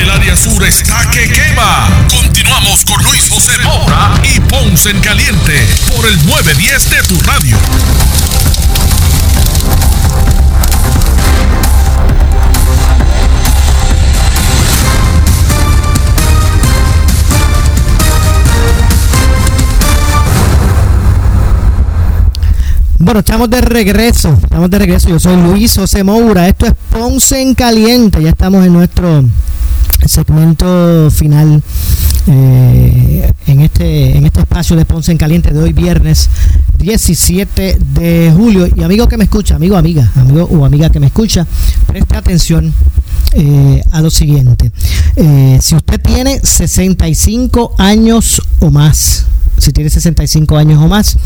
El 0.00 0.10
área 0.10 0.34
sur 0.36 0.62
está 0.64 1.08
que 1.10 1.30
quema. 1.30 1.88
Continuamos 2.10 2.84
con 2.84 3.02
Luis 3.04 3.28
José 3.30 3.52
Moura 3.62 4.14
y 4.34 4.40
Ponce 4.40 4.90
en 4.90 5.00
Caliente 5.00 5.68
por 5.94 6.04
el 6.06 6.16
910 6.26 6.90
de 6.90 7.02
tu 7.02 7.20
radio. 7.22 7.56
Bueno, 22.98 23.20
estamos 23.20 23.50
de 23.50 23.60
regreso, 23.60 24.36
estamos 24.42 24.70
de 24.70 24.78
regreso. 24.78 25.08
Yo 25.10 25.20
soy 25.20 25.36
Luis 25.36 25.74
José 25.74 26.02
Moura. 26.02 26.48
Esto 26.48 26.66
es 26.66 26.72
Ponce 26.90 27.40
en 27.40 27.54
Caliente. 27.54 28.22
Ya 28.22 28.30
estamos 28.30 28.64
en 28.64 28.72
nuestro 28.72 29.22
segmento 30.08 31.10
final 31.10 31.62
eh, 32.26 33.32
en, 33.46 33.60
este, 33.60 34.16
en 34.16 34.24
este 34.24 34.40
espacio 34.40 34.76
de 34.76 34.84
Ponce 34.84 35.12
en 35.12 35.18
Caliente 35.18 35.52
de 35.52 35.60
hoy 35.60 35.72
viernes 35.72 36.30
17 36.78 37.78
de 37.94 38.32
julio. 38.34 38.68
Y 38.74 38.82
amigo 38.82 39.08
que 39.08 39.16
me 39.16 39.24
escucha, 39.24 39.56
amigo, 39.56 39.76
amiga, 39.76 40.10
amigo 40.16 40.44
o 40.44 40.64
amiga 40.64 40.90
que 40.90 41.00
me 41.00 41.06
escucha, 41.06 41.46
preste 41.86 42.16
atención 42.16 42.72
eh, 43.32 43.82
a 43.90 44.00
lo 44.00 44.10
siguiente. 44.10 44.70
Eh, 45.16 45.58
si 45.60 45.74
usted 45.74 46.00
tiene 46.00 46.40
65 46.42 47.74
años 47.78 48.40
o 48.60 48.70
más, 48.70 49.26
si 49.58 49.72
tiene 49.72 49.90
65 49.90 50.56
años 50.56 50.82
o 50.82 50.88
más, 50.88 51.16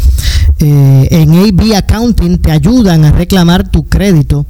eh, 0.59 1.09
en 1.11 1.33
AB 1.33 1.77
Accounting 1.77 2.39
te 2.39 2.51
ayudan 2.51 3.05
a 3.05 3.13
reclamar 3.13 3.69
tu 3.69 3.87
crédito 3.87 4.47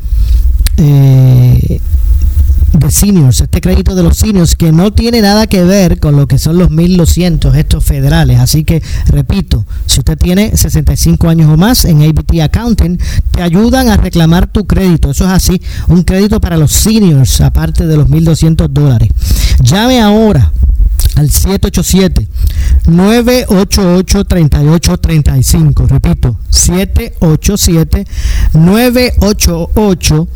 de 2.72 2.90
seniors, 2.90 3.40
este 3.40 3.60
crédito 3.60 3.94
de 3.94 4.02
los 4.02 4.18
seniors 4.18 4.54
que 4.56 4.72
no 4.72 4.92
tiene 4.92 5.20
nada 5.20 5.46
que 5.46 5.62
ver 5.62 5.98
con 5.98 6.16
lo 6.16 6.26
que 6.26 6.38
son 6.38 6.58
los 6.58 6.70
1200, 6.70 7.54
estos 7.56 7.84
federales. 7.84 8.38
Así 8.38 8.64
que, 8.64 8.82
repito, 9.06 9.64
si 9.86 10.00
usted 10.00 10.16
tiene 10.18 10.56
65 10.56 11.28
años 11.28 11.50
o 11.50 11.56
más 11.56 11.84
en 11.84 12.02
ABT 12.02 12.40
Accounting, 12.42 12.98
te 13.32 13.42
ayudan 13.42 13.88
a 13.88 13.96
reclamar 13.96 14.46
tu 14.46 14.66
crédito. 14.66 15.10
Eso 15.10 15.24
es 15.24 15.30
así, 15.30 15.60
un 15.88 16.02
crédito 16.02 16.40
para 16.40 16.56
los 16.56 16.72
seniors, 16.72 17.40
aparte 17.40 17.86
de 17.86 17.96
los 17.96 18.08
1200 18.08 18.72
dólares. 18.72 19.08
Llame 19.62 20.00
ahora 20.00 20.52
al 21.16 21.30
787 21.30 22.28
988 22.86 24.24
3835 24.24 25.86
repito 25.86 26.38
787 26.50 28.06
988 28.54 30.28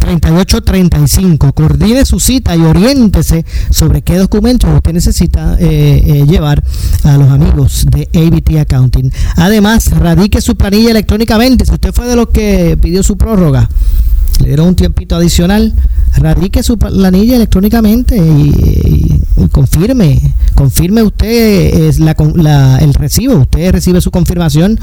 3835. 0.00 1.52
Coordine 1.52 2.04
su 2.04 2.18
cita 2.18 2.56
y 2.56 2.60
oriéntese 2.62 3.44
sobre 3.70 4.02
qué 4.02 4.18
documentos 4.18 4.68
usted 4.74 4.92
necesita 4.92 5.56
eh, 5.60 6.02
eh, 6.04 6.26
llevar 6.26 6.64
a 7.04 7.16
los 7.16 7.30
amigos 7.30 7.86
de 7.90 8.08
ABT 8.14 8.58
Accounting. 8.60 9.12
Además, 9.36 9.90
radique 9.92 10.40
su 10.40 10.56
planilla 10.56 10.90
electrónicamente. 10.90 11.64
Si 11.64 11.72
usted 11.72 11.92
fue 11.92 12.08
de 12.08 12.16
los 12.16 12.30
que 12.30 12.76
pidió 12.80 13.02
su 13.02 13.16
prórroga, 13.16 13.68
le 14.40 14.48
dieron 14.48 14.68
un 14.68 14.74
tiempito 14.74 15.16
adicional, 15.16 15.72
radique 16.16 16.62
su 16.62 16.78
planilla 16.78 17.36
electrónicamente 17.36 18.16
y, 18.16 19.22
confirme, 19.52 20.20
confirme 20.54 21.02
usted 21.02 21.94
la, 21.98 22.78
el 22.80 22.94
recibo, 22.94 23.36
usted 23.36 23.72
recibe 23.72 24.00
su 24.00 24.10
confirmación, 24.10 24.78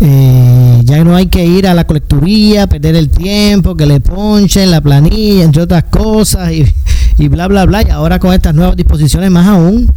eh, 0.00 0.80
ya 0.84 1.04
no 1.04 1.16
hay 1.16 1.26
que 1.26 1.44
ir 1.44 1.66
a 1.66 1.74
la 1.74 1.86
colecturía, 1.86 2.66
perder 2.66 2.96
el 2.96 3.10
tiempo, 3.10 3.76
que 3.76 3.86
le 3.86 4.00
ponchen 4.00 4.70
la 4.70 4.80
planilla, 4.80 5.44
entre 5.44 5.62
otras 5.62 5.84
cosas, 5.84 6.52
y, 6.52 6.64
y 7.18 7.28
bla, 7.28 7.48
bla, 7.48 7.64
bla, 7.66 7.82
y 7.82 7.90
ahora 7.90 8.18
con 8.18 8.32
estas 8.32 8.54
nuevas 8.54 8.76
disposiciones 8.76 9.30
más 9.30 9.46
aún, 9.46 9.90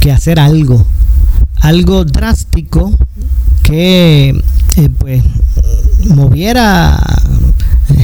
que 0.00 0.12
hacer 0.12 0.38
algo 0.38 0.84
algo 1.62 2.04
drástico 2.04 2.92
que 3.62 4.42
pues 4.98 5.22
moviera 6.08 7.00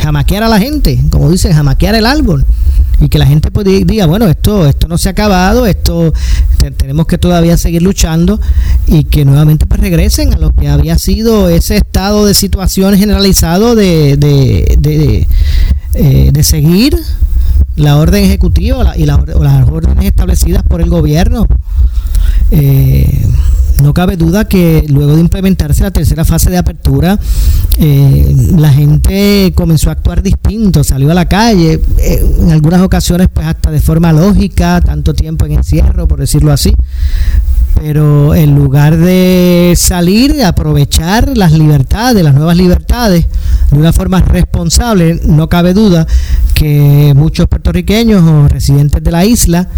jamaquear 0.01 0.45
a 0.45 0.49
la 0.49 0.59
gente 0.59 1.03
como 1.11 1.31
dicen 1.31 1.53
jamaquear 1.53 1.95
el 1.95 2.07
árbol. 2.07 2.45
Y 3.01 3.09
que 3.09 3.19
la 3.21 3.27
gente 3.27 3.53
pues 3.53 3.65
diga, 3.65 4.07
bueno, 4.07 4.27
esto, 4.27 4.67
esto 4.67 4.89
no 4.89 4.99
se 4.99 5.09
ha 5.09 5.13
acabado, 5.13 5.67
esto 5.67 6.13
tenemos 6.77 7.07
que 7.07 7.17
todavía 7.17 7.57
seguir 7.57 7.81
luchando 7.81 8.41
y 8.89 9.05
que 9.05 9.25
nuevamente 9.25 9.67
pues 9.67 9.81
regresen 9.81 10.35
a 10.35 10.39
lo 10.39 10.53
que 10.53 10.69
había 10.69 10.99
sido 10.99 11.49
ese 11.49 11.77
estado 11.77 12.27
de 12.27 12.35
situación 12.35 12.97
generalizado 12.97 13.77
de, 13.77 14.17
de, 14.17 14.77
de, 14.81 15.29
eh, 15.95 16.43
seguir 16.43 16.99
la 17.77 17.97
orden 17.97 18.25
ejecutiva 18.25 18.97
y 18.97 19.07
las 19.07 19.19
órdenes 19.19 20.05
establecidas 20.05 20.63
por 20.63 20.81
el 20.81 20.91
gobierno. 20.91 21.47
Eh, 22.51 23.27
no 23.83 23.95
cabe 23.95 24.17
duda 24.17 24.47
que 24.47 24.85
luego 24.89 25.15
de 25.15 25.21
implementarse 25.21 25.85
la 25.85 25.93
tercera 25.93 26.25
fase 26.25 26.51
de 26.51 26.59
apertura, 26.59 27.19
eh, 27.79 28.35
la 28.57 28.73
gente 28.73 29.53
comenzó 29.55 29.91
a 29.91 29.93
actuar 29.93 30.23
distinto, 30.23 30.83
salió 30.83 31.11
a 31.13 31.15
la 31.15 31.27
calle, 31.27 31.81
eh, 31.99 32.35
en 32.41 32.51
algunas 32.51 32.81
ocasiones 32.83 33.29
pues 33.33 33.47
hasta 33.47 33.71
de 33.71 33.81
forma 33.81 34.13
lógica, 34.13 34.81
tanto 34.81 35.15
tiempo 35.15 35.47
en 35.47 35.53
encierro, 35.53 36.09
por 36.09 36.19
decirlo 36.19 36.53
así, 36.53 36.75
pero 37.81 38.35
en 38.35 38.57
lugar 38.57 38.97
de 38.97 39.75
salir, 39.77 40.43
aprovechar 40.43 41.37
las 41.37 41.53
libertades, 41.53 42.25
las 42.25 42.35
nuevas 42.35 42.57
libertades, 42.57 43.27
de 43.71 43.79
una 43.79 43.93
forma 43.93 44.21
responsable, 44.21 45.21
no 45.25 45.49
cabe 45.49 45.73
duda 45.73 46.07
que 46.59 47.13
muchos 47.15 47.47
puertorriqueños 47.47 48.23
o 48.25 48.49
residentes 48.49 49.03
de 49.03 49.11
la 49.13 49.25
isla, 49.25 49.69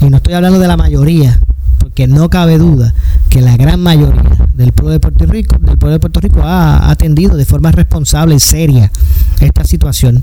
y 0.00 0.08
no 0.08 0.16
estoy 0.16 0.32
hablando 0.32 0.58
de 0.58 0.66
la 0.66 0.78
mayoría, 0.78 1.38
porque 1.82 2.06
no 2.06 2.30
cabe 2.30 2.58
duda 2.58 2.94
que 3.28 3.40
la 3.40 3.56
gran 3.56 3.80
mayoría 3.80 4.22
del 4.54 4.70
pueblo 4.72 4.92
de 4.92 5.00
Puerto 5.00 5.26
Rico, 5.26 5.56
del 5.58 5.76
pueblo 5.78 5.94
de 5.94 6.00
Puerto 6.00 6.20
Rico 6.20 6.40
ha 6.44 6.90
atendido 6.90 7.36
de 7.36 7.44
forma 7.44 7.72
responsable 7.72 8.36
y 8.36 8.40
seria 8.40 8.92
esta 9.40 9.64
situación. 9.64 10.22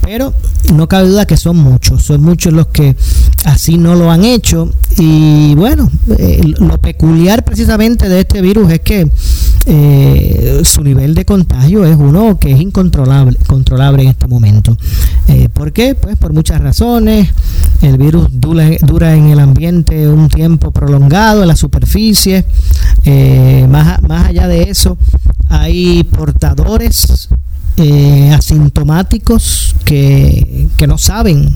Pero 0.00 0.32
no 0.72 0.88
cabe 0.88 1.08
duda 1.08 1.26
que 1.26 1.36
son 1.36 1.58
muchos, 1.58 2.02
son 2.02 2.22
muchos 2.22 2.54
los 2.54 2.68
que 2.68 2.96
así 3.44 3.76
no 3.76 3.94
lo 3.94 4.10
han 4.10 4.24
hecho. 4.24 4.70
Y 4.96 5.54
bueno, 5.56 5.90
eh, 6.18 6.40
lo 6.58 6.78
peculiar 6.78 7.44
precisamente 7.44 8.08
de 8.08 8.20
este 8.20 8.40
virus 8.40 8.72
es 8.72 8.80
que 8.80 9.10
eh, 9.66 10.62
su 10.64 10.82
nivel 10.82 11.14
de 11.14 11.24
contagio 11.24 11.84
es 11.84 11.96
uno 11.96 12.38
que 12.38 12.52
es 12.52 12.60
incontrolable 12.60 13.36
controlable 13.46 14.04
en 14.04 14.08
este 14.08 14.26
momento. 14.26 14.76
Eh, 15.28 15.48
¿Por 15.52 15.72
qué? 15.72 15.94
Pues 15.94 16.16
por 16.16 16.32
muchas 16.32 16.60
razones. 16.60 17.28
El 17.82 17.98
virus 17.98 18.28
dura, 18.32 18.70
dura 18.80 19.14
en 19.14 19.28
el 19.28 19.40
ambiente 19.40 20.08
un 20.08 20.28
tiempo 20.28 20.70
prolongado 20.70 20.93
en 20.96 21.48
la 21.48 21.56
superficie. 21.56 22.44
Eh, 23.04 23.66
más, 23.70 24.02
más 24.02 24.28
allá 24.28 24.48
de 24.48 24.62
eso, 24.62 24.96
hay 25.48 26.04
portadores 26.04 27.28
eh, 27.76 28.32
asintomáticos 28.32 29.74
que, 29.84 30.68
que 30.76 30.86
no 30.86 30.98
saben 30.98 31.54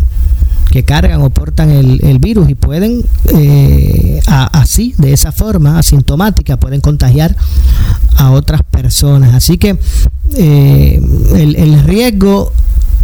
que 0.71 0.85
cargan 0.85 1.23
o 1.23 1.31
portan 1.31 1.71
el, 1.71 2.19
virus 2.19 2.51
y 2.51 2.55
pueden 2.55 3.05
eh, 3.35 4.21
así, 4.27 4.95
de 4.99 5.13
esa 5.13 5.33
forma 5.33 5.79
asintomática, 5.79 6.59
pueden 6.59 6.81
contagiar 6.81 7.37
a 8.17 8.31
otras 8.31 8.63
personas. 8.63 9.35
Así 9.35 9.59
que 9.59 9.79
eh, 10.37 11.01
el, 11.35 11.83
riesgo 11.85 12.53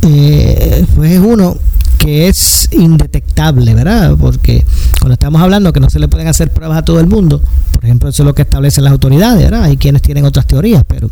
eh, 0.02 0.84
pues 0.94 1.12
es 1.12 1.20
uno 1.20 1.56
que 2.04 2.28
es 2.28 2.68
indetectable, 2.72 3.72
¿verdad? 3.72 4.14
Porque 4.20 4.62
cuando 5.00 5.14
estamos 5.14 5.40
hablando 5.40 5.72
que 5.72 5.80
no 5.80 5.88
se 5.88 5.98
le 5.98 6.06
pueden 6.06 6.28
hacer 6.28 6.52
pruebas 6.52 6.76
a 6.76 6.82
todo 6.82 7.00
el 7.00 7.06
mundo, 7.06 7.40
por 7.72 7.82
ejemplo, 7.82 8.10
eso 8.10 8.22
es 8.22 8.26
lo 8.26 8.34
que 8.34 8.42
establecen 8.42 8.84
las 8.84 8.92
autoridades, 8.92 9.42
¿verdad? 9.42 9.62
Hay 9.62 9.78
quienes 9.78 10.02
tienen 10.02 10.26
otras 10.26 10.46
teorías, 10.46 10.84
pero 10.86 11.08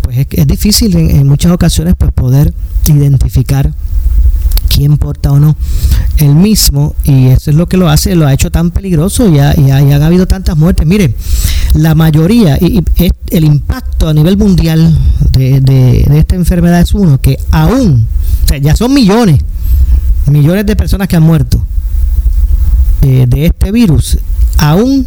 pues 0.00 0.26
es, 0.30 0.46
difícil 0.46 0.96
en, 0.96 1.26
muchas 1.26 1.50
ocasiones 1.50 1.94
pues 1.98 2.12
poder 2.12 2.54
identificar 2.86 3.72
quién 4.68 4.96
porta 4.96 5.32
o 5.32 5.40
no 5.40 5.56
el 6.18 6.34
mismo 6.34 6.94
y 7.04 7.28
eso 7.28 7.50
es 7.50 7.56
lo 7.56 7.68
que 7.68 7.76
lo 7.76 7.88
hace, 7.88 8.14
lo 8.14 8.26
ha 8.26 8.32
hecho 8.32 8.50
tan 8.50 8.70
peligroso 8.70 9.28
y, 9.28 9.36
y, 9.36 9.70
han 9.70 10.02
habido 10.02 10.26
tantas 10.26 10.56
muertes. 10.56 10.86
Mire, 10.86 11.14
la 11.74 11.94
mayoría 11.94 12.58
y, 12.60 12.82
el 13.30 13.44
impacto 13.44 14.08
a 14.08 14.14
nivel 14.14 14.36
mundial 14.36 14.96
de, 15.32 16.06
esta 16.14 16.36
enfermedad 16.36 16.80
es 16.80 16.94
uno 16.94 17.20
que 17.20 17.38
aún, 17.50 18.06
o 18.44 18.48
sea, 18.48 18.58
ya 18.58 18.76
son 18.76 18.94
millones, 18.94 19.40
millones 20.30 20.64
de 20.64 20.76
personas 20.76 21.08
que 21.08 21.16
han 21.16 21.22
muerto 21.22 21.60
eh, 23.02 23.26
de 23.28 23.46
este 23.46 23.72
virus, 23.72 24.18
aún 24.58 25.06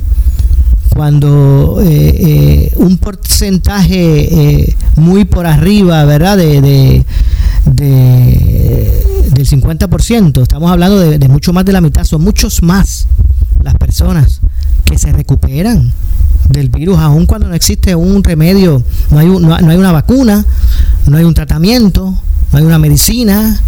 cuando 0.96 1.80
eh, 1.84 2.72
un 2.78 2.98
porcentaje 2.98 4.76
muy 4.96 5.26
por 5.26 5.46
arriba, 5.46 6.04
¿verdad? 6.06 6.38
De, 6.38 6.62
de, 6.62 7.06
del 9.32 9.48
50%, 9.48 10.42
estamos 10.42 10.72
hablando 10.72 11.00
de, 11.00 11.18
de 11.20 11.28
mucho 11.28 11.54
más 11.54 11.66
de 11.66 11.74
la 11.74 11.82
mitad, 11.82 12.04
son 12.04 12.24
muchos 12.24 12.62
más 12.64 13.08
las 13.62 13.76
personas 13.76 14.42
que 14.86 14.98
se 14.98 15.12
recuperan 15.12 15.92
del 16.50 16.70
virus, 16.70 16.98
aun 16.98 17.26
cuando 17.26 17.48
no 17.48 17.54
existe 17.54 17.96
un 17.96 18.24
remedio, 18.24 18.84
no 19.12 19.20
hay, 19.20 19.28
no, 19.28 19.54
hay 19.54 19.78
una 19.78 19.92
vacuna, 19.92 20.46
no 21.06 21.18
hay 21.18 21.24
un 21.24 21.34
tratamiento, 21.34 22.18
no 22.52 22.58
hay 22.58 22.64
una 22.64 22.80
medicina 22.80 23.60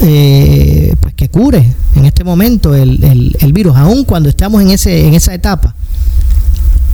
eh, 0.00 0.94
pues 1.00 1.14
que 1.14 1.28
cure 1.28 1.72
en 1.96 2.04
este 2.04 2.24
momento 2.24 2.74
el, 2.74 3.34
el, 3.40 3.52
virus, 3.52 3.76
aun 3.76 4.04
cuando 4.04 4.28
estamos 4.28 4.62
en, 4.62 4.70
ese, 4.70 5.06
en 5.06 5.14
esa 5.14 5.34
etapa. 5.34 5.74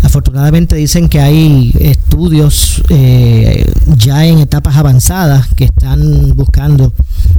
Afortunadamente 0.04 0.76
dicen 0.76 1.08
que 1.08 1.18
hay 1.20 1.72
estudios 1.80 2.82
eh, 2.90 3.72
ya 3.96 4.26
en 4.26 4.38
etapas 4.38 4.76
avanzadas 4.76 5.48
que 5.56 5.64
están 5.64 6.36
buscando 6.36 6.92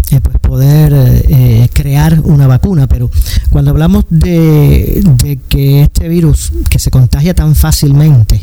eh, 0.10 0.20
pues 0.20 0.38
poder 0.40 0.92
eh, 0.96 1.70
crear 1.74 2.20
una 2.22 2.48
vacuna, 2.48 2.88
pero 2.88 3.12
cuando 3.52 3.70
hablamos 3.70 4.06
de, 4.10 5.38
que 5.48 5.84
este 5.84 6.10
virus 6.10 6.54
que 6.68 6.80
se 6.80 6.90
contagia 6.90 7.36
tan 7.36 7.56
fácilmente 7.56 8.42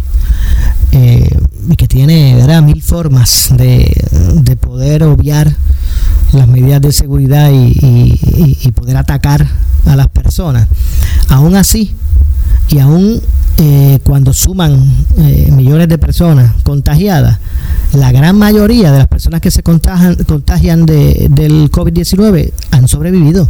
y 0.92 1.76
que 1.76 1.88
tiene 1.88 2.36
¿verdad? 2.36 2.62
mil 2.62 2.80
formas 2.80 3.48
de, 3.56 3.92
de 4.34 4.56
poder 4.56 5.02
obviar 5.02 5.52
las 6.32 6.46
medidas 6.46 6.80
de 6.80 6.92
seguridad 6.92 7.50
y, 7.50 8.58
y 8.62 8.70
poder 8.72 8.98
atacar 8.98 9.48
a 9.86 9.96
las 9.96 10.08
personas, 10.08 10.68
aún 11.28 11.56
así 11.56 11.94
y 12.68 12.78
aún 12.78 13.20
eh, 13.58 14.00
cuando 14.02 14.32
suman 14.32 14.82
eh, 15.18 15.50
millones 15.52 15.88
de 15.88 15.98
personas 15.98 16.52
contagiadas, 16.62 17.38
la 17.92 18.10
gran 18.10 18.36
mayoría 18.36 18.90
de 18.90 18.98
las 18.98 19.08
personas 19.08 19.40
que 19.40 19.50
se 19.50 19.62
contagian, 19.62 20.16
contagian 20.24 20.86
de, 20.86 21.28
del 21.30 21.70
COVID-19 21.70 22.52
han 22.70 22.88
sobrevivido 22.88 23.48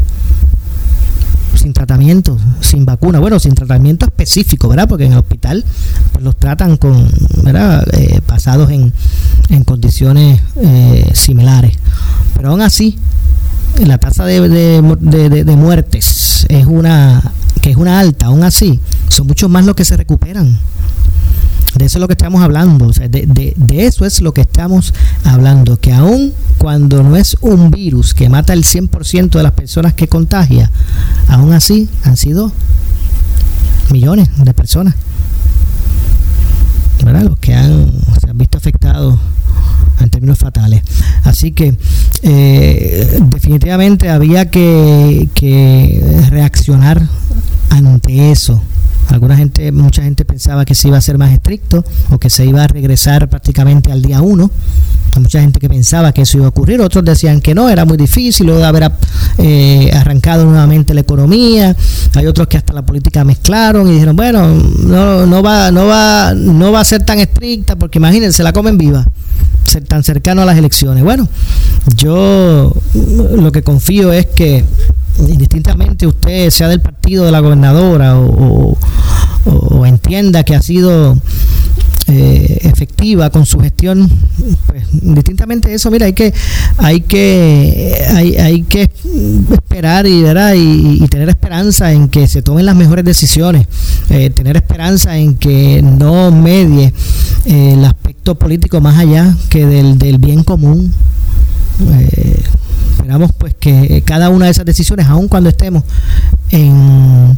sin 1.54 1.72
tratamiento, 1.72 2.36
sin 2.60 2.84
vacuna, 2.84 3.20
bueno, 3.20 3.38
sin 3.38 3.54
tratamiento 3.54 4.06
específico, 4.06 4.68
¿verdad? 4.68 4.88
Porque 4.88 5.04
en 5.04 5.12
el 5.12 5.18
hospital 5.18 5.64
pues, 6.12 6.24
los 6.24 6.36
tratan 6.36 6.76
con, 6.76 7.08
¿verdad? 7.42 7.86
Eh, 7.92 8.20
pasados 8.26 8.70
en, 8.70 8.92
en 9.50 9.62
condiciones 9.64 10.40
similares. 11.14 11.74
Pero 12.34 12.50
aún 12.50 12.62
así, 12.62 12.98
la 13.78 13.98
tasa 13.98 14.24
de, 14.24 14.40
de, 14.48 15.44
de 15.44 15.56
muertes 15.56 16.46
es 16.48 16.66
una 16.66 17.32
que 17.62 17.70
es 17.70 17.76
una 17.76 18.00
alta, 18.00 18.26
aún 18.26 18.42
así, 18.42 18.80
son 19.08 19.28
muchos 19.28 19.48
más 19.48 19.64
los 19.64 19.76
que 19.76 19.84
se 19.84 19.96
recuperan. 19.96 20.58
De 21.76 21.86
eso 21.86 21.96
es 21.96 22.00
lo 22.00 22.08
que 22.08 22.12
estamos 22.12 22.42
hablando, 22.42 22.90
de, 22.90 23.54
eso 23.78 24.04
es 24.04 24.20
lo 24.20 24.34
que 24.34 24.42
estamos 24.42 24.92
hablando, 25.24 25.78
que 25.78 25.92
aún 25.92 26.34
cuando 26.58 27.02
no 27.02 27.16
es 27.16 27.36
un 27.40 27.70
virus 27.70 28.12
que 28.12 28.28
mata 28.28 28.52
el 28.52 28.64
100% 28.64 29.30
de 29.30 29.42
las 29.42 29.52
personas 29.52 29.94
que 29.94 30.06
contagia, 30.06 30.70
aún 31.28 31.54
así 31.54 31.88
han 32.04 32.18
sido 32.18 32.52
millones 33.90 34.28
de 34.36 34.52
personas. 34.52 34.94
Los 37.00 37.38
que 37.38 37.54
han, 37.54 37.92
se 38.20 38.28
han 38.30 38.38
visto 38.38 38.58
afectados 38.58 39.18
en 40.00 40.10
términos 40.10 40.38
fatales. 40.38 40.82
Así 41.24 41.52
que 41.52 41.76
eh, 42.22 43.20
definitivamente 43.30 44.08
había 44.10 44.50
que, 44.50 45.28
que 45.34 46.00
reaccionar 46.30 47.02
ante 47.72 48.30
eso. 48.30 48.60
Alguna 49.08 49.36
gente, 49.36 49.72
mucha 49.72 50.02
gente 50.02 50.24
pensaba 50.24 50.64
que 50.64 50.74
se 50.74 50.88
iba 50.88 50.96
a 50.96 51.00
ser 51.00 51.18
más 51.18 51.32
estricto 51.32 51.84
o 52.10 52.18
que 52.18 52.30
se 52.30 52.46
iba 52.46 52.62
a 52.62 52.66
regresar 52.66 53.28
prácticamente 53.28 53.92
al 53.92 54.00
día 54.00 54.22
uno. 54.22 54.50
Hay 55.14 55.20
mucha 55.20 55.40
gente 55.40 55.60
que 55.60 55.68
pensaba 55.68 56.12
que 56.12 56.22
eso 56.22 56.38
iba 56.38 56.46
a 56.46 56.48
ocurrir, 56.48 56.80
otros 56.80 57.04
decían 57.04 57.40
que 57.40 57.54
no, 57.54 57.68
era 57.68 57.84
muy 57.84 57.98
difícil, 57.98 58.46
luego 58.46 58.60
de 58.60 58.66
haber 58.66 58.90
eh, 59.38 59.90
arrancado 59.92 60.46
nuevamente 60.46 60.94
la 60.94 61.00
economía. 61.00 61.76
Hay 62.14 62.26
otros 62.26 62.46
que 62.46 62.56
hasta 62.56 62.72
la 62.72 62.82
política 62.82 63.22
mezclaron 63.24 63.88
y 63.88 63.92
dijeron, 63.92 64.16
bueno, 64.16 64.48
no, 64.48 65.26
no 65.26 65.42
va, 65.42 65.70
no 65.70 65.86
va, 65.86 66.32
no 66.34 66.72
va 66.72 66.80
a 66.80 66.84
ser 66.84 67.04
tan 67.04 67.18
estricta 67.18 67.76
porque 67.76 67.98
imagínense, 67.98 68.42
la 68.42 68.52
comen 68.52 68.78
viva, 68.78 69.06
ser 69.64 69.84
tan 69.84 70.02
cercano 70.02 70.42
a 70.42 70.44
las 70.46 70.56
elecciones. 70.56 71.04
Bueno, 71.04 71.28
yo 71.96 72.74
lo 73.36 73.52
que 73.52 73.62
confío 73.62 74.12
es 74.12 74.26
que 74.26 74.64
indistintamente 75.18 76.06
usted 76.06 76.50
sea 76.50 76.68
del 76.68 76.80
partido 76.80 77.24
de 77.24 77.32
la 77.32 77.40
gobernadora 77.40 78.18
o, 78.18 78.76
entienda 79.84 80.44
que 80.44 80.54
ha 80.54 80.62
sido 80.62 81.18
eh, 82.06 82.58
efectiva 82.62 83.30
con 83.30 83.44
su 83.44 83.58
gestión 83.58 84.08
pues 84.66 84.84
indistintamente 85.02 85.74
eso 85.74 85.90
mira 85.90 86.06
hay 86.06 86.12
que 86.12 86.32
hay 86.78 87.00
que 87.00 88.00
hay, 88.10 88.36
hay 88.36 88.62
que 88.62 88.88
esperar 89.52 90.06
y. 90.06 90.22
Y, 91.02 91.08
tener 91.08 91.28
esperanza 91.28 91.92
en 91.92 92.08
que 92.08 92.28
se 92.28 92.42
tomen 92.42 92.64
las 92.64 92.76
mejores 92.76 93.04
decisiones 93.04 93.66
eh, 94.08 94.30
tener 94.30 94.56
esperanza 94.56 95.18
en 95.18 95.34
que 95.34 95.82
no 95.82 96.30
medie 96.30 96.92
eh, 97.44 97.74
el 97.74 97.84
aspecto 97.84 98.36
político 98.36 98.80
más 98.80 98.98
allá 98.98 99.36
que 99.50 99.66
del, 99.66 99.98
del 99.98 100.18
bien 100.18 100.44
común 100.44 100.92
esperamos 103.02 103.32
pues 103.36 103.52
que 103.58 104.00
cada 104.06 104.28
una 104.28 104.44
de 104.44 104.52
esas 104.52 104.64
decisiones, 104.64 105.06
aun 105.06 105.26
cuando 105.26 105.48
estemos 105.48 105.82
en, 106.50 107.36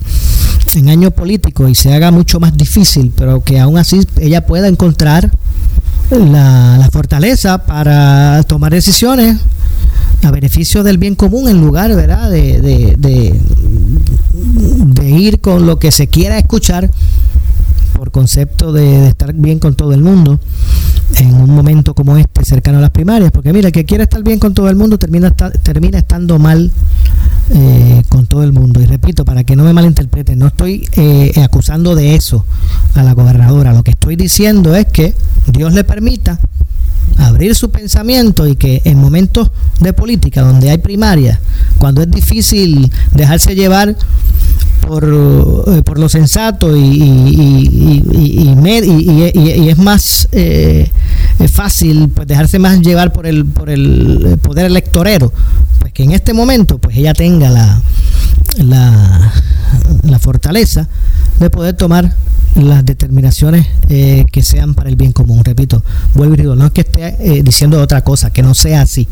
en 0.75 0.89
año 0.91 1.11
político 1.11 1.67
y 1.69 1.75
se 1.75 1.95
haga 1.95 2.11
mucho 2.11 2.39
más 2.39 2.55
difícil, 2.55 3.13
pero 3.17 3.43
que 3.43 3.59
aún 3.59 3.79
así 3.79 4.07
ella 4.21 4.45
pueda 4.45 4.69
encontrar 4.69 5.31
la, 6.11 6.87
fortaleza 6.93 7.65
para 7.65 8.43
tomar 8.43 8.73
decisiones 8.73 9.39
a 10.23 10.31
beneficio 10.31 10.85
del 10.85 10.99
bien 10.99 11.17
común 11.17 11.49
en 11.49 11.61
lugar 11.61 11.95
¿verdad? 11.97 12.31
De, 12.31 12.61
de, 12.61 13.41
de 14.35 15.11
ir 15.11 15.41
con 15.41 15.67
lo 15.67 15.79
que 15.79 15.91
se 15.91 16.09
quiera 16.09 16.39
escuchar 16.39 16.91
por 17.95 18.11
concepto 18.11 18.73
de, 18.73 19.09
estar 19.09 19.33
bien 19.33 19.59
con 19.59 19.75
todo 19.75 19.93
el 19.95 20.03
mundo 20.03 20.39
en 21.17 21.35
un 21.35 21.51
momento 21.51 21.95
como 21.95 22.17
este, 22.17 22.45
cercano 22.45 22.79
a 22.79 22.81
las 22.81 22.91
primarias, 22.91 23.31
porque 23.31 23.53
mira, 23.53 23.69
el 23.69 23.73
que 23.73 23.85
quiere 23.85 24.05
estar 24.05 24.23
bien 24.23 24.39
con 24.39 24.55
todo 24.55 24.69
el 24.69 24.77
mundo 24.77 24.99
termina, 24.99 25.31
termina 25.31 25.99
estando 25.99 26.39
mal 26.39 26.71
eh, 27.51 28.03
con 28.09 28.27
todo 28.27 28.43
el 28.43 28.53
mundo. 28.53 28.81
Y 28.81 28.87
repito, 28.87 29.25
para 29.25 29.45
que 29.45 29.57
no 29.57 29.65
me 29.65 29.73
malinterpreten, 29.73 30.39
no 30.39 30.47
estoy 30.49 30.89
eh, 30.97 31.33
acusando 31.43 31.95
de 31.95 32.15
eso 32.15 32.45
a 32.95 33.03
la 33.03 33.13
gobernadora, 33.13 33.73
lo 33.73 33.83
que 33.83 33.93
estoy 33.93 34.17
diciendo 34.17 34.75
es 34.75 34.87
que 34.87 35.15
Dios 35.53 35.73
le 35.75 35.85
permita 35.85 36.39
abrir 37.19 37.55
su 37.55 37.71
pensamiento 37.71 38.47
y 38.47 38.57
que 38.57 38.83
en 38.85 38.99
momentos 38.99 39.51
de 39.81 39.93
política 39.93 40.43
donde 40.43 40.71
hay 40.71 40.79
primarias, 40.79 41.39
cuando 41.79 42.03
es 42.03 42.11
difícil 42.11 42.91
dejarse 43.13 43.55
llevar 43.55 43.97
por, 44.87 45.05
eh, 45.05 45.83
por 45.83 45.99
lo 45.99 46.09
sensato 46.09 46.77
y, 46.77 46.81
y, 46.81 48.03
y, 49.35 49.69
es 49.69 49.79
más 49.79 50.29
eh, 50.33 50.91
fácil 51.51 52.11
pues 52.15 52.27
dejarse 52.27 52.59
más 52.59 52.81
llevar 52.81 53.13
por 53.13 53.27
el, 53.27 53.45
por 53.47 53.71
el 53.71 54.39
poder 54.43 54.67
electorero, 54.67 55.33
pues 55.79 55.93
que 55.93 56.05
en 56.05 56.13
este 56.13 56.33
momento 56.33 56.79
pues 56.79 56.97
ella 56.97 57.15
tenga 57.15 57.51
la, 57.51 57.81
la, 58.59 59.33
la 60.03 60.19
fortaleza 60.19 60.89
de 61.39 61.51
poder 61.51 61.75
tomar 61.75 62.15
las 62.55 62.85
determinaciones 62.85 63.67
eh, 63.89 64.25
que 64.31 64.43
sean 64.43 64.75
para 64.75 64.89
el 64.89 64.97
bien 64.97 65.13
común. 65.13 65.45
Repito, 65.45 65.83
vuelvo 66.15 66.35
y 66.35 66.39
digo, 66.39 66.57
no 66.57 66.67
es 66.67 66.73
que 66.73 66.83
esté 66.83 67.17
eh, 67.19 67.43
diciendo 67.43 67.81
otra 67.81 68.03
cosa, 68.03 68.33
que 68.33 68.43
no 68.43 68.55
sea 68.55 68.83
así, 68.83 69.09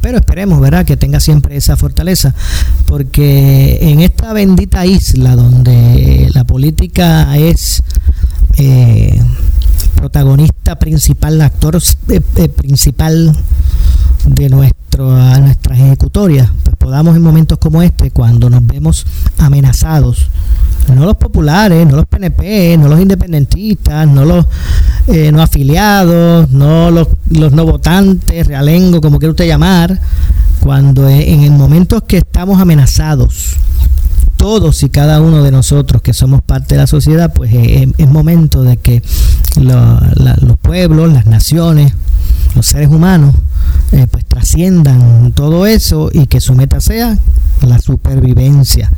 pero 0.00 0.18
esperemos, 0.18 0.60
¿verdad?, 0.60 0.84
que 0.84 0.96
tenga 0.96 1.20
siempre 1.20 1.56
esa 1.56 1.76
fortaleza, 1.76 2.34
porque 2.86 3.78
en 3.80 4.00
esta 4.00 4.32
bendita 4.32 4.86
isla 4.86 5.34
donde 5.34 6.28
la 6.32 6.44
política 6.44 7.36
es 7.36 7.82
eh, 8.58 9.20
protagonista 9.96 10.78
principal, 10.78 11.40
actor 11.40 11.78
principal 12.56 13.36
de 14.26 14.48
nuestro, 14.48 14.85
nuestras 14.96 15.78
ejecutorias, 15.78 16.50
pues 16.62 16.76
podamos 16.76 17.16
en 17.16 17.22
momentos 17.22 17.58
como 17.58 17.82
este, 17.82 18.10
cuando 18.10 18.50
nos 18.50 18.66
vemos 18.66 19.06
amenazados, 19.38 20.28
no 20.94 21.04
los 21.04 21.16
populares, 21.16 21.86
no 21.86 21.96
los 21.96 22.06
PNP, 22.06 22.76
no 22.78 22.88
los 22.88 23.00
independentistas, 23.00 24.06
no 24.06 24.24
los 24.24 24.46
eh, 25.08 25.30
no 25.32 25.42
afiliados, 25.42 26.50
no 26.50 26.90
los, 26.90 27.08
los 27.30 27.52
no 27.52 27.64
votantes, 27.64 28.46
realengo, 28.46 29.00
como 29.00 29.18
quiera 29.18 29.30
usted 29.30 29.46
llamar, 29.46 30.00
cuando 30.60 31.08
en, 31.08 31.44
en 31.44 31.56
momentos 31.56 32.02
que 32.04 32.18
estamos 32.18 32.60
amenazados, 32.60 33.56
todos 34.36 34.82
y 34.82 34.88
cada 34.88 35.20
uno 35.20 35.42
de 35.42 35.50
nosotros 35.50 36.02
que 36.02 36.12
somos 36.12 36.42
parte 36.42 36.74
de 36.74 36.82
la 36.82 36.86
sociedad, 36.86 37.32
pues 37.34 37.52
es, 37.52 37.88
es 37.96 38.08
momento 38.08 38.62
de 38.62 38.76
que 38.76 39.02
los 39.56 40.58
pueblos, 40.62 41.12
las 41.12 41.26
naciones, 41.26 41.92
los 42.56 42.66
seres 42.66 42.88
humanos, 42.88 43.34
eh, 43.92 44.06
pues 44.10 44.24
trasciendan 44.24 45.32
todo 45.32 45.66
eso 45.66 46.10
y 46.12 46.26
que 46.26 46.40
su 46.40 46.54
meta 46.54 46.80
sea 46.80 47.18
la 47.62 47.78
supervivencia. 47.78 48.90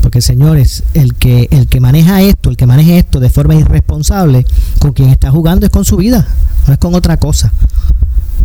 Porque 0.00 0.20
señores, 0.20 0.82
el 0.94 1.14
que, 1.14 1.46
el 1.50 1.68
que 1.68 1.78
maneja 1.78 2.22
esto, 2.22 2.50
el 2.50 2.56
que 2.56 2.66
maneja 2.66 2.94
esto 2.94 3.20
de 3.20 3.30
forma 3.30 3.54
irresponsable, 3.54 4.44
con 4.80 4.92
quien 4.92 5.10
está 5.10 5.30
jugando 5.30 5.66
es 5.66 5.70
con 5.70 5.84
su 5.84 5.96
vida, 5.96 6.26
no 6.66 6.72
es 6.72 6.78
con 6.78 6.94
otra 6.94 7.18
cosa. 7.18 7.52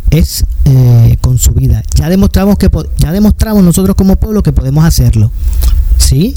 Es 0.10 0.46
eh, 0.66 1.18
con 1.22 1.38
su 1.38 1.52
vida. 1.52 1.84
Ya 1.96 2.10
demostramos 2.10 2.58
que 2.58 2.70
ya 2.98 3.12
demostramos 3.12 3.64
nosotros 3.64 3.96
como 3.96 4.16
pueblo 4.18 4.44
que 4.44 4.54
podemos 4.54 4.86
hacerlo. 4.86 5.32
Sí, 5.98 6.36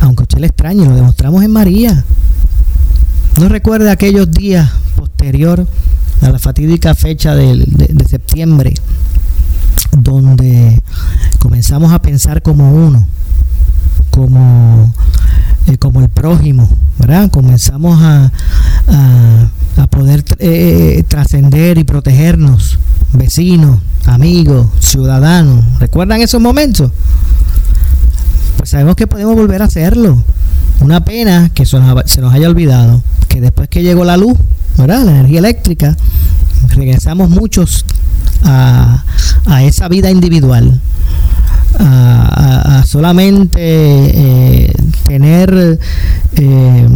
aunque 0.00 0.22
usted 0.22 0.38
le 0.38 0.46
extrañe, 0.46 0.86
lo 0.86 0.96
demostramos 0.96 1.42
en 1.42 1.52
María. 1.52 2.04
No 3.38 3.48
recuerde 3.48 3.90
aquellos 3.90 4.30
días 4.30 4.70
posterior 4.96 5.66
a 6.22 6.30
la 6.30 6.38
fatídica 6.38 6.94
fecha 6.94 7.34
de, 7.34 7.56
de 7.56 8.04
septiembre, 8.04 8.74
donde 9.92 10.80
comenzamos 11.38 11.92
a 11.92 12.00
pensar 12.00 12.42
como 12.42 12.72
uno 12.72 13.06
como, 14.14 14.94
eh, 15.66 15.76
como 15.76 16.00
el 16.00 16.08
prójimo, 16.08 16.68
¿verdad? 16.98 17.30
Comenzamos 17.30 18.00
a, 18.00 18.30
a, 19.76 19.86
poder 19.88 20.24
eh, 20.38 21.04
trascender 21.08 21.78
y 21.78 21.84
protegernos, 21.84 22.78
vecinos, 23.12 23.80
amigos, 24.06 24.66
ciudadanos. 24.80 25.64
¿Recuerdan 25.80 26.20
esos 26.20 26.40
momentos? 26.40 26.90
Pues 28.56 28.70
sabemos 28.70 28.96
que 28.96 29.06
podemos 29.06 29.34
volver 29.34 29.62
a 29.62 29.66
hacerlo. 29.66 30.22
Una 30.80 31.04
pena 31.04 31.50
que 31.54 31.66
se 31.66 31.78
nos, 31.78 32.32
haya 32.32 32.48
olvidado 32.48 33.02
que 33.28 33.40
después 33.40 33.68
que 33.68 33.82
llegó 33.82 34.04
la 34.04 34.16
luz, 34.16 34.36
¿verdad? 34.76 35.04
La 35.04 35.12
energía 35.12 35.38
eléctrica, 35.38 35.96
regresamos 36.68 37.30
muchos 37.30 37.84
a, 38.44 39.04
a 39.46 39.62
esa 39.62 39.88
vida 39.88 40.10
individual 40.10 40.80
a, 41.78 42.84
solamente 42.86 43.58
eh, 43.58 44.72
tener 45.06 45.78
eh, 46.36 46.88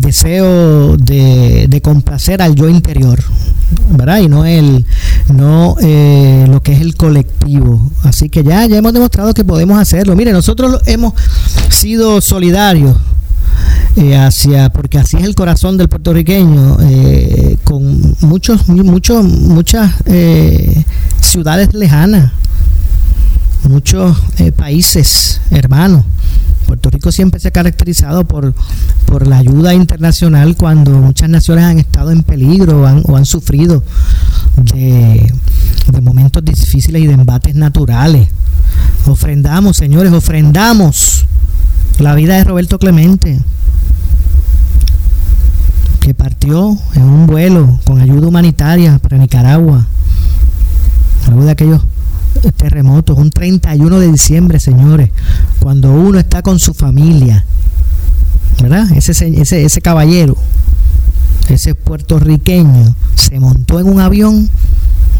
deseo 0.00 0.96
de, 0.96 1.80
complacer 1.82 2.42
al 2.42 2.54
yo 2.54 2.68
interior, 2.68 3.22
¿verdad? 3.90 4.18
Y 4.18 4.28
no 4.28 4.44
el 4.44 4.84
no 5.32 5.76
eh, 5.80 6.46
lo 6.48 6.62
que 6.62 6.72
es 6.72 6.80
el 6.80 6.94
colectivo. 6.94 7.90
Así 8.04 8.28
que 8.28 8.44
ya 8.44 8.66
ya 8.66 8.76
hemos 8.76 8.92
demostrado 8.92 9.32
que 9.34 9.44
podemos 9.44 9.78
hacerlo. 9.78 10.14
Mire, 10.14 10.32
nosotros 10.32 10.80
hemos 10.86 11.14
sido 11.70 12.20
solidarios 12.20 12.96
hacia 14.16 14.70
porque 14.70 14.98
así 14.98 15.16
es 15.16 15.24
el 15.24 15.34
corazón 15.34 15.76
del 15.76 15.88
puertorriqueño 15.88 16.78
con 17.64 18.14
muchos 18.20 18.68
muchos 18.68 19.24
muchas 19.24 19.92
ciudades 21.20 21.74
lejanas 21.74 22.32
muchos 23.64 24.16
eh, 24.38 24.52
países 24.52 25.40
hermanos. 25.50 26.04
Puerto 26.66 26.90
Rico 26.90 27.10
siempre 27.10 27.40
se 27.40 27.48
ha 27.48 27.50
caracterizado 27.50 28.24
por, 28.24 28.54
por 29.04 29.26
la 29.26 29.38
ayuda 29.38 29.74
internacional 29.74 30.56
cuando 30.56 30.92
muchas 30.92 31.28
naciones 31.28 31.64
han 31.64 31.78
estado 31.80 32.12
en 32.12 32.22
peligro 32.22 32.82
o 32.82 33.16
han, 33.16 33.26
sufrido 33.26 33.82
de, 34.56 35.32
de 35.90 36.00
momentos 36.00 36.44
difíciles 36.44 37.02
y 37.02 37.06
de 37.08 37.14
embates 37.14 37.56
naturales. 37.56 38.28
Ofrendamos, 39.06 39.76
señores, 39.76 40.12
ofrendamos 40.12 41.26
la 41.98 42.14
vida 42.14 42.36
de 42.36 42.44
Roberto 42.44 42.78
Clemente, 42.78 43.40
que 46.00 46.14
partió 46.14 46.78
en 46.94 47.02
un 47.02 47.26
vuelo 47.26 47.80
con 47.84 48.00
ayuda 48.00 48.28
humanitaria 48.28 48.98
para 48.98 49.18
Nicaragua, 49.18 49.86
luego 51.26 51.44
de 51.44 51.50
aquellos 51.50 51.82
terremotos, 52.56 53.18
un 53.18 53.30
31 53.30 54.00
de 54.00 54.12
diciembre, 54.12 54.60
señores, 54.60 55.10
cuando 55.58 55.92
uno 55.92 56.18
está 56.18 56.42
con 56.42 56.58
su 56.58 56.74
familia, 56.74 57.44
¿verdad? 58.60 58.88
Ese, 58.92 59.80
caballero, 59.80 60.36
ese 61.48 61.74
puertorriqueño, 61.74 62.94
se 63.14 63.40
montó 63.40 63.80
en 63.80 63.88
un 63.88 64.00
avión 64.00 64.48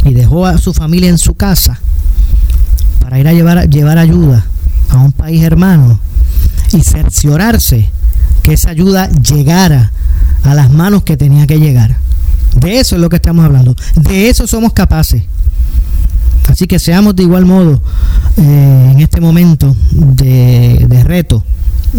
y 0.05 0.15
dejó 0.15 0.47
a 0.47 0.59
su 0.59 0.73
familia 0.73 1.11
en 1.11 1.19
su 1.19 1.35
casa 1.35 1.81
para 3.01 3.19
ir 3.19 3.29
a 3.29 3.33
llevar, 3.33 3.69
llevar 3.69 3.99
ayuda 3.99 4.47
a 4.89 4.99
un 4.99 5.13
país 5.13 5.43
hermano 5.43 6.01
y 6.73 6.83
cerciorarse 6.83 7.91
que 8.43 8.55
esa 8.55 8.71
ayuda 8.71 9.11
llegara 9.11 9.93
a 10.45 10.55
las 10.55 10.71
manos 10.71 11.03
que 11.03 11.17
tenía 11.17 11.47
que 11.47 11.59
llegar. 11.59 11.97
De 12.57 12.79
eso 12.79 12.97
es 12.97 13.01
lo 13.01 13.09
que 13.09 13.17
estamos 13.17 13.45
hablando. 13.45 13.77
De 13.95 14.29
eso 14.29 14.47
somos 14.47 14.73
capaces. 14.73 15.23
Así 16.49 16.67
que 16.67 16.79
seamos 16.79 17.15
de 17.15 17.23
igual 17.23 17.47
modo 17.47 17.81
eh, 18.37 18.91
en 18.93 19.01
este 19.01 19.21
momento 19.21 19.75
de, 19.93 21.05
reto 21.05 21.45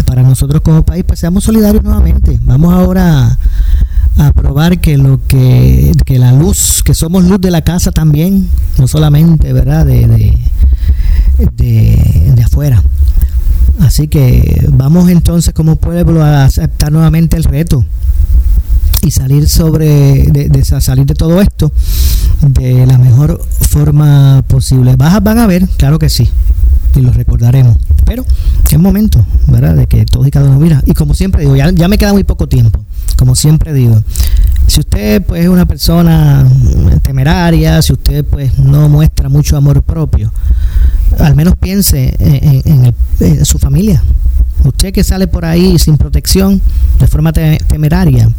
para 0.05 0.23
nosotros 0.23 0.61
como 0.61 0.83
país, 0.83 1.03
pues 1.05 1.19
seamos 1.19 1.43
solidarios 1.43 1.83
nuevamente. 1.83 2.39
Vamos 2.43 2.73
ahora 2.73 3.37
a, 4.17 4.33
probar 4.33 4.79
que 4.79 4.97
lo 4.97 5.19
que, 5.27 5.93
la 6.07 6.31
luz, 6.31 6.81
que 6.83 6.93
somos 6.93 7.23
luz 7.23 7.39
de 7.41 7.51
la 7.51 7.61
casa 7.61 7.91
también, 7.91 8.47
no 8.77 8.87
solamente, 8.87 9.53
¿verdad? 9.53 9.85
De, 9.85 10.35
de, 11.55 12.33
de 12.35 12.43
afuera. 12.43 12.81
Así 13.79 14.07
que 14.07 14.67
vamos 14.71 15.09
entonces 15.09 15.53
como 15.53 15.75
pueblo 15.75 16.23
a 16.23 16.45
aceptar 16.45 16.91
nuevamente 16.91 17.35
el 17.35 17.43
reto 17.43 17.83
y 19.03 19.11
salir 19.11 19.49
sobre 19.49 20.25
de, 20.27 20.63
salir 20.63 21.05
de 21.05 21.15
todo 21.15 21.41
esto 21.41 21.71
de 22.41 22.85
la 22.85 22.97
mejor 22.97 23.41
forma 23.61 24.43
posible. 24.47 24.95
Bajas 24.95 25.23
van 25.23 25.39
a 25.39 25.47
ver, 25.47 25.67
claro 25.77 25.99
que 25.99 26.09
sí, 26.09 26.29
y 26.95 27.01
lo 27.01 27.11
recordaremos. 27.11 27.77
Pero 28.05 28.25
es 28.69 28.79
momento, 28.79 29.25
¿verdad? 29.47 29.75
De 29.75 29.87
que 29.87 30.05
todos 30.05 30.27
y 30.27 30.31
cada 30.31 30.49
uno 30.49 30.59
mira. 30.59 30.83
Y 30.85 30.93
como 30.93 31.13
siempre 31.13 31.41
digo, 31.41 31.55
ya, 31.55 31.71
ya 31.71 31.87
me 31.87 31.97
queda 31.97 32.13
muy 32.13 32.23
poco 32.23 32.47
tiempo. 32.47 32.83
Como 33.17 33.35
siempre 33.35 33.73
digo, 33.73 34.01
si 34.67 34.79
usted 34.79 35.23
pues 35.23 35.43
es 35.43 35.49
una 35.49 35.65
persona 35.65 36.45
temeraria, 37.03 37.81
si 37.81 37.93
usted 37.93 38.25
pues 38.25 38.57
no 38.57 38.89
muestra 38.89 39.29
mucho 39.29 39.55
amor 39.57 39.83
propio, 39.83 40.31
al 41.19 41.35
menos 41.35 41.55
piense 41.55 42.15
en 43.19 43.45
su 43.45 43.59
familia, 43.59 44.03
Usted 44.63 44.93
que 44.93 45.03
sale 45.03 45.27
por 45.27 45.45
ahí 45.45 45.79
sin 45.79 45.97
protección, 45.97 46.61
de 46.99 47.07
forma 47.07 47.33
temeraria, 47.33 48.29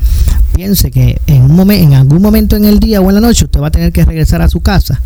piense 0.54 0.90
que 0.90 1.20
en, 1.26 1.42
un 1.42 1.56
momento, 1.56 1.84
en 1.84 1.94
algún 1.94 2.22
momento 2.22 2.56
en 2.56 2.64
el 2.64 2.78
día 2.78 3.00
o 3.00 3.08
en 3.08 3.16
la 3.16 3.20
noche 3.20 3.44
usted 3.44 3.60
va 3.60 3.68
a 3.68 3.70
tener 3.70 3.92
que 3.92 4.04
regresar 4.04 4.40
a 4.42 4.48
su 4.48 4.60
casa, 4.60 5.00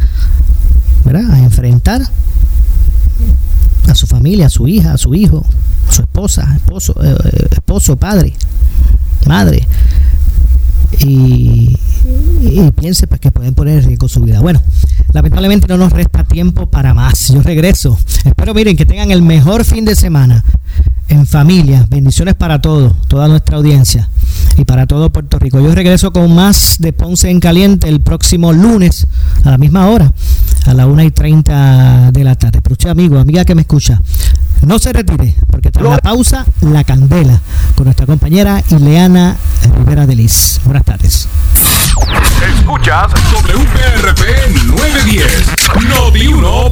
¿verdad? 1.05 1.31
A 1.31 1.39
enfrentar 1.39 2.03
a 3.89 3.95
su 3.95 4.07
familia, 4.07 4.47
a 4.47 4.51
su 4.51 4.69
hija, 4.69 4.93
a 4.93 4.99
su 4.99 5.14
hijo, 5.14 5.45
a 5.89 5.93
su 5.93 6.03
esposa, 6.03 6.53
esposo, 6.57 6.95
eh, 7.03 7.49
esposo, 7.53 7.97
padre, 7.97 8.35
madre. 9.27 9.67
Y, 11.01 11.77
y 12.43 12.71
piense 12.79 13.07
pues, 13.07 13.21
que 13.21 13.31
pueden 13.31 13.55
poner 13.55 13.79
en 13.79 13.85
riesgo 13.87 14.09
su 14.09 14.21
vida. 14.21 14.41
Bueno, 14.41 14.62
lamentablemente 15.12 15.67
no 15.69 15.77
nos 15.77 15.93
resta 15.93 16.25
tiempo 16.25 16.67
para 16.67 16.95
más. 16.95 17.29
Yo 17.29 17.43
regreso. 17.43 17.99
Espero, 18.25 18.55
miren, 18.55 18.77
que 18.77 18.87
tengan 18.87 19.11
el 19.11 19.23
mejor 19.23 19.64
fin 19.64 19.85
de 19.85 19.95
semana 19.95 20.45
en 21.09 21.26
familia. 21.26 21.86
Bendiciones 21.88 22.34
para 22.34 22.61
todos, 22.61 22.92
toda 23.09 23.28
nuestra 23.28 23.57
audiencia 23.57 24.09
y 24.57 24.64
para 24.64 24.86
todo 24.86 25.11
Puerto 25.11 25.38
Rico. 25.38 25.61
Yo 25.61 25.74
regreso 25.74 26.12
con 26.12 26.34
más 26.34 26.76
de 26.78 26.92
Ponce 26.92 27.30
en 27.30 27.40
Caliente 27.40 27.88
el 27.88 28.00
próximo 28.00 28.52
lunes 28.52 29.07
a 29.44 29.50
la 29.50 29.59
misma 29.59 29.88
hora, 29.88 30.12
a 30.66 30.74
la 30.74 30.86
1 30.86 31.02
y 31.02 31.11
30 31.11 32.12
de 32.12 32.24
la 32.24 32.34
tarde. 32.34 32.61
Pero 32.62 32.72
usted, 32.72 32.90
amigo, 32.90 33.18
amiga 33.18 33.44
que 33.44 33.54
me 33.54 33.62
escucha, 33.62 34.00
no 34.62 34.78
se 34.78 34.92
retire, 34.92 35.36
porque 35.50 35.70
tras 35.70 35.84
la 35.86 35.98
pausa, 35.98 36.46
la 36.62 36.84
candela 36.84 37.40
con 37.74 37.84
nuestra 37.84 38.07
compañera 38.07 38.62
Ileana 38.70 39.36
Rivera 39.76 40.07
de 40.07 40.16
Liz. 40.16 40.61
Buenas 40.64 40.84
tardes. 40.84 41.28
Escuchas 42.59 43.12
sobre 43.30 43.57
UPRP 43.57 44.20
910, 44.66 45.52
Noti 45.88 46.26
1 46.26 46.70